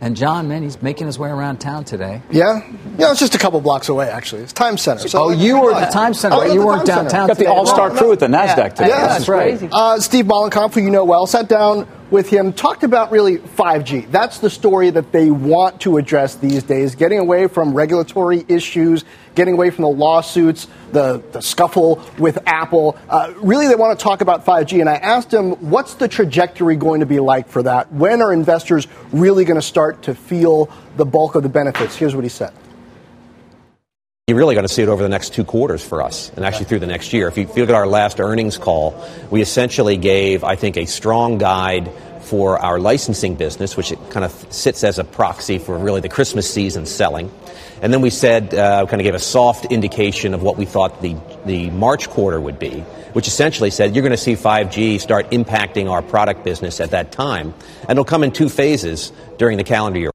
And 0.00 0.16
Jon, 0.16 0.48
man, 0.48 0.62
he's 0.62 0.82
making 0.82 1.06
his 1.06 1.18
way 1.18 1.30
around 1.30 1.58
town 1.58 1.84
today. 1.84 2.20
Yeah, 2.30 2.60
yeah, 2.98 3.10
it's 3.12 3.20
just 3.20 3.34
a 3.34 3.38
couple 3.38 3.60
blocks 3.60 3.88
away. 3.88 4.08
Actually, 4.10 4.42
it's 4.42 4.52
Time 4.52 4.76
Center. 4.76 5.06
Oh, 5.14 5.30
you 5.30 5.60
were 5.60 5.72
at 5.72 5.86
the 5.86 5.92
Time 5.92 6.12
Center, 6.12 6.36
I 6.36 6.38
right? 6.40 6.52
You 6.52 6.66
weren't 6.66 6.84
Time 6.84 7.08
Center. 7.08 7.10
downtown 7.10 7.28
Got 7.28 7.38
the 7.38 7.46
all-star 7.46 7.88
No, 7.90 7.96
crew 7.96 8.12
at 8.12 8.18
the 8.18 8.26
NASDAQ 8.26 8.74
today. 8.74 8.88
Yeah, 8.88 9.06
That's 9.06 9.28
right. 9.28 9.62
Uh, 9.72 10.00
Steve 10.00 10.26
Mollenkopf, 10.26 10.74
who 10.74 10.82
you 10.82 10.90
know 10.90 11.04
well, 11.04 11.26
sat 11.26 11.48
down 11.48 11.86
with 12.10 12.28
him, 12.28 12.52
talked 12.52 12.84
about 12.84 13.10
really 13.10 13.38
5G. 13.38 14.10
That's 14.10 14.38
the 14.38 14.50
story 14.50 14.90
that 14.90 15.12
they 15.12 15.30
want 15.30 15.80
to 15.82 15.96
address 15.96 16.34
these 16.36 16.62
days, 16.62 16.94
getting 16.94 17.18
away 17.18 17.48
from 17.48 17.74
regulatory 17.74 18.44
issues, 18.48 19.04
getting 19.34 19.54
away 19.54 19.70
from 19.70 19.82
the 19.82 19.88
lawsuits, 19.88 20.68
the, 20.92 21.22
the 21.32 21.40
scuffle 21.40 22.02
with 22.18 22.38
Apple. 22.46 22.96
Uh, 23.08 23.32
really, 23.38 23.66
they 23.66 23.74
want 23.74 23.98
to 23.98 24.02
talk 24.02 24.20
about 24.20 24.44
5G. 24.44 24.80
And 24.80 24.88
I 24.88 24.96
asked 24.96 25.32
him, 25.32 25.70
what's 25.70 25.94
the 25.94 26.08
trajectory 26.08 26.76
going 26.76 27.00
to 27.00 27.06
be 27.06 27.20
like 27.20 27.48
for 27.48 27.62
that? 27.62 27.92
When 27.92 28.22
are 28.22 28.32
investors 28.32 28.86
really 29.12 29.44
going 29.44 29.60
to 29.60 29.66
start 29.66 30.02
to 30.02 30.14
feel 30.14 30.70
the 30.96 31.04
bulk 31.04 31.34
of 31.34 31.42
the 31.42 31.48
benefits? 31.48 31.96
Here's 31.96 32.14
what 32.14 32.24
he 32.24 32.30
said. 32.30 32.52
You're 34.26 34.38
really 34.38 34.54
going 34.54 34.66
to 34.66 34.72
see 34.72 34.82
it 34.82 34.88
over 34.88 35.02
the 35.02 35.10
next 35.10 35.34
two 35.34 35.44
quarters 35.44 35.84
for 35.84 36.00
us, 36.00 36.30
and 36.34 36.46
actually 36.46 36.64
through 36.64 36.78
the 36.78 36.86
next 36.86 37.12
year. 37.12 37.28
If 37.28 37.36
you, 37.36 37.44
if 37.44 37.54
you 37.54 37.62
look 37.62 37.68
at 37.68 37.74
our 37.74 37.86
last 37.86 38.20
earnings 38.20 38.56
call, 38.56 39.06
we 39.30 39.42
essentially 39.42 39.98
gave, 39.98 40.42
I 40.44 40.56
think, 40.56 40.78
a 40.78 40.86
strong 40.86 41.36
guide 41.36 41.92
for 42.22 42.58
our 42.58 42.78
licensing 42.80 43.34
business, 43.34 43.76
which 43.76 43.92
it 43.92 43.98
kind 44.08 44.24
of 44.24 44.32
sits 44.50 44.82
as 44.82 44.98
a 44.98 45.04
proxy 45.04 45.58
for 45.58 45.76
really 45.76 46.00
the 46.00 46.08
Christmas 46.08 46.50
season 46.50 46.86
selling. 46.86 47.30
And 47.82 47.92
then 47.92 48.00
we 48.00 48.08
said, 48.08 48.54
uh, 48.54 48.86
kind 48.86 48.98
of 48.98 49.04
gave 49.04 49.14
a 49.14 49.18
soft 49.18 49.66
indication 49.66 50.32
of 50.32 50.42
what 50.42 50.56
we 50.56 50.64
thought 50.64 51.02
the, 51.02 51.18
the 51.44 51.68
March 51.68 52.08
quarter 52.08 52.40
would 52.40 52.58
be, 52.58 52.80
which 53.12 53.28
essentially 53.28 53.68
said 53.68 53.94
you're 53.94 54.00
going 54.00 54.12
to 54.12 54.16
see 54.16 54.36
5G 54.36 55.02
start 55.02 55.32
impacting 55.32 55.90
our 55.90 56.00
product 56.00 56.44
business 56.44 56.80
at 56.80 56.92
that 56.92 57.12
time. 57.12 57.52
And 57.82 57.90
it'll 57.90 58.06
come 58.06 58.24
in 58.24 58.32
two 58.32 58.48
phases 58.48 59.12
during 59.36 59.58
the 59.58 59.64
calendar 59.64 59.98
year. 59.98 60.13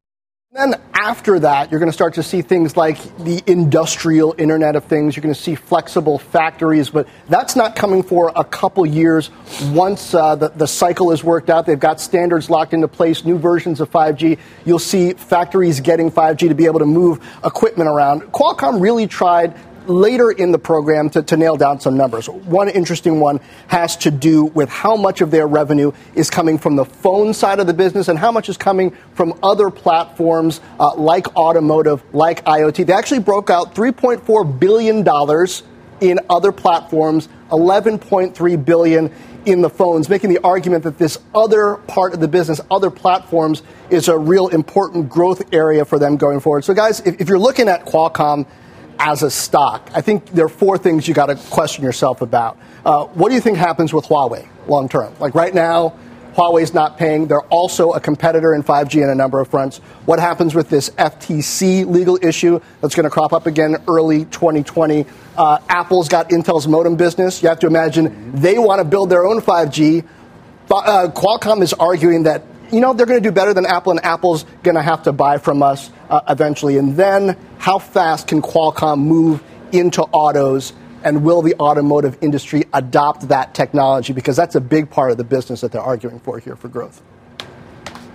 Then 0.51 0.81
after 0.95 1.41
that, 1.41 1.69
you're 1.69 1.79
going 1.79 1.91
to 1.91 1.93
start 1.93 2.15
to 2.15 2.23
see 2.23 2.41
things 2.41 2.75
like 2.75 2.97
the 3.19 3.43
industrial 3.45 4.33
Internet 4.39 4.75
of 4.75 4.85
Things. 4.85 5.15
You're 5.15 5.21
going 5.21 5.35
to 5.35 5.39
see 5.39 5.53
flexible 5.53 6.17
factories, 6.17 6.89
but 6.89 7.07
that's 7.27 7.55
not 7.55 7.75
coming 7.75 8.01
for 8.01 8.31
a 8.35 8.43
couple 8.43 8.83
years. 8.83 9.29
Once 9.65 10.15
uh, 10.15 10.35
the, 10.35 10.49
the 10.49 10.65
cycle 10.65 11.11
is 11.11 11.23
worked 11.23 11.51
out, 11.51 11.67
they've 11.67 11.79
got 11.79 12.01
standards 12.01 12.49
locked 12.49 12.73
into 12.73 12.87
place, 12.87 13.23
new 13.23 13.37
versions 13.37 13.79
of 13.79 13.91
5G. 13.91 14.39
You'll 14.65 14.79
see 14.79 15.13
factories 15.13 15.81
getting 15.81 16.09
5G 16.09 16.47
to 16.47 16.55
be 16.55 16.65
able 16.65 16.79
to 16.79 16.87
move 16.87 17.23
equipment 17.45 17.87
around. 17.87 18.21
Qualcomm 18.33 18.81
really 18.81 19.05
tried 19.05 19.55
later 19.89 20.31
in 20.31 20.51
the 20.51 20.59
program 20.59 21.09
to, 21.09 21.23
to 21.23 21.35
nail 21.35 21.57
down 21.57 21.79
some 21.79 21.97
numbers. 21.97 22.29
One 22.29 22.69
interesting 22.69 23.19
one 23.19 23.39
has 23.67 23.97
to 23.97 24.11
do 24.11 24.45
with 24.45 24.69
how 24.69 24.95
much 24.95 25.21
of 25.21 25.31
their 25.31 25.47
revenue 25.47 25.91
is 26.13 26.29
coming 26.29 26.57
from 26.57 26.75
the 26.75 26.85
phone 26.85 27.33
side 27.33 27.59
of 27.59 27.67
the 27.67 27.73
business 27.73 28.07
and 28.07 28.17
how 28.17 28.31
much 28.31 28.49
is 28.49 28.57
coming 28.57 28.95
from 29.13 29.37
other 29.43 29.69
platforms 29.69 30.61
uh, 30.79 30.95
like 30.95 31.35
automotive, 31.35 32.03
like 32.13 32.45
IoT. 32.45 32.85
They 32.85 32.93
actually 32.93 33.19
broke 33.19 33.49
out 33.49 33.75
$3.4 33.75 34.59
billion 34.59 35.05
in 36.01 36.19
other 36.29 36.51
platforms, 36.51 37.27
11.3 37.49 38.65
billion 38.65 39.11
in 39.45 39.61
the 39.61 39.69
phones, 39.69 40.09
making 40.09 40.29
the 40.29 40.39
argument 40.43 40.83
that 40.83 40.97
this 40.97 41.17
other 41.33 41.75
part 41.87 42.13
of 42.13 42.19
the 42.19 42.27
business, 42.27 42.61
other 42.69 42.89
platforms, 42.89 43.63
is 43.89 44.07
a 44.07 44.17
real 44.17 44.49
important 44.49 45.09
growth 45.09 45.53
area 45.53 45.85
for 45.85 45.97
them 45.97 46.17
going 46.17 46.39
forward. 46.39 46.63
So, 46.63 46.73
guys, 46.73 46.99
if, 47.01 47.19
if 47.21 47.27
you're 47.27 47.39
looking 47.39 47.67
at 47.67 47.85
Qualcomm, 47.85 48.45
as 48.99 49.23
a 49.23 49.31
stock. 49.31 49.89
I 49.93 50.01
think 50.01 50.27
there 50.27 50.45
are 50.45 50.49
four 50.49 50.77
things 50.77 51.07
you 51.07 51.13
got 51.13 51.27
to 51.27 51.35
question 51.35 51.83
yourself 51.83 52.21
about. 52.21 52.57
Uh, 52.85 53.05
what 53.05 53.29
do 53.29 53.35
you 53.35 53.41
think 53.41 53.57
happens 53.57 53.93
with 53.93 54.05
Huawei 54.05 54.47
long 54.67 54.89
term? 54.89 55.13
Like 55.19 55.33
right 55.33 55.53
now, 55.53 55.97
Huawei's 56.35 56.73
not 56.73 56.97
paying. 56.97 57.27
They're 57.27 57.41
also 57.43 57.91
a 57.91 57.99
competitor 57.99 58.53
in 58.53 58.63
5G 58.63 59.01
in 59.01 59.09
a 59.09 59.15
number 59.15 59.39
of 59.39 59.47
fronts. 59.47 59.77
What 60.05 60.19
happens 60.19 60.53
with 60.53 60.69
this 60.69 60.89
FTC 60.91 61.85
legal 61.85 62.19
issue 62.21 62.59
that's 62.81 62.95
going 62.95 63.05
to 63.05 63.09
crop 63.09 63.33
up 63.33 63.47
again 63.47 63.77
early 63.87 64.25
2020? 64.25 65.05
Uh, 65.35 65.59
Apple's 65.67 66.07
got 66.07 66.29
Intel's 66.29 66.67
modem 66.67 66.95
business. 66.95 67.41
You 67.41 67.49
have 67.49 67.59
to 67.59 67.67
imagine 67.67 68.31
they 68.33 68.59
want 68.59 68.79
to 68.79 68.85
build 68.85 69.09
their 69.09 69.25
own 69.25 69.41
5G. 69.41 70.05
Uh, 70.71 71.09
Qualcomm 71.13 71.61
is 71.61 71.73
arguing 71.73 72.23
that 72.23 72.43
you 72.71 72.79
know, 72.79 72.93
they're 72.93 73.05
going 73.05 73.21
to 73.21 73.27
do 73.27 73.33
better 73.33 73.53
than 73.53 73.65
Apple, 73.65 73.91
and 73.91 74.03
Apple's 74.03 74.43
going 74.63 74.75
to 74.75 74.81
have 74.81 75.03
to 75.03 75.11
buy 75.11 75.37
from 75.37 75.63
us 75.63 75.89
uh, 76.09 76.21
eventually. 76.29 76.77
And 76.77 76.95
then, 76.95 77.37
how 77.57 77.79
fast 77.79 78.27
can 78.27 78.41
Qualcomm 78.41 78.99
move 78.99 79.43
into 79.71 80.01
autos? 80.01 80.73
And 81.03 81.23
will 81.23 81.41
the 81.41 81.55
automotive 81.59 82.17
industry 82.21 82.65
adopt 82.73 83.29
that 83.29 83.53
technology? 83.53 84.11
Because 84.11 84.35
that's 84.35 84.55
a 84.55 84.61
big 84.61 84.89
part 84.89 85.11
of 85.11 85.17
the 85.17 85.23
business 85.23 85.61
that 85.61 85.71
they're 85.71 85.81
arguing 85.81 86.19
for 86.19 86.39
here 86.39 86.57
for 86.57 86.67
growth. 86.67 87.01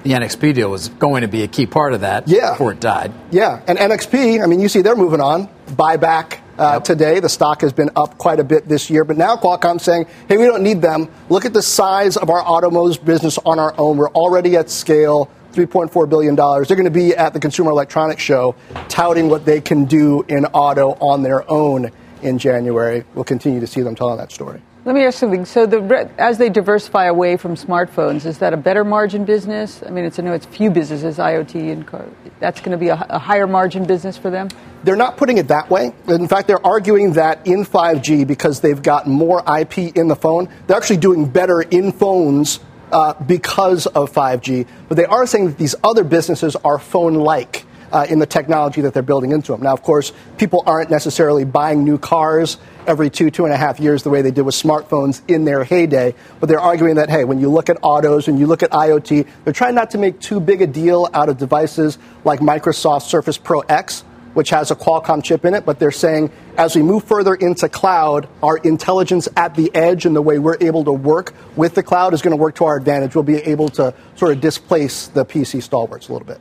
The 0.03 0.11
NXP 0.11 0.55
deal 0.55 0.71
was 0.71 0.91
going 0.91 1.23
to 1.23 1.29
be 1.29 1.43
a 1.45 1.49
key 1.49 1.65
part 1.65 1.95
of 1.95 2.03
that 2.03 2.29
yeah. 2.29 2.51
before 2.51 2.73
it 2.73 2.81
died. 2.81 3.11
Yeah, 3.31 3.63
and 3.67 3.79
NXP, 3.79 4.43
I 4.43 4.47
mean, 4.47 4.61
you 4.61 4.69
see 4.69 4.83
they're 4.83 4.97
moving 4.97 5.23
on. 5.23 5.49
Buyback 5.69 6.41
uh, 6.59 6.75
yep. 6.75 6.85
today. 6.85 7.21
The 7.21 7.29
stock 7.29 7.61
has 7.63 7.73
been 7.73 7.91
up 7.97 8.19
quite 8.19 8.41
a 8.41 8.45
bit 8.45 8.69
this 8.69 8.91
year, 8.91 9.05
but 9.05 9.17
now 9.17 9.37
Qualcomm's 9.37 9.83
saying, 9.83 10.07
hey, 10.29 10.37
we 10.37 10.45
don't 10.45 10.63
need 10.63 10.83
them. 10.83 11.09
Look 11.29 11.45
at 11.45 11.53
the 11.53 11.63
size 11.63 12.17
of 12.17 12.31
our 12.31 12.43
automotive 12.43 13.05
business 13.05 13.39
on 13.39 13.59
our 13.59 13.75
own. 13.79 13.97
We're 13.97 14.11
already 14.11 14.57
at 14.57 14.71
scale. 14.71 15.31
$3.4 15.55 16.09
billion. 16.11 16.35
They're 16.35 16.65
going 16.65 16.85
to 16.85 16.91
be 16.91 17.15
at 17.15 17.33
the 17.33 17.39
Consumer 17.39 17.71
Electronics 17.71 18.21
Show 18.21 18.57
touting 18.89 19.29
what 19.29 19.45
they 19.45 19.61
can 19.61 19.85
do 19.85 20.23
in 20.23 20.47
auto 20.47 20.95
on 20.95 21.23
their 21.23 21.49
own 21.49 21.93
in 22.23 22.39
January. 22.39 23.05
We'll 23.15 23.25
continue 23.25 23.61
to 23.61 23.67
see 23.69 23.81
them 23.81 23.95
telling 23.95 24.17
that 24.19 24.33
story. 24.33 24.61
Let 24.85 24.95
me 24.95 25.05
ask 25.05 25.19
something. 25.19 25.47
So, 25.47 25.65
the, 25.65 26.11
as 26.19 26.37
they 26.37 26.51
diversify 26.51 27.07
away 27.07 27.39
from 27.39 27.55
smartphones, 27.55 28.27
is 28.27 28.39
that 28.39 28.53
a 28.53 28.57
better 28.57 28.85
margin 28.85 29.25
business? 29.25 29.83
I 29.83 29.89
mean, 29.89 30.05
it's 30.05 30.19
I 30.19 30.23
know 30.23 30.35
it's 30.35 30.45
few 30.45 30.71
businesses, 30.71 31.17
IoT 31.17 31.73
and 31.73 31.87
car. 31.87 32.05
That's 32.39 32.61
going 32.61 32.73
to 32.73 32.77
be 32.77 32.89
a, 32.89 33.07
a 33.09 33.19
higher 33.19 33.47
margin 33.47 33.87
business 33.87 34.19
for 34.19 34.29
them. 34.29 34.49
They're 34.85 34.97
not 34.97 35.17
putting 35.17 35.39
it 35.39 35.49
that 35.49 35.71
way. 35.71 35.93
In 36.09 36.29
fact, 36.29 36.47
they're 36.47 36.65
arguing 36.65 37.15
that 37.15 37.47
in 37.47 37.65
5G, 37.65 38.27
because 38.27 38.61
they've 38.61 38.83
got 38.83 39.07
more 39.07 39.43
IP 39.59 39.79
in 39.97 40.09
the 40.09 40.17
phone, 40.17 40.49
they're 40.67 40.77
actually 40.77 40.99
doing 40.99 41.27
better 41.27 41.63
in 41.63 41.91
phones 41.91 42.61
uh, 42.93 43.15
because 43.15 43.87
of 43.87 44.13
5G. 44.13 44.67
But 44.89 44.97
they 44.97 45.07
are 45.07 45.27
saying 45.27 45.47
that 45.47 45.59
these 45.59 45.75
other 45.83 46.05
businesses 46.05 46.55
are 46.57 46.79
phone 46.79 47.15
like. 47.15 47.65
Uh, 47.93 48.05
in 48.11 48.19
the 48.19 48.27
technology 48.27 48.81
that 48.81 48.93
they're 48.93 49.05
building 49.05 49.31
into 49.31 49.53
them. 49.53 49.63
Now, 49.63 49.73
of 49.73 49.81
course, 49.83 50.13
people 50.37 50.65
aren't 50.67 50.91
necessarily 50.91 51.45
buying 51.45 51.85
new 51.85 51.97
cars 51.97 52.59
every 52.89 53.09
two, 53.09 53.31
two 53.31 53.45
and 53.45 53.55
a 53.55 53.57
half 53.57 53.79
years 53.79 54.03
the 54.03 54.11
way 54.11 54.21
they 54.21 54.33
did 54.33 54.43
with 54.43 54.57
smartphones 54.57 55.23
in 55.29 55.45
their 55.45 55.63
heyday. 55.63 56.13
But 56.41 56.49
they're 56.49 56.59
arguing 56.59 56.97
that, 56.97 57.09
hey, 57.09 57.23
when 57.23 57.39
you 57.39 57.49
look 57.51 57.71
at 57.71 57.77
autos 57.83 58.27
and 58.27 58.37
you 58.37 58.49
look 58.49 58.65
at 58.65 58.71
IoT, 58.73 59.29
they're 59.45 59.53
trying 59.53 59.77
not 59.77 59.91
to 59.91 59.99
make 59.99 60.19
too 60.19 60.41
big 60.41 60.61
a 60.61 60.67
deal 60.67 61.09
out 61.15 61.29
of 61.29 61.39
devices 61.39 61.99
like 62.25 62.41
Microsoft 62.41 63.03
Surface 63.03 63.39
Pro 63.39 63.61
X, 63.61 64.03
which 64.35 64.51
has 64.51 64.71
a 64.71 64.77
Qualcomm 64.77 65.23
chip 65.23 65.45
in 65.45 65.55
it, 65.55 65.65
but 65.65 65.79
they're 65.79 65.91
saying 65.91 66.31
as 66.57 66.77
we 66.77 66.83
move 66.83 67.05
further 67.05 67.35
into 67.35 67.69
cloud, 67.69 68.29
our 68.43 68.59
intelligence 68.59 69.29
at 69.37 69.55
the 69.55 69.75
edge 69.75 70.07
and 70.07 70.15
the 70.15 70.23
way 70.23 70.39
we're 70.39 70.59
able 70.61 70.85
to 70.85 70.93
work 70.93 71.35
with 71.57 71.75
the 71.75 71.83
cloud 71.83 72.15
is 72.15 72.23
going 72.23 72.37
to 72.37 72.41
work 72.41 72.57
to 72.57 72.65
our 72.65 72.77
advantage. 72.77 73.15
We'll 73.15 73.25
be 73.25 73.37
able 73.37 73.69
to 73.71 73.95
sort 74.17 74.33
of 74.33 74.41
displace 74.41 75.07
the 75.09 75.25
PC 75.25 75.63
stalwarts 75.63 76.09
a 76.09 76.13
little 76.13 76.27
bit. 76.27 76.41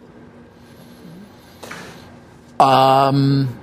Um, 2.60 3.60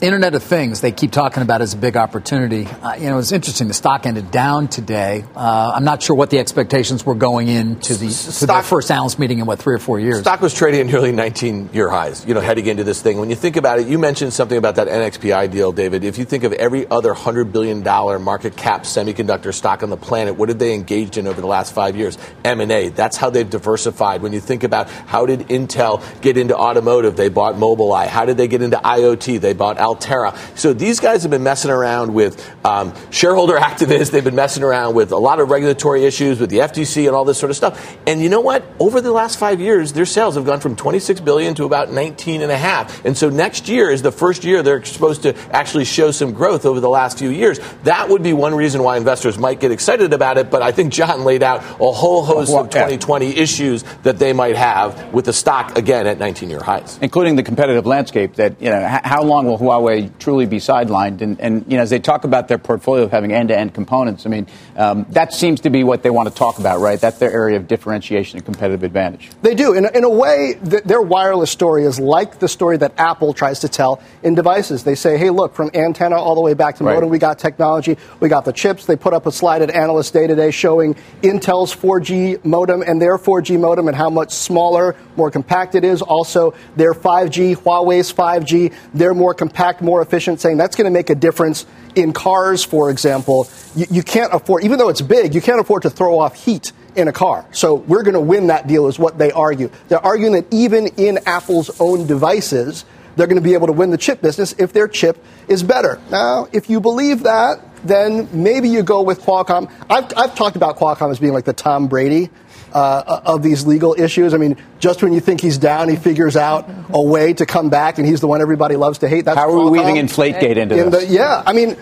Internet 0.00 0.34
of 0.34 0.42
Things, 0.42 0.80
they 0.80 0.90
keep 0.90 1.12
talking 1.12 1.42
about 1.42 1.62
as 1.62 1.72
a 1.72 1.76
big 1.76 1.96
opportunity. 1.96 2.66
Uh, 2.66 2.94
you 2.94 3.04
know, 3.04 3.18
it's 3.18 3.30
interesting. 3.30 3.68
The 3.68 3.74
stock 3.74 4.06
ended 4.06 4.32
down 4.32 4.66
today. 4.66 5.24
Uh, 5.36 5.72
I'm 5.74 5.84
not 5.84 6.02
sure 6.02 6.16
what 6.16 6.30
the 6.30 6.40
expectations 6.40 7.06
were 7.06 7.14
going 7.14 7.46
into 7.46 7.94
the 7.94 8.08
to 8.40 8.46
their 8.46 8.62
first 8.62 8.90
analyst 8.90 9.20
meeting 9.20 9.38
in 9.38 9.46
what 9.46 9.60
three 9.60 9.74
or 9.74 9.78
four 9.78 10.00
years. 10.00 10.20
Stock 10.20 10.40
was 10.40 10.52
trading 10.52 10.80
at 10.80 10.86
nearly 10.86 11.12
19-year 11.12 11.88
highs. 11.88 12.26
You 12.26 12.34
know, 12.34 12.40
heading 12.40 12.66
into 12.66 12.82
this 12.82 13.00
thing. 13.00 13.18
When 13.18 13.30
you 13.30 13.36
think 13.36 13.56
about 13.56 13.78
it, 13.78 13.86
you 13.86 13.98
mentioned 13.98 14.32
something 14.32 14.58
about 14.58 14.74
that 14.76 14.88
NXPI 14.88 15.52
deal, 15.52 15.70
David. 15.70 16.02
If 16.02 16.18
you 16.18 16.24
think 16.24 16.42
of 16.42 16.52
every 16.54 16.90
other 16.90 17.14
hundred 17.14 17.52
billion 17.52 17.82
dollar 17.82 18.18
market 18.18 18.56
cap 18.56 18.82
semiconductor 18.82 19.54
stock 19.54 19.84
on 19.84 19.90
the 19.90 19.96
planet, 19.96 20.36
what 20.36 20.46
did 20.46 20.58
they 20.58 20.74
engage 20.74 21.16
in 21.16 21.28
over 21.28 21.40
the 21.40 21.46
last 21.46 21.72
five 21.72 21.96
years? 21.96 22.18
M&A. 22.44 22.88
That's 22.88 23.16
how 23.16 23.30
they've 23.30 23.48
diversified. 23.48 24.22
When 24.22 24.32
you 24.32 24.40
think 24.40 24.64
about 24.64 24.90
how 24.90 25.24
did 25.24 25.40
Intel 25.48 26.02
get 26.20 26.36
into 26.36 26.56
automotive, 26.56 27.16
they 27.16 27.28
bought 27.28 27.54
Mobileye. 27.54 28.08
How 28.08 28.24
did 28.24 28.36
they 28.36 28.48
get 28.48 28.60
into 28.60 28.76
IoT? 28.78 29.40
They 29.40 29.52
bought 29.52 29.78
Altera. 29.84 30.36
So 30.54 30.72
these 30.72 30.98
guys 30.98 31.22
have 31.22 31.30
been 31.30 31.42
messing 31.42 31.70
around 31.70 32.14
with 32.14 32.34
um, 32.64 32.94
shareholder 33.10 33.56
activists. 33.58 34.10
They've 34.10 34.24
been 34.24 34.34
messing 34.34 34.62
around 34.62 34.94
with 34.94 35.12
a 35.12 35.18
lot 35.18 35.40
of 35.40 35.50
regulatory 35.50 36.04
issues 36.04 36.40
with 36.40 36.50
the 36.50 36.58
FTC 36.58 37.06
and 37.06 37.14
all 37.14 37.24
this 37.24 37.38
sort 37.38 37.50
of 37.50 37.56
stuff. 37.56 37.96
And 38.06 38.22
you 38.22 38.28
know 38.28 38.40
what? 38.40 38.64
Over 38.78 39.00
the 39.00 39.12
last 39.12 39.38
five 39.38 39.60
years, 39.60 39.92
their 39.92 40.06
sales 40.06 40.34
have 40.36 40.46
gone 40.46 40.60
from 40.60 40.74
26 40.74 41.20
billion 41.20 41.54
to 41.56 41.64
about 41.64 41.92
19 41.92 42.42
and 42.42 42.50
a 42.50 42.56
half. 42.56 43.04
And 43.04 43.16
so 43.16 43.28
next 43.28 43.68
year 43.68 43.90
is 43.90 44.02
the 44.02 44.12
first 44.12 44.44
year 44.44 44.62
they're 44.62 44.84
supposed 44.84 45.22
to 45.22 45.36
actually 45.54 45.84
show 45.84 46.10
some 46.10 46.32
growth 46.32 46.64
over 46.64 46.80
the 46.80 46.88
last 46.88 47.18
few 47.18 47.30
years. 47.30 47.60
That 47.84 48.08
would 48.08 48.22
be 48.22 48.32
one 48.32 48.54
reason 48.54 48.82
why 48.82 48.96
investors 48.96 49.38
might 49.38 49.60
get 49.60 49.70
excited 49.70 50.12
about 50.12 50.38
it. 50.38 50.50
But 50.50 50.62
I 50.62 50.72
think 50.72 50.92
Jon 50.92 51.24
laid 51.24 51.42
out 51.42 51.62
a 51.80 51.92
whole 51.92 52.24
host 52.24 52.50
well, 52.50 52.64
of 52.64 52.70
2020 52.70 53.26
yeah. 53.26 53.42
issues 53.42 53.84
that 54.02 54.18
they 54.18 54.32
might 54.32 54.56
have 54.56 55.12
with 55.12 55.26
the 55.26 55.32
stock 55.32 55.76
again 55.76 56.06
at 56.06 56.18
19 56.18 56.50
year 56.50 56.62
highs, 56.62 56.98
including 57.02 57.36
the 57.36 57.42
competitive 57.42 57.86
landscape. 57.86 58.34
That 58.34 58.60
you 58.60 58.70
know, 58.70 59.00
how 59.04 59.22
long 59.22 59.46
will 59.46 59.58
Huawei 59.58 59.73
truly 60.18 60.46
be 60.46 60.58
sidelined. 60.58 61.20
And, 61.20 61.40
and 61.40 61.64
you 61.68 61.76
know, 61.76 61.82
as 61.82 61.90
they 61.90 61.98
talk 61.98 62.24
about 62.24 62.48
their 62.48 62.58
portfolio 62.58 63.04
of 63.04 63.10
having 63.10 63.32
end-to-end 63.32 63.74
components, 63.74 64.26
I 64.26 64.30
mean, 64.30 64.46
um, 64.76 65.06
that 65.10 65.32
seems 65.32 65.60
to 65.60 65.70
be 65.70 65.84
what 65.84 66.02
they 66.02 66.10
want 66.10 66.28
to 66.28 66.34
talk 66.34 66.58
about, 66.58 66.80
right? 66.80 67.00
That's 67.00 67.18
their 67.18 67.30
area 67.30 67.56
of 67.56 67.68
differentiation 67.68 68.38
and 68.38 68.44
competitive 68.44 68.82
advantage. 68.82 69.30
They 69.42 69.54
do. 69.54 69.74
In, 69.74 69.86
in 69.94 70.04
a 70.04 70.08
way, 70.08 70.58
th- 70.68 70.84
their 70.84 71.02
wireless 71.02 71.50
story 71.50 71.84
is 71.84 71.98
like 71.98 72.38
the 72.38 72.48
story 72.48 72.76
that 72.78 72.92
Apple 72.98 73.34
tries 73.34 73.60
to 73.60 73.68
tell 73.68 74.02
in 74.22 74.34
devices. 74.34 74.84
They 74.84 74.94
say, 74.94 75.16
hey, 75.18 75.30
look, 75.30 75.54
from 75.54 75.70
antenna 75.74 76.16
all 76.16 76.34
the 76.34 76.40
way 76.40 76.54
back 76.54 76.76
to 76.76 76.84
right. 76.84 76.94
modem, 76.94 77.10
we 77.10 77.18
got 77.18 77.38
technology, 77.38 77.96
we 78.20 78.28
got 78.28 78.44
the 78.44 78.52
chips. 78.52 78.86
They 78.86 78.96
put 78.96 79.12
up 79.12 79.26
a 79.26 79.32
slide 79.32 79.62
at 79.62 79.70
Analyst 79.70 80.12
Day 80.12 80.26
today 80.26 80.50
showing 80.50 80.94
Intel's 81.22 81.74
4G 81.74 82.44
modem 82.44 82.82
and 82.82 83.00
their 83.00 83.18
4G 83.18 83.58
modem 83.58 83.88
and 83.88 83.96
how 83.96 84.10
much 84.10 84.32
smaller, 84.32 84.96
more 85.16 85.30
compact 85.30 85.74
it 85.74 85.84
is. 85.84 86.02
Also, 86.02 86.54
their 86.76 86.92
5G, 86.92 87.56
Huawei's 87.56 88.12
5G, 88.12 88.72
they're 88.92 89.14
more 89.14 89.34
compact, 89.34 89.63
more 89.80 90.02
efficient, 90.02 90.40
saying 90.40 90.56
that's 90.56 90.76
going 90.76 90.86
to 90.86 90.90
make 90.90 91.10
a 91.10 91.14
difference 91.14 91.66
in 91.94 92.12
cars, 92.12 92.64
for 92.64 92.90
example. 92.90 93.48
You, 93.74 93.86
you 93.90 94.02
can't 94.02 94.32
afford, 94.32 94.64
even 94.64 94.78
though 94.78 94.88
it's 94.88 95.00
big, 95.00 95.34
you 95.34 95.40
can't 95.40 95.60
afford 95.60 95.82
to 95.82 95.90
throw 95.90 96.18
off 96.18 96.44
heat 96.44 96.72
in 96.96 97.08
a 97.08 97.12
car. 97.12 97.44
So 97.52 97.74
we're 97.74 98.02
going 98.02 98.14
to 98.14 98.20
win 98.20 98.48
that 98.48 98.66
deal, 98.66 98.86
is 98.86 98.98
what 98.98 99.18
they 99.18 99.32
argue. 99.32 99.70
They're 99.88 100.04
arguing 100.04 100.32
that 100.32 100.46
even 100.52 100.86
in 100.96 101.18
Apple's 101.26 101.80
own 101.80 102.06
devices, 102.06 102.84
they're 103.16 103.26
going 103.26 103.40
to 103.40 103.42
be 103.42 103.54
able 103.54 103.68
to 103.68 103.72
win 103.72 103.90
the 103.90 103.98
chip 103.98 104.20
business 104.20 104.54
if 104.58 104.72
their 104.72 104.88
chip 104.88 105.24
is 105.48 105.62
better. 105.62 106.00
Now, 106.10 106.48
if 106.52 106.68
you 106.68 106.80
believe 106.80 107.22
that, 107.22 107.60
then 107.84 108.28
maybe 108.32 108.68
you 108.68 108.82
go 108.82 109.02
with 109.02 109.20
Qualcomm. 109.22 109.70
I've, 109.90 110.12
I've 110.16 110.34
talked 110.34 110.56
about 110.56 110.78
Qualcomm 110.78 111.10
as 111.10 111.18
being 111.18 111.32
like 111.32 111.44
the 111.44 111.52
Tom 111.52 111.86
Brady 111.86 112.30
uh, 112.74 113.22
of 113.24 113.42
these 113.42 113.66
legal 113.66 113.94
issues. 113.98 114.34
I 114.34 114.36
mean, 114.36 114.56
just 114.80 115.02
when 115.02 115.12
you 115.12 115.20
think 115.20 115.40
he's 115.40 115.56
down, 115.56 115.88
he 115.88 115.96
figures 115.96 116.36
out 116.36 116.68
a 116.90 117.00
way 117.00 117.32
to 117.32 117.46
come 117.46 117.70
back, 117.70 117.98
and 117.98 118.06
he's 118.06 118.20
the 118.20 118.26
one 118.26 118.40
everybody 118.40 118.76
loves 118.76 118.98
to 118.98 119.08
hate. 119.08 119.24
That's 119.24 119.38
How 119.38 119.48
are 119.48 119.70
we 119.70 119.78
weaving 119.78 119.96
Inflategate 119.96 120.56
into 120.56 120.76
in 120.76 120.90
this? 120.90 121.06
The, 121.06 121.12
yeah, 121.12 121.42
I 121.46 121.52
mean, 121.52 121.76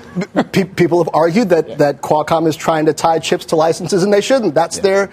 pe- 0.53 0.65
people 0.65 1.03
have 1.03 1.13
argued 1.15 1.49
that, 1.49 1.79
that 1.79 2.03
Qualcomm 2.03 2.47
is 2.47 2.57
trying 2.57 2.87
to 2.87 2.93
tie 2.93 3.19
chips 3.19 3.47
to 3.47 3.57
licenses, 3.57 4.03
and 4.05 4.13
they 4.13 4.21
shouldn't. 4.21 4.55
That's 4.55 4.77
yeah. 4.77 4.83
their 4.83 5.11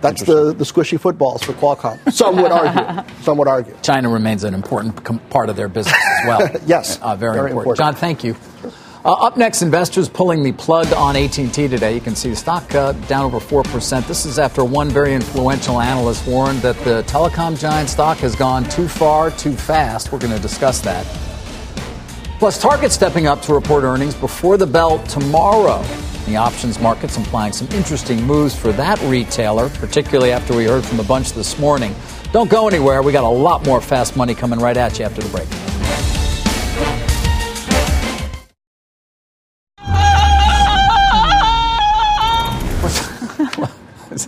that's 0.00 0.22
the, 0.22 0.52
the 0.52 0.64
squishy 0.64 1.00
footballs 1.00 1.42
for 1.42 1.54
Qualcomm. 1.54 2.12
Some 2.12 2.36
would 2.36 2.52
argue. 2.52 3.14
Some 3.22 3.38
would 3.38 3.48
argue. 3.48 3.74
China 3.80 4.10
remains 4.10 4.44
an 4.44 4.52
important 4.52 5.02
com- 5.02 5.18
part 5.18 5.48
of 5.48 5.56
their 5.56 5.68
business 5.68 5.96
as 5.96 6.26
well. 6.26 6.50
yes, 6.66 6.98
uh, 7.00 7.16
very, 7.16 7.36
very 7.36 7.50
important. 7.52 7.78
important. 7.78 7.78
Jon, 7.78 7.94
thank 7.94 8.22
you. 8.22 8.36
Uh, 9.04 9.12
up 9.12 9.36
next, 9.36 9.60
investors 9.60 10.08
pulling 10.08 10.42
the 10.42 10.52
plug 10.52 10.90
on 10.94 11.14
AT&T 11.14 11.50
today. 11.50 11.94
You 11.94 12.00
can 12.00 12.16
see 12.16 12.30
the 12.30 12.36
stock 12.36 12.74
uh, 12.74 12.92
down 13.06 13.26
over 13.26 13.38
4%. 13.38 14.06
This 14.06 14.24
is 14.24 14.38
after 14.38 14.64
one 14.64 14.88
very 14.88 15.12
influential 15.12 15.78
analyst 15.78 16.26
warned 16.26 16.60
that 16.60 16.78
the 16.84 17.02
telecom 17.02 17.58
giant 17.58 17.90
stock 17.90 18.16
has 18.18 18.34
gone 18.34 18.64
too 18.70 18.88
far, 18.88 19.30
too 19.30 19.52
fast. 19.52 20.10
We're 20.10 20.20
going 20.20 20.32
to 20.32 20.40
discuss 20.40 20.80
that. 20.80 21.04
Plus, 22.38 22.58
Target 22.58 22.92
stepping 22.92 23.26
up 23.26 23.42
to 23.42 23.52
report 23.52 23.84
earnings 23.84 24.14
before 24.14 24.56
the 24.56 24.66
bell 24.66 24.98
tomorrow. 25.04 25.82
The 26.24 26.36
options 26.36 26.80
market's 26.80 27.18
implying 27.18 27.52
some 27.52 27.68
interesting 27.72 28.22
moves 28.22 28.58
for 28.58 28.72
that 28.72 28.98
retailer, 29.02 29.68
particularly 29.68 30.32
after 30.32 30.56
we 30.56 30.64
heard 30.64 30.82
from 30.82 30.98
a 30.98 31.04
bunch 31.04 31.32
this 31.32 31.58
morning. 31.58 31.94
Don't 32.32 32.48
go 32.48 32.68
anywhere. 32.68 33.02
We 33.02 33.12
got 33.12 33.24
a 33.24 33.28
lot 33.28 33.66
more 33.66 33.82
fast 33.82 34.16
money 34.16 34.34
coming 34.34 34.60
right 34.60 34.78
at 34.78 34.98
you 34.98 35.04
after 35.04 35.20
the 35.20 35.28
break. 35.28 35.48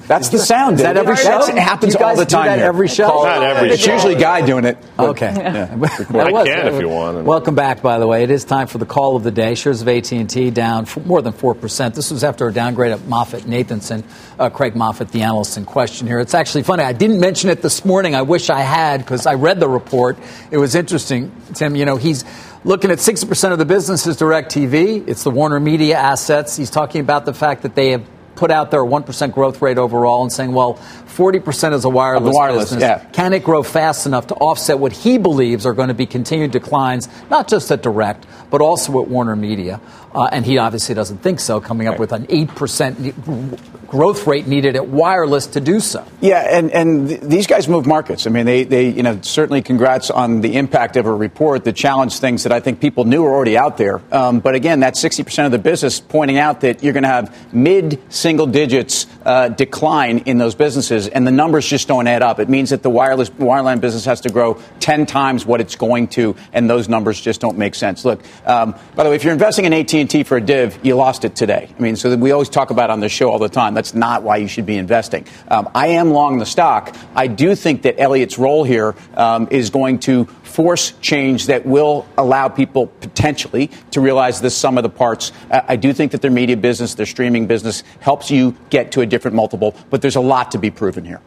That's 0.07 0.29
the 0.29 0.39
sound. 0.39 0.77
Is 0.77 0.83
that 0.83 0.97
every 0.97 1.17
show? 1.17 1.45
it 1.47 1.59
happens 1.59 1.97
all 1.97 2.17
the 2.17 2.25
time. 2.25 2.59
every 2.59 2.89
show. 2.89 3.25
Not 3.25 3.43
every 3.43 3.71
it's 3.71 3.83
show. 3.83 3.95
usually 3.95 4.15
Guy 4.15 4.45
doing 4.47 4.65
it. 4.65 4.79
Okay. 4.99 5.33
Yeah. 5.37 5.69
I 5.73 5.77
was, 5.77 6.49
can 6.49 6.75
if 6.75 6.81
you 6.81 6.89
want. 6.89 7.25
Welcome 7.25 7.55
back. 7.55 7.83
By 7.83 7.99
the 7.99 8.07
way, 8.07 8.23
it 8.23 8.31
is 8.31 8.45
time 8.45 8.67
for 8.69 8.79
the 8.79 8.87
call 8.87 9.17
of 9.17 9.25
the 9.25 9.31
day. 9.31 9.55
Shares 9.55 9.83
of 9.83 9.89
AT 9.89 10.13
and 10.13 10.31
T 10.31 10.51
down 10.51 10.87
more 11.05 11.23
than 11.23 11.33
four 11.33 11.55
percent. 11.55 11.95
This 11.95 12.11
was 12.11 12.23
after 12.23 12.47
a 12.47 12.53
downgrade 12.53 12.93
at 12.93 13.01
MoffettNathanson. 13.01 14.05
Uh, 14.39 14.51
Craig 14.51 14.75
Moffett, 14.75 15.11
the 15.11 15.23
analyst 15.23 15.57
in 15.57 15.65
question 15.65 16.07
here. 16.07 16.21
It's 16.21 16.35
actually 16.35 16.63
funny. 16.63 16.85
I 16.85 16.93
didn't 16.93 17.21
mention 17.21 17.51
it 17.51 17.63
this 17.63 17.85
morning. 17.85 18.15
I 18.15 18.23
wish 18.23 18.49
I 18.49 18.61
had 18.61 19.01
because 19.01 19.27
I 19.27 19.35
read 19.35 19.61
the 19.61 19.69
report. 19.69 20.19
It 20.51 20.59
was 20.59 20.75
interesting, 20.75 21.33
Tim. 21.55 21.75
You 21.75 21.85
know, 21.85 21.97
he's 21.97 22.25
looking 22.65 22.91
at 22.91 22.99
60% 22.99 23.53
of 23.53 23.59
the 23.59 23.65
business 23.65 24.07
is 24.07 24.17
DirecTV. 24.17 25.09
It's 25.09 25.25
the 25.25 25.31
Warner 25.31 25.61
Media 25.61 25.97
assets. 25.97 26.57
He's 26.57 26.71
talking 26.71 27.01
about 27.01 27.25
the 27.25 27.35
fact 27.35 27.63
that 27.63 27.75
they 27.75 27.91
have 27.91 28.05
put 28.37 28.51
out 28.51 28.70
there 28.70 28.82
a 28.82 28.87
1% 28.87 29.32
growth 29.32 29.61
rate 29.62 29.78
overall 29.78 30.22
and 30.22 30.32
saying, 30.32 30.53
well, 30.53 30.74
40% 30.74 31.72
is 31.72 31.84
a 31.84 31.89
wireless, 31.89 32.34
wireless, 32.34 32.64
business. 32.64 32.82
yeah. 32.82 33.05
Can 33.11 33.32
it 33.32 33.43
grow 33.43 33.62
fast 33.62 34.07
enough 34.07 34.26
to 34.28 34.34
offset 34.34 34.78
what 34.78 34.93
he 34.93 35.18
believes 35.18 35.64
are 35.66 35.72
going 35.72 35.89
to 35.89 35.95
be 35.95 36.07
continued 36.07 36.51
declines, 36.51 37.09
not 37.30 37.49
just 37.49 37.70
at 37.70 37.82
Direct, 37.82 38.26
but 38.51 38.61
also 38.61 39.01
at 39.03 39.09
Warner 39.09 39.34
Media? 39.37 39.80
Uh, 40.17 40.31
and 40.33 40.47
he 40.47 40.57
obviously 40.57 40.95
doesn't 40.95 41.19
think 41.19 41.39
so, 41.39 41.61
coming 41.61 41.87
up 41.87 41.99
with 41.99 42.11
an 42.11 42.27
8% 42.27 43.87
growth 43.87 44.27
rate 44.27 44.47
needed 44.47 44.75
at 44.75 44.89
wireless 44.89 45.47
to 45.47 45.61
do 45.61 45.79
so. 45.79 46.05
Yeah, 46.21 46.59
and, 46.59 46.71
and 46.73 47.09
th- 47.09 47.21
these 47.21 47.47
guys 47.47 47.69
move 47.69 47.87
markets. 47.87 48.27
I 48.27 48.31
mean, 48.31 48.47
they, 48.47 48.64
they, 48.64 48.89
you 48.89 49.03
know, 49.03 49.21
certainly 49.21 49.61
congrats 49.61 50.11
on 50.11 50.41
the 50.41 50.57
impact 50.57 50.97
of 50.97 51.05
a 51.05 51.12
report 51.12 51.64
that 51.64 51.75
challenged 51.75 52.19
things 52.19 52.45
that 52.45 52.53
I 52.53 52.61
think 52.61 52.81
people 52.81 53.05
knew 53.05 53.23
were 53.23 53.35
already 53.35 53.59
out 53.59 53.77
there. 53.77 54.01
Um, 54.11 54.41
but 54.41 54.55
again, 54.55 54.81
that's 54.81 55.03
60% 55.03 55.45
of 55.45 55.53
the 55.53 55.59
business 55.59 56.01
pointing 56.01 56.39
out 56.39 56.62
that 56.62 56.83
you're 56.83 56.95
going 56.95 57.03
to 57.03 57.09
have 57.09 57.55
mid 57.55 58.01
single 58.09 58.47
digits 58.47 59.07
uh, 59.25 59.49
decline 59.49 60.21
in 60.21 60.39
those 60.39 60.55
businesses, 60.55 61.09
and 61.09 61.27
the 61.27 61.33
numbers 61.33 61.67
just 61.67 61.89
don't 61.89 62.07
add 62.07 62.23
up. 62.23 62.41
It 62.41 62.49
means 62.49 62.71
that 62.71 62.83
the 62.83 62.91
wireless 62.91 63.29
wireline 63.31 63.81
business 63.81 64.07
has 64.07 64.23
to 64.23 64.31
grow 64.31 64.61
10 64.81 65.05
times 65.05 65.45
what 65.45 65.61
it's 65.61 65.77
going 65.77 66.09
to, 66.09 66.35
and 66.55 66.71
those 66.71 66.89
numbers 66.89 67.21
just 67.21 67.41
don't 67.41 67.59
make 67.59 67.75
sense. 67.75 68.05
Look, 68.05 68.23
um, 68.47 68.75
by 68.95 69.05
the 69.05 69.11
way, 69.11 69.17
if 69.17 69.25
you're 69.25 69.33
investing 69.33 69.64
in 69.67 69.73
AT&T 70.07 70.23
for 70.23 70.37
a 70.37 70.41
div, 70.41 70.79
you 70.85 70.95
lost 70.95 71.25
it 71.25 71.35
today. 71.35 71.69
I 71.77 71.83
mean, 71.83 71.97
so 71.97 72.15
we 72.17 72.31
always 72.31 72.49
talk 72.49 72.71
about 72.71 72.91
on 72.91 73.01
the 73.01 73.09
show 73.09 73.31
all 73.31 73.39
the 73.41 73.49
time. 73.49 73.75
That's 73.75 73.95
not 73.95 74.23
why 74.23 74.37
you 74.37 74.47
should 74.47 74.67
be 74.67 74.77
investing. 74.77 75.27
Um, 75.49 75.69
I 75.75 75.89
am 75.89 76.11
long 76.11 76.39
the 76.39 76.47
stock. 76.47 76.97
I 77.15 77.27
do 77.27 77.55
think 77.57 77.83
that 77.83 77.99
Elliott's 77.99 78.39
role 78.39 78.63
here 78.63 78.95
um, 79.15 79.49
is 79.51 79.71
going 79.71 79.99
to 80.01 80.27
force 80.45 80.93
change 81.01 81.47
that 81.47 81.67
will 81.67 82.07
allow 82.17 82.49
people 82.49 82.87
potentially 82.87 83.71
to 83.91 84.01
realize 84.01 84.41
the 84.41 84.51
sum 84.51 84.79
of 84.79 84.85
the 84.85 84.89
parts. 84.89 85.33
Uh, 85.51 85.63
I 85.67 85.77
do 85.77 85.93
think 85.93 86.13
that 86.13 86.23
their 86.23 86.31
media 86.31 86.57
business, 86.57 86.95
their 86.95 87.07
streaming 87.07 87.47
business, 87.47 87.83
helps 88.01 88.31
you 88.31 88.57
get 88.71 88.93
to 88.93 89.01
a 89.01 89.07
different 89.07 89.35
multiple, 89.35 89.75
but 89.91 90.03
there's 90.03 90.17
a 90.17 90.21
lot 90.21 90.53
to 90.53 90.59
be 90.59 90.71
proven 90.71 91.05
here. 91.05 91.21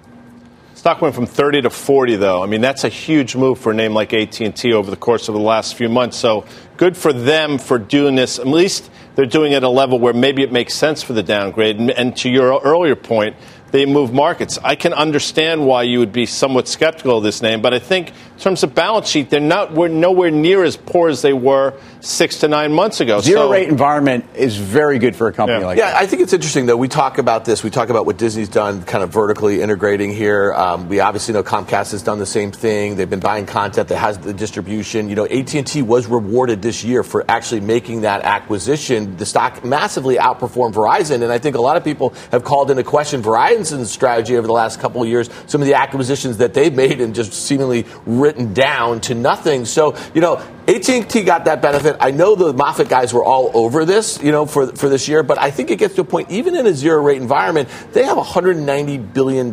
Stock 0.79 1.01
went 1.01 1.13
from 1.13 1.25
30 1.25 1.63
to 1.63 1.69
40, 1.69 2.15
though. 2.15 2.41
I 2.41 2.45
mean, 2.45 2.61
that's 2.61 2.85
a 2.85 2.89
huge 2.89 3.35
move 3.35 3.59
for 3.59 3.73
a 3.73 3.75
name 3.75 3.93
like 3.93 4.13
AT&T 4.13 4.71
over 4.71 4.89
the 4.89 4.95
course 4.95 5.27
of 5.27 5.33
the 5.33 5.41
last 5.41 5.75
few 5.75 5.89
months. 5.89 6.15
So 6.15 6.45
good 6.77 6.95
for 6.95 7.11
them 7.11 7.57
for 7.57 7.77
doing 7.77 8.15
this. 8.15 8.39
At 8.39 8.47
least 8.47 8.89
they're 9.15 9.25
doing 9.25 9.51
it 9.51 9.57
at 9.57 9.63
a 9.63 9.69
level 9.69 9.99
where 9.99 10.13
maybe 10.13 10.41
it 10.41 10.53
makes 10.53 10.73
sense 10.73 11.03
for 11.03 11.11
the 11.11 11.21
downgrade. 11.21 11.77
And, 11.77 11.91
and 11.91 12.15
to 12.15 12.29
your 12.29 12.61
earlier 12.61 12.95
point, 12.95 13.35
they 13.71 13.85
move 13.85 14.13
markets. 14.13 14.57
I 14.63 14.75
can 14.75 14.93
understand 14.93 15.67
why 15.67 15.83
you 15.83 15.99
would 15.99 16.13
be 16.13 16.25
somewhat 16.25 16.69
skeptical 16.69 17.17
of 17.17 17.23
this 17.25 17.41
name, 17.41 17.61
but 17.61 17.73
I 17.73 17.79
think 17.79 18.13
in 18.39 18.43
terms 18.43 18.63
of 18.63 18.73
balance 18.73 19.09
sheet, 19.09 19.29
they're 19.29 19.41
not 19.41 19.73
we're 19.73 19.89
nowhere 19.89 20.31
near 20.31 20.63
as 20.63 20.77
poor 20.77 21.09
as 21.09 21.21
they 21.21 21.33
were 21.33 21.73
six 21.99 22.39
to 22.39 22.47
nine 22.47 22.71
months 22.71 23.01
ago. 23.01 23.19
Zero 23.19 23.41
So- 23.41 23.51
rate 23.51 23.67
environment 23.67 24.23
is 24.33 24.55
very 24.55 24.97
good 24.97 25.13
for 25.13 25.27
a 25.27 25.33
company 25.33 25.61
like 25.65 25.77
yeah, 25.77 25.91
that. 25.91 26.01
I 26.01 26.07
think 26.07 26.21
it's 26.21 26.31
interesting 26.31 26.65
though. 26.65 26.77
We 26.77 26.87
talk 26.87 27.17
about 27.17 27.43
this. 27.43 27.65
We 27.65 27.69
talk 27.69 27.89
about 27.89 28.05
what 28.05 28.15
Disney's 28.15 28.47
done, 28.47 28.83
kind 28.83 29.03
of 29.03 29.09
vertically 29.09 29.61
integrating 29.61 30.13
here. 30.13 30.53
Um, 30.53 30.87
we 30.87 31.01
obviously 31.01 31.33
know 31.33 31.43
Comcast 31.43 31.91
has 31.91 32.01
done 32.01 32.17
the 32.17 32.25
same 32.25 32.53
thing. 32.53 32.95
They've 32.95 33.09
been 33.09 33.19
buying 33.19 33.45
content 33.45 33.89
that 33.89 33.97
has 33.97 34.17
the 34.17 34.33
distribution. 34.33 35.09
You 35.09 35.15
know, 35.15 35.25
AT 35.25 35.53
and 35.55 35.67
T 35.67 35.81
was 35.81 36.07
rewarded 36.07 36.61
this 36.61 36.81
year 36.81 37.03
for 37.03 37.25
actually 37.27 37.59
making 37.59 38.01
that 38.01 38.21
acquisition. 38.21 39.17
The 39.17 39.25
stock 39.25 39.65
massively 39.65 40.15
outperformed 40.15 40.75
Verizon, 40.75 41.23
and 41.23 41.25
I 41.25 41.39
think 41.39 41.57
a 41.57 41.61
lot 41.61 41.75
of 41.75 41.83
people 41.83 42.13
have 42.31 42.45
called 42.45 42.71
into 42.71 42.85
question 42.85 43.21
Verizon's 43.21 43.91
strategy 43.91 44.37
over 44.37 44.47
the 44.47 44.53
last 44.53 44.79
couple 44.79 45.01
of 45.01 45.09
years. 45.09 45.29
Some 45.47 45.59
of 45.59 45.67
the 45.67 45.73
acquisitions 45.73 46.37
that 46.37 46.53
they've 46.53 46.73
made 46.73 47.01
and 47.01 47.13
just 47.13 47.33
seemingly 47.33 47.85
written 48.29 48.53
down 48.53 49.01
to 49.01 49.15
nothing. 49.15 49.65
So, 49.65 49.97
you 50.13 50.21
know, 50.21 50.35
AT&T 50.67 51.23
got 51.23 51.45
that 51.45 51.63
benefit. 51.63 51.97
I 51.99 52.11
know 52.11 52.35
the 52.35 52.53
Moffett 52.53 52.87
guys 52.87 53.11
were 53.11 53.23
all 53.23 53.49
over 53.55 53.85
this, 53.85 54.21
you 54.21 54.31
know, 54.31 54.45
for, 54.45 54.67
for 54.67 54.87
this 54.87 55.07
year, 55.07 55.23
but 55.23 55.39
I 55.39 55.49
think 55.49 55.71
it 55.71 55.77
gets 55.77 55.95
to 55.95 56.01
a 56.01 56.03
point, 56.03 56.29
even 56.29 56.55
in 56.55 56.67
a 56.67 56.73
zero 56.75 57.01
rate 57.01 57.19
environment, 57.19 57.69
they 57.91 58.03
have 58.03 58.19
$190 58.19 59.13
billion 59.13 59.47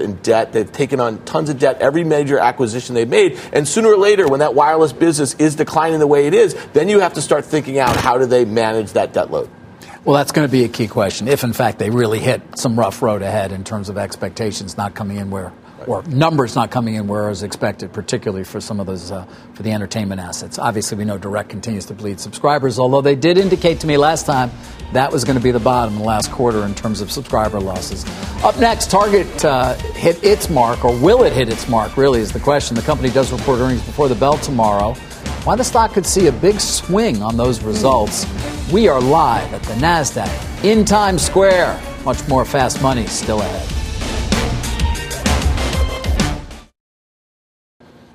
in 0.00 0.14
debt. 0.22 0.52
They've 0.52 0.70
taken 0.70 1.00
on 1.00 1.24
tons 1.24 1.50
of 1.50 1.58
debt 1.58 1.78
every 1.80 2.04
major 2.04 2.38
acquisition 2.38 2.94
they've 2.94 3.08
made. 3.08 3.36
And 3.52 3.66
sooner 3.66 3.88
or 3.88 3.96
later, 3.96 4.28
when 4.28 4.38
that 4.38 4.54
wireless 4.54 4.92
business 4.92 5.34
is 5.34 5.56
declining 5.56 5.98
the 5.98 6.06
way 6.06 6.28
it 6.28 6.34
is, 6.34 6.54
then 6.72 6.88
you 6.88 7.00
have 7.00 7.14
to 7.14 7.20
start 7.20 7.44
thinking 7.44 7.80
out 7.80 7.96
how 7.96 8.16
do 8.16 8.26
they 8.26 8.44
manage 8.44 8.92
that 8.92 9.12
debt 9.12 9.32
load. 9.32 9.50
Well, 10.04 10.16
that's 10.16 10.30
going 10.30 10.46
to 10.46 10.52
be 10.52 10.62
a 10.62 10.68
key 10.68 10.86
question. 10.86 11.26
If, 11.26 11.42
in 11.42 11.52
fact, 11.52 11.80
they 11.80 11.90
really 11.90 12.20
hit 12.20 12.40
some 12.56 12.78
rough 12.78 13.02
road 13.02 13.22
ahead 13.22 13.50
in 13.50 13.64
terms 13.64 13.88
of 13.88 13.98
expectations 13.98 14.76
not 14.76 14.94
coming 14.94 15.16
in 15.16 15.30
where, 15.30 15.52
or 15.86 16.02
numbers 16.04 16.54
not 16.54 16.70
coming 16.70 16.94
in 16.94 17.06
where 17.06 17.28
as 17.28 17.42
expected, 17.42 17.92
particularly 17.92 18.44
for 18.44 18.60
some 18.60 18.80
of 18.80 18.86
those, 18.86 19.10
uh, 19.10 19.24
for 19.54 19.62
the 19.62 19.72
entertainment 19.72 20.20
assets. 20.20 20.58
Obviously, 20.58 20.98
we 20.98 21.04
know 21.04 21.18
Direct 21.18 21.48
continues 21.48 21.86
to 21.86 21.94
bleed 21.94 22.20
subscribers, 22.20 22.78
although 22.78 23.00
they 23.00 23.16
did 23.16 23.38
indicate 23.38 23.80
to 23.80 23.86
me 23.86 23.96
last 23.96 24.26
time 24.26 24.50
that 24.92 25.12
was 25.12 25.24
going 25.24 25.36
to 25.36 25.42
be 25.42 25.52
the 25.52 25.60
bottom 25.60 25.94
in 25.94 26.00
the 26.00 26.06
last 26.06 26.32
quarter 26.32 26.64
in 26.64 26.74
terms 26.74 27.00
of 27.00 27.10
subscriber 27.10 27.60
losses. 27.60 28.04
Up 28.42 28.58
next, 28.58 28.90
Target 28.90 29.44
uh, 29.44 29.74
hit 29.94 30.22
its 30.24 30.50
mark, 30.50 30.84
or 30.84 30.96
will 30.98 31.22
it 31.22 31.32
hit 31.32 31.48
its 31.48 31.68
mark, 31.68 31.96
really, 31.96 32.20
is 32.20 32.32
the 32.32 32.40
question. 32.40 32.74
The 32.74 32.82
company 32.82 33.10
does 33.10 33.32
report 33.32 33.60
earnings 33.60 33.82
before 33.82 34.08
the 34.08 34.16
bell 34.16 34.36
tomorrow. 34.38 34.94
Why 35.44 35.56
the 35.56 35.64
stock 35.64 35.92
could 35.92 36.06
see 36.06 36.26
a 36.26 36.32
big 36.32 36.60
swing 36.60 37.22
on 37.22 37.36
those 37.36 37.62
results. 37.62 38.26
We 38.72 38.88
are 38.88 39.00
live 39.00 39.54
at 39.54 39.62
the 39.62 39.74
NASDAQ 39.74 40.64
in 40.64 40.84
Times 40.84 41.22
Square. 41.22 41.80
Much 42.04 42.26
more 42.28 42.44
fast 42.44 42.82
money 42.82 43.06
still 43.06 43.40
ahead. 43.40 43.69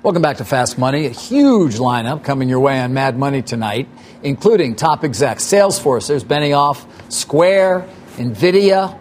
Welcome 0.06 0.22
back 0.22 0.36
to 0.36 0.44
Fast 0.44 0.78
Money. 0.78 1.06
A 1.06 1.10
huge 1.10 1.78
lineup 1.78 2.22
coming 2.22 2.48
your 2.48 2.60
way 2.60 2.78
on 2.78 2.94
Mad 2.94 3.18
Money 3.18 3.42
tonight, 3.42 3.88
including 4.22 4.76
top 4.76 5.02
execs, 5.02 5.42
Salesforce, 5.42 6.06
there's 6.06 6.22
Benioff, 6.22 6.86
Square, 7.12 7.88
NVIDIA, 8.14 8.96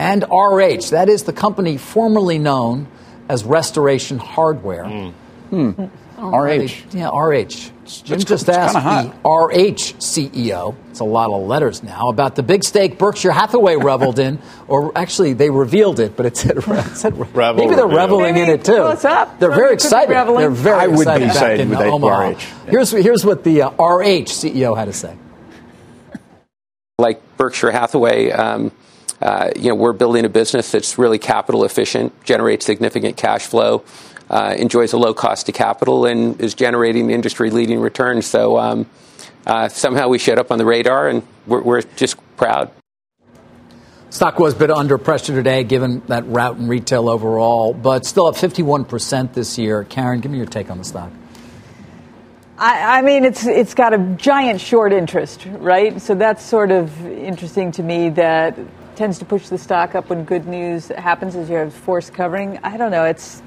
and 0.00 0.24
RH. 0.24 0.90
That 0.90 1.08
is 1.08 1.22
the 1.22 1.32
company 1.32 1.76
formerly 1.76 2.40
known 2.40 2.88
as 3.28 3.44
Restoration 3.44 4.18
Hardware. 4.18 5.12
Hmm. 5.50 5.84
RH. 6.18 6.70
Yeah, 6.92 7.08
RH. 7.08 7.70
Jim 8.04 8.16
It's- 8.18 8.24
just 8.24 8.48
it's 8.48 8.56
asked 8.58 8.74
the 8.74 9.12
RH 9.26 9.94
CEO, 9.98 10.74
it's 10.90 11.00
a 11.00 11.04
lot 11.04 11.30
of 11.30 11.46
letters 11.46 11.82
now, 11.82 12.08
about 12.10 12.34
the 12.36 12.42
big 12.42 12.62
stake 12.64 12.98
Berkshire 12.98 13.30
Hathaway 13.30 13.76
reveled 13.76 14.18
in, 14.18 14.38
or 14.66 14.92
actually 14.94 15.32
they 15.32 15.48
revealed 15.48 15.98
it, 15.98 16.14
but 16.16 16.26
it 16.26 16.36
said, 16.36 16.58
it 16.66 16.96
said 16.96 17.16
Revel 17.34 17.64
maybe 17.64 17.74
they're 17.76 17.86
revealed. 17.86 18.10
reveling 18.10 18.36
in 18.36 18.50
it 18.50 18.64
too. 18.64 18.82
What's 18.82 19.06
up? 19.06 19.38
They're 19.40 19.48
very 19.50 19.76
they 19.76 19.82
could 19.82 20.08
be 20.08 20.14
excited. 20.14 20.36
They're 20.38 20.50
very 20.50 20.80
I 20.80 20.86
would 20.88 20.96
be 20.96 21.00
excited 21.00 21.26
back 21.28 21.34
excited 21.36 21.60
in 21.60 21.68
with 21.70 21.78
Omaha. 21.80 22.28
RH. 22.30 22.36
Here's, 22.68 22.90
here's 22.90 23.24
what 23.24 23.44
the 23.44 23.62
uh, 23.62 23.70
RH 23.70 24.26
CEO 24.28 24.76
had 24.76 24.84
to 24.86 24.92
say. 24.92 25.16
like 26.98 27.20
Berkshire 27.36 27.70
Hathaway, 27.70 28.30
um, 28.32 28.72
uh, 29.22 29.50
you 29.56 29.68
know, 29.70 29.74
we're 29.76 29.92
building 29.92 30.24
a 30.24 30.28
business 30.28 30.70
that's 30.72 30.98
really 30.98 31.18
capital 31.18 31.64
efficient, 31.64 32.12
generates 32.24 32.66
significant 32.66 33.16
cash 33.16 33.46
flow, 33.46 33.82
uh, 34.30 34.54
enjoys 34.56 34.92
a 34.92 34.98
low 34.98 35.14
cost 35.14 35.48
of 35.48 35.54
capital, 35.54 36.06
and 36.06 36.40
is 36.40 36.54
generating 36.54 37.10
industry 37.10 37.50
leading 37.50 37.80
returns. 37.80 38.26
So 38.26 38.58
um, 38.58 38.86
uh, 39.46 39.68
somehow 39.68 40.08
we 40.08 40.18
showed 40.18 40.38
up 40.38 40.50
on 40.50 40.58
the 40.58 40.64
radar, 40.64 41.08
and 41.08 41.22
we're, 41.46 41.62
we're 41.62 41.82
just 41.96 42.16
proud. 42.36 42.70
Stock 44.10 44.38
was 44.38 44.54
a 44.54 44.56
bit 44.56 44.70
under 44.70 44.96
pressure 44.96 45.34
today, 45.34 45.64
given 45.64 46.00
that 46.06 46.26
route 46.26 46.56
in 46.56 46.66
retail 46.66 47.10
overall, 47.10 47.74
but 47.74 48.06
still 48.06 48.26
up 48.26 48.36
51% 48.36 49.34
this 49.34 49.58
year. 49.58 49.84
Karen, 49.84 50.20
give 50.20 50.32
me 50.32 50.38
your 50.38 50.46
take 50.46 50.70
on 50.70 50.78
the 50.78 50.84
stock. 50.84 51.12
I, 52.56 52.98
I 52.98 53.02
mean, 53.02 53.24
it's 53.24 53.46
it's 53.46 53.74
got 53.74 53.94
a 53.94 53.98
giant 54.16 54.60
short 54.60 54.92
interest, 54.92 55.46
right? 55.58 56.00
So 56.00 56.14
that's 56.14 56.42
sort 56.42 56.72
of 56.72 57.06
interesting 57.06 57.70
to 57.72 57.82
me. 57.82 58.08
That 58.08 58.58
tends 58.96 59.18
to 59.20 59.24
push 59.24 59.48
the 59.48 59.58
stock 59.58 59.94
up 59.94 60.08
when 60.08 60.24
good 60.24 60.46
news 60.48 60.88
happens, 60.88 61.36
as 61.36 61.48
you 61.48 61.56
have 61.56 61.72
forced 61.72 62.12
covering. 62.14 62.58
I 62.64 62.76
don't 62.76 62.90
know. 62.90 63.04
It's 63.04 63.42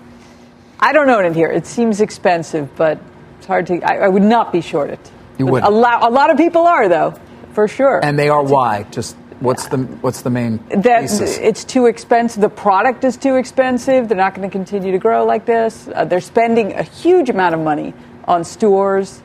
I 0.81 0.93
don't 0.93 1.07
know 1.07 1.19
it 1.19 1.25
in 1.25 1.33
here. 1.33 1.51
It 1.51 1.65
seems 1.67 2.01
expensive, 2.01 2.75
but 2.75 2.99
it's 3.37 3.47
hard 3.47 3.67
to. 3.67 3.81
I, 3.83 4.05
I 4.05 4.07
would 4.07 4.23
not 4.23 4.51
be 4.51 4.61
short 4.61 4.89
it. 4.89 5.11
You 5.37 5.45
wouldn't. 5.45 5.71
A 5.71 5.75
lot, 5.75 6.03
a 6.03 6.09
lot 6.09 6.29
of 6.29 6.37
people 6.37 6.63
are 6.67 6.87
though, 6.89 7.13
for 7.53 7.67
sure. 7.67 7.99
And 8.03 8.17
they 8.17 8.29
are 8.29 8.43
why? 8.43 8.83
Just 8.91 9.15
what's 9.39 9.67
the 9.67 9.77
what's 9.77 10.21
the 10.21 10.29
main 10.29 10.57
that 10.69 11.01
thesis? 11.01 11.37
it's 11.37 11.63
too 11.63 11.85
expensive. 11.87 12.41
The 12.41 12.49
product 12.49 13.03
is 13.03 13.17
too 13.17 13.35
expensive. 13.35 14.07
They're 14.07 14.17
not 14.17 14.33
going 14.35 14.47
to 14.47 14.51
continue 14.51 14.91
to 14.91 14.97
grow 14.99 15.25
like 15.25 15.45
this. 15.45 15.87
Uh, 15.93 16.05
they're 16.05 16.21
spending 16.21 16.73
a 16.73 16.83
huge 16.83 17.29
amount 17.29 17.53
of 17.55 17.61
money 17.61 17.93
on 18.25 18.43
stores, 18.43 19.21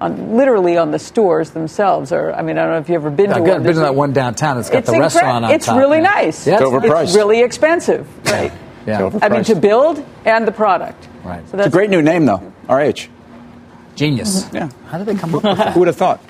on 0.00 0.36
literally 0.36 0.76
on 0.76 0.90
the 0.92 0.98
stores 0.98 1.50
themselves. 1.50 2.12
Or 2.12 2.32
I 2.32 2.42
mean, 2.42 2.58
I 2.58 2.62
don't 2.62 2.72
know 2.72 2.78
if 2.78 2.88
you've 2.88 2.96
ever 3.02 3.10
been 3.10 3.30
Yeah, 3.30 3.34
to 3.38 3.42
I've 3.42 3.48
one. 3.48 3.62
been 3.64 3.74
to 3.74 3.80
that 3.80 3.94
one 3.94 4.12
downtown. 4.12 4.58
It's 4.58 4.70
got 4.70 4.78
It's 4.78 4.90
the 4.90 4.96
incre- 4.96 5.00
restaurant 5.00 5.44
on 5.44 5.50
It's 5.52 5.66
top. 5.66 5.78
really 5.78 5.98
yeah. 5.98 6.10
nice. 6.14 6.46
Yeah, 6.46 6.58
It's 6.60 7.14
really 7.14 7.40
expensive, 7.42 8.06
right? 8.26 8.52
Yeah. 8.86 9.10
I 9.20 9.28
mean, 9.28 9.44
to 9.44 9.56
build 9.56 10.04
and 10.24 10.46
the 10.46 10.52
product. 10.52 11.08
Right. 11.24 11.46
So 11.48 11.58
It's 11.58 11.66
a 11.66 11.70
great 11.70 11.90
new 11.90 12.02
name, 12.02 12.24
though. 12.26 12.52
RH. 12.68 13.08
Genius. 13.96 14.48
Yeah. 14.52 14.68
How 14.88 14.98
did 14.98 15.06
they 15.06 15.14
come 15.14 15.34
up 15.34 15.42
with 15.42 15.56
that? 15.58 15.72
Who 15.72 15.80
would 15.80 15.88
have 15.88 15.96
thought? 15.96 16.20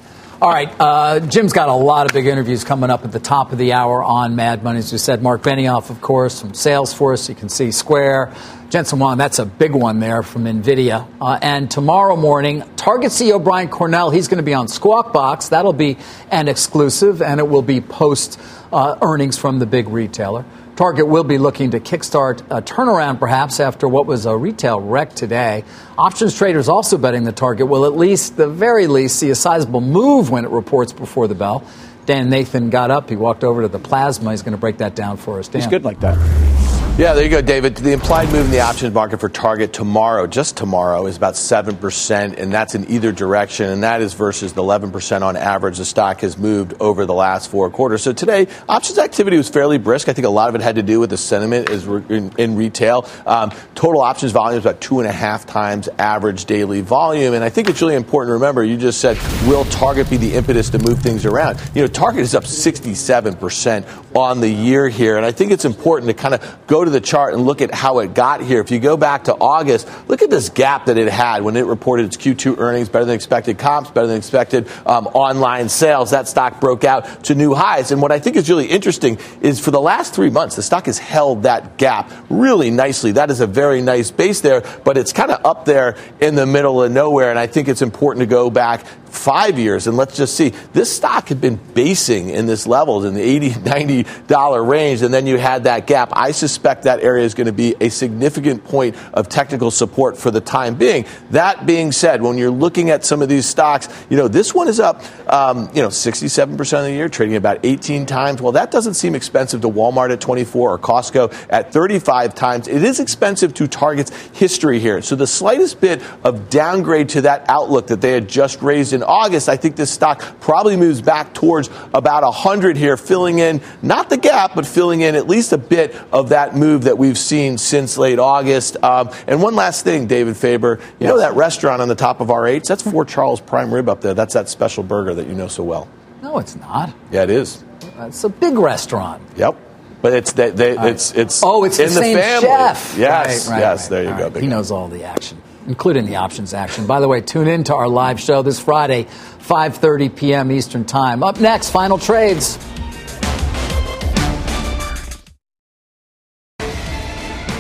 All 0.41 0.51
right, 0.51 0.71
uh, 0.79 1.21
Jim's 1.21 1.55
got 1.55 1.71
a 1.71 1.73
lot 1.73 2.05
of 2.05 2.13
big 2.13 2.27
interviews 2.27 2.63
coming 2.63 2.91
up 2.91 3.05
at 3.05 3.13
the 3.13 3.19
top 3.19 3.53
of 3.53 3.59
the 3.59 3.73
hour 3.73 4.05
on 4.05 4.37
Mad 4.37 4.63
Money. 4.63 4.81
As 4.81 4.93
you 4.93 4.99
said, 4.99 5.23
Marc 5.23 5.43
Benioff, 5.43 5.89
of 5.89 6.03
course, 6.03 6.43
from 6.43 6.53
Salesforce. 6.53 7.31
You 7.31 7.35
can 7.35 7.49
see 7.49 7.73
Square, 7.73 8.35
Jensen 8.69 8.99
Huang, 8.99 9.17
that's 9.17 9.39
a 9.39 9.47
big 9.47 9.73
one 9.75 9.99
there 9.99 10.23
from 10.23 10.45
NVIDIA. 10.45 11.09
Uh, 11.23 11.39
and 11.41 11.71
tomorrow 11.71 12.17
morning, 12.17 12.63
Target 12.77 13.13
CEO 13.13 13.43
Brian 13.43 13.69
Cornell, 13.69 14.11
he's 14.11 14.29
going 14.29 14.37
to 14.37 14.43
be 14.45 14.53
on 14.53 14.69
Squawk 14.69 15.11
Box. 15.15 15.49
That'll 15.49 15.73
be 15.73 15.97
an 16.31 16.49
exclusive, 16.49 17.23
and 17.23 17.41
it 17.41 17.49
will 17.49 17.63
be 17.63 17.81
post 17.81 18.39
uh, 18.75 18.97
earnings 19.01 19.39
from 19.39 19.59
the 19.59 19.67
big 19.67 19.89
retailer. 19.89 20.45
Target 20.77 21.09
will 21.09 21.25
be 21.25 21.39
looking 21.39 21.71
to 21.71 21.81
kickstart 21.81 22.41
a 22.51 22.61
turnaround 22.61 23.19
perhaps 23.19 23.61
after 23.61 23.89
what 23.89 24.05
was 24.05 24.27
a 24.27 24.37
retail 24.37 24.79
wreck 24.79 25.15
today. 25.15 25.65
Options 25.97 26.37
traders 26.37 26.69
also 26.69 26.99
betting 26.99 27.25
the 27.25 27.33
Target 27.33 27.67
will 27.67 27.87
at 27.87 27.97
least, 27.97 28.37
the 28.37 28.47
very 28.47 28.87
least, 28.87 29.19
see 29.19 29.31
a 29.31 29.35
sizable 29.35 29.81
move 29.81 30.29
when 30.31 30.45
it 30.45 30.51
reports 30.51 30.93
before 30.93 31.29
the 31.29 31.35
bell. 31.35 31.65
Dan 32.05 32.29
Nathan 32.29 32.69
got 32.69 32.91
up. 32.91 33.09
He 33.09 33.17
walked 33.17 33.43
over 33.43 33.63
to 33.63 33.69
the 33.69 33.79
plasma. 33.79 34.33
He's 34.33 34.43
going 34.43 34.53
to 34.53 34.59
break 34.59 34.79
that 34.79 34.95
down 34.95 35.17
for 35.17 35.39
us. 35.39 35.49
Dan. 35.49 35.63
He's 35.63 35.71
good 35.71 35.85
like 35.85 36.01
that. 36.01 36.56
Yeah, 36.99 37.13
there 37.13 37.25
you 37.25 37.29
go, 37.29 37.43
David. 37.43 37.77
The 37.77 37.93
implied 37.93 38.33
move 38.33 38.47
in 38.47 38.51
the 38.51 38.61
options 38.61 38.95
market 38.95 39.21
for 39.21 39.29
Target 39.29 39.75
tomorrow, 39.75 40.27
just 40.27 40.57
tomorrow, 40.57 41.05
is 41.05 41.19
about 41.19 41.35
7%, 41.35 42.39
and 42.39 42.51
that's 42.51 42.75
in 42.75 42.91
either 42.91 43.13
direction, 43.13 43.69
and 43.69 43.83
that 43.83 44.01
is 44.01 44.15
versus 44.15 44.55
the 44.55 44.63
11% 44.63 45.21
on 45.21 45.37
average 45.37 45.77
the 45.77 45.85
stock 45.85 46.23
has 46.23 46.39
moved 46.39 46.73
over 46.81 47.05
the 47.05 47.13
last 47.13 47.51
four 47.51 47.69
quarters. 47.69 48.03
So 48.03 48.15
today, 48.15 48.47
options 48.67 48.97
activity 48.97 49.37
was 49.37 49.51
fairly 49.51 49.77
brisk. 49.77 50.09
I 50.09 50.15
think 50.15 50.27
a 50.27 50.31
lot 50.31 50.49
of 50.49 50.55
it 50.55 50.63
had 50.63 50.77
to 50.77 50.83
do 50.83 50.99
with 50.99 51.11
the 51.11 51.19
sentiment 51.19 51.69
is 51.69 51.87
in, 51.87 52.33
in 52.39 52.57
retail. 52.57 53.07
Um, 53.27 53.53
total 53.75 54.01
options 54.01 54.33
volume 54.33 54.57
is 54.57 54.65
about 54.65 54.81
two 54.81 54.99
and 54.99 55.07
a 55.07 55.13
half 55.13 55.45
times 55.45 55.91
average 55.99 56.47
daily 56.47 56.81
volume, 56.81 57.35
and 57.35 57.45
I 57.45 57.51
think 57.51 57.69
it's 57.69 57.83
really 57.83 57.97
important 57.97 58.31
to 58.31 58.35
remember, 58.35 58.65
you 58.65 58.79
just 58.79 59.03
said, 59.03 59.19
will 59.47 59.67
Target 59.67 60.09
be 60.09 60.17
the 60.17 60.33
impetus 60.33 60.71
to 60.71 60.79
move 60.79 61.01
things 61.01 61.27
around? 61.27 61.61
You 61.75 61.83
know, 61.83 61.89
Target 61.89 62.23
is 62.23 62.35
up 62.35 62.45
67% 62.45 64.17
on 64.17 64.41
the 64.41 64.49
year 64.49 64.89
here, 64.89 65.19
and 65.19 65.27
I 65.27 65.33
think 65.33 65.53
it's 65.53 65.67
important 65.67 66.09
to 66.09 66.15
kind 66.15 66.33
of 66.33 66.67
go 66.67 66.86
to 66.87 66.91
the 66.91 67.01
chart 67.01 67.35
and 67.35 67.45
look 67.45 67.61
at 67.61 67.73
how 67.75 67.99
it 67.99 68.15
got 68.15 68.41
here. 68.41 68.61
If 68.61 68.71
you 68.71 68.79
go 68.79 68.97
back 68.97 69.25
to 69.25 69.35
August, 69.35 69.89
look 70.09 70.23
at 70.23 70.31
this 70.31 70.49
gap 70.49 70.87
that 70.87 70.97
it 70.97 71.09
had 71.09 71.43
when 71.43 71.57
it 71.57 71.67
reported 71.67 72.07
its 72.07 72.17
Q2 72.17 72.59
earnings, 72.59 72.89
better 72.89 73.05
than 73.05 73.15
expected 73.15 73.59
comps, 73.59 73.91
better 73.91 74.07
than 74.07 74.17
expected 74.17 74.69
um, 74.87 75.07
online 75.09 75.69
sales. 75.69 76.11
That 76.11 76.29
stock 76.29 76.61
broke 76.61 76.85
out 76.85 77.25
to 77.25 77.35
new 77.35 77.55
highs. 77.55 77.93
And 77.93 78.01
what 78.01 78.13
I 78.13 78.19
think 78.19 78.37
is 78.37 78.49
really 78.49 78.67
interesting 78.67 79.19
is 79.41 79.61
for 79.61 79.71
the 79.71 79.81
last 79.81 80.15
three 80.15 80.31
months, 80.31 80.57
the 80.57 80.63
stock 80.63 80.87
has 80.87 80.99
held 80.99 81.43
that 81.43 81.77
gap 81.77 82.11
really 82.31 82.71
nicely. 82.71 83.13
That 83.13 83.31
is 83.31 83.41
a 83.41 83.47
very 83.47 83.83
nice 83.83 84.11
base 84.11 84.41
there, 84.41 84.63
but 84.85 84.97
it's 84.97 85.13
kind 85.13 85.31
of 85.31 85.45
up 85.45 85.65
there 85.67 85.97
in 86.21 86.35
the 86.35 86.47
middle 86.47 86.83
of 86.83 86.91
nowhere. 86.91 87.31
And 87.31 87.39
I 87.39 87.47
think 87.47 87.69
it's 87.69 87.83
important 87.83 88.21
to 88.23 88.27
go 88.27 88.51
back 88.51 88.87
five 89.17 89.59
years 89.59 89.87
and 89.87 89.97
let's 89.97 90.17
just 90.17 90.37
see 90.37 90.51
this 90.73 90.95
stock 90.95 91.29
had 91.29 91.41
been 91.41 91.57
basing 91.75 92.29
in 92.29 92.47
this 92.47 92.67
levels 92.67 93.05
in 93.05 93.15
the 93.15 93.23
80 93.23 93.61
90 93.61 94.07
dollar 94.27 94.63
range 94.63 95.03
and 95.03 95.13
then 95.13 95.27
you 95.27 95.39
had 95.39 95.65
that 95.65 95.87
gap 95.87 96.11
i 96.13 96.31
suspect 96.33 96.76
that 96.83 97.01
area 97.01 97.25
is 97.25 97.35
going 97.35 97.47
to 97.47 97.53
be 97.53 97.75
a 97.81 97.89
significant 97.89 98.65
point 98.65 98.97
of 99.13 99.29
technical 99.29 99.71
support 99.71 100.17
for 100.17 100.31
the 100.31 100.41
time 100.41 100.75
being. 100.75 101.07
That 101.31 101.67
being 101.67 101.93
said 101.93 102.23
when 102.23 102.39
you're 102.39 102.51
looking 102.51 102.91
at 102.91 103.05
some 103.05 103.23
of 103.23 103.29
these 103.29 103.47
stocks 103.47 103.89
you 104.11 104.17
know 104.17 104.29
this 104.29 104.55
one 104.55 104.69
is 104.69 104.81
up 104.81 105.03
um, 105.33 105.71
you 105.75 105.83
know 105.83 105.89
67% 105.89 106.79
of 106.79 106.85
the 106.85 106.93
year 106.93 107.09
trading 107.09 107.37
about 107.37 107.61
18 107.65 108.07
times. 108.07 108.41
Well 108.41 108.53
that 108.53 108.71
doesn't 108.71 108.95
seem 108.95 109.15
expensive 109.15 109.61
to 109.63 109.69
walmart 109.69 110.13
at 110.13 110.21
24 110.21 110.73
or 110.73 110.79
costco 110.79 111.35
at 111.51 111.73
35 111.73 112.35
times. 112.35 112.69
It 112.69 112.83
is 112.83 113.01
expensive 113.01 113.55
to 113.55 113.67
target's 113.67 114.11
history 114.31 114.79
here. 114.79 115.03
So 115.03 115.17
the 115.17 115.27
slightest 115.27 115.81
bit 115.81 116.03
of 116.25 116.49
downgrade 116.51 117.11
to 117.11 117.23
that 117.23 117.45
outlook 117.49 117.89
that 117.89 118.01
they 118.01 118.13
had 118.13 118.29
just 118.29 118.63
raised 118.63 118.93
in 118.93 119.03
August, 119.03 119.49
I 119.49 119.57
think 119.57 119.77
this 119.77 119.91
stock 119.91 120.41
probably 120.41 120.77
moves 120.77 121.01
back 121.01 121.35
towards 121.35 121.71
about 121.95 122.23
100 122.23 122.77
here, 122.77 122.97
filling 122.97 123.39
in 123.39 123.61
not 123.83 124.11
the 124.11 124.17
gap, 124.17 124.55
but 124.55 124.67
filling 124.67 125.01
in 125.01 125.15
at 125.15 125.27
least 125.27 125.53
a 125.53 125.59
bit 125.59 125.95
of 126.13 126.31
that 126.31 126.55
move 126.57 126.66
that 126.75 126.99
we've 126.99 127.19
seen 127.19 127.59
since 127.59 127.99
late 127.99 128.19
August. 128.19 128.77
Um, 128.83 129.11
and 129.27 129.43
one 129.43 129.55
last 129.55 129.85
thing, 129.85 130.07
David 130.07 130.37
Faber, 130.37 130.79
you 130.81 130.87
yes. 131.01 131.09
know 131.09 131.19
that 131.19 131.35
restaurant 131.35 131.81
on 131.83 131.89
the 131.89 131.95
top 131.95 132.21
of 132.21 132.29
RH? 132.29 132.61
That's 132.69 132.83
Fort 132.83 133.09
Charles 133.09 133.41
Prime 133.41 133.73
Rib 133.73 133.89
up 133.89 134.01
there. 134.01 134.15
That's 134.15 134.35
that 134.35 134.49
special 134.49 134.83
burger 134.83 135.15
that 135.15 135.27
you 135.27 135.35
know 135.35 135.49
so 135.49 135.63
well. 135.65 135.89
No, 136.23 136.39
it's 136.39 136.57
not. 136.57 136.93
Yeah, 137.11 137.23
it 137.23 137.31
is. 137.31 137.63
It's 137.99 138.25
a 138.25 138.29
big 138.29 138.59
restaurant. 138.59 139.23
Yep. 139.37 139.57
But 140.03 140.13
it's 140.13 140.33
they, 140.33 140.51
they, 140.51 140.79
it's 140.91 141.13
it's 141.15 141.43
oh 141.43 141.65
it's 141.65 141.79
in 141.79 141.89
the, 141.89 142.01
the 142.01 142.15
family. 142.15 142.49
Chef. 142.49 142.97
Yes, 142.99 143.49
right, 143.49 143.53
right, 143.53 143.61
yes. 143.61 143.89
There 143.89 144.05
you 144.05 144.11
right. 144.11 144.33
go. 144.33 144.41
He 144.41 144.47
knows 144.47 144.71
all 144.71 144.89
the 144.89 145.05
action 145.05 145.43
including 145.67 146.07
the 146.07 146.15
options 146.15 146.55
action. 146.55 146.87
By 146.87 147.01
the 147.01 147.09
way, 147.09 147.21
tune 147.21 147.49
in 147.49 147.65
to 147.65 147.75
our 147.75 147.89
live 147.89 148.21
show 148.21 148.43
this 148.43 148.61
Friday, 148.61 149.05
5:30 149.41 150.15
p.m. 150.15 150.53
Eastern 150.53 150.85
Time. 150.85 151.23
Up 151.23 151.41
next, 151.41 151.71
final 151.71 151.99
trades. 151.99 152.59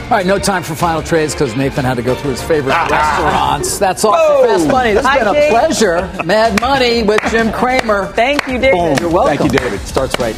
All 0.06 0.12
right, 0.12 0.24
no 0.24 0.38
time 0.38 0.62
for 0.62 0.76
final 0.76 1.02
trades 1.02 1.34
because 1.34 1.56
Nathan 1.56 1.84
had 1.84 1.94
to 1.94 2.02
go 2.02 2.14
through 2.14 2.30
his 2.30 2.40
favorite 2.40 2.74
ah, 2.76 2.86
restaurants. 2.88 3.76
That's 3.76 4.04
all 4.04 4.12
for 4.40 4.46
Fast 4.46 4.68
Money. 4.68 4.92
This 4.92 5.04
has 5.04 5.18
been 5.18 5.26
a 5.26 5.32
Dave. 5.32 5.50
pleasure. 5.50 6.22
Mad 6.24 6.60
Money 6.60 7.02
with 7.02 7.20
Jim 7.28 7.50
Cramer. 7.50 8.06
Thank 8.12 8.46
you, 8.46 8.56
David. 8.60 8.70
Boom. 8.70 8.96
You're 9.00 9.10
welcome. 9.10 9.36
Thank 9.36 9.52
you, 9.52 9.58
David. 9.58 9.80
Starts 9.80 10.16
right. 10.20 10.36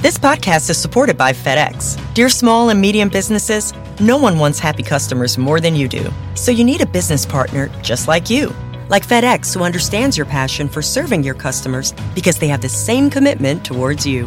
This 0.00 0.16
podcast 0.16 0.70
is 0.70 0.78
supported 0.78 1.18
by 1.18 1.34
FedEx. 1.34 2.14
Dear 2.14 2.30
small 2.30 2.70
and 2.70 2.80
medium 2.80 3.10
businesses, 3.10 3.74
no 4.00 4.16
one 4.16 4.38
wants 4.38 4.58
happy 4.58 4.82
customers 4.82 5.36
more 5.36 5.60
than 5.60 5.76
you 5.76 5.88
do. 5.88 6.10
So 6.36 6.52
you 6.52 6.64
need 6.64 6.80
a 6.80 6.86
business 6.86 7.26
partner 7.26 7.68
just 7.82 8.08
like 8.08 8.30
you. 8.30 8.50
Like 8.88 9.06
FedEx, 9.06 9.54
who 9.54 9.62
understands 9.62 10.16
your 10.16 10.26
passion 10.26 10.70
for 10.70 10.80
serving 10.80 11.22
your 11.22 11.34
customers 11.34 11.92
because 12.14 12.38
they 12.38 12.48
have 12.48 12.62
the 12.62 12.68
same 12.70 13.10
commitment 13.10 13.62
towards 13.62 14.06
you. 14.06 14.26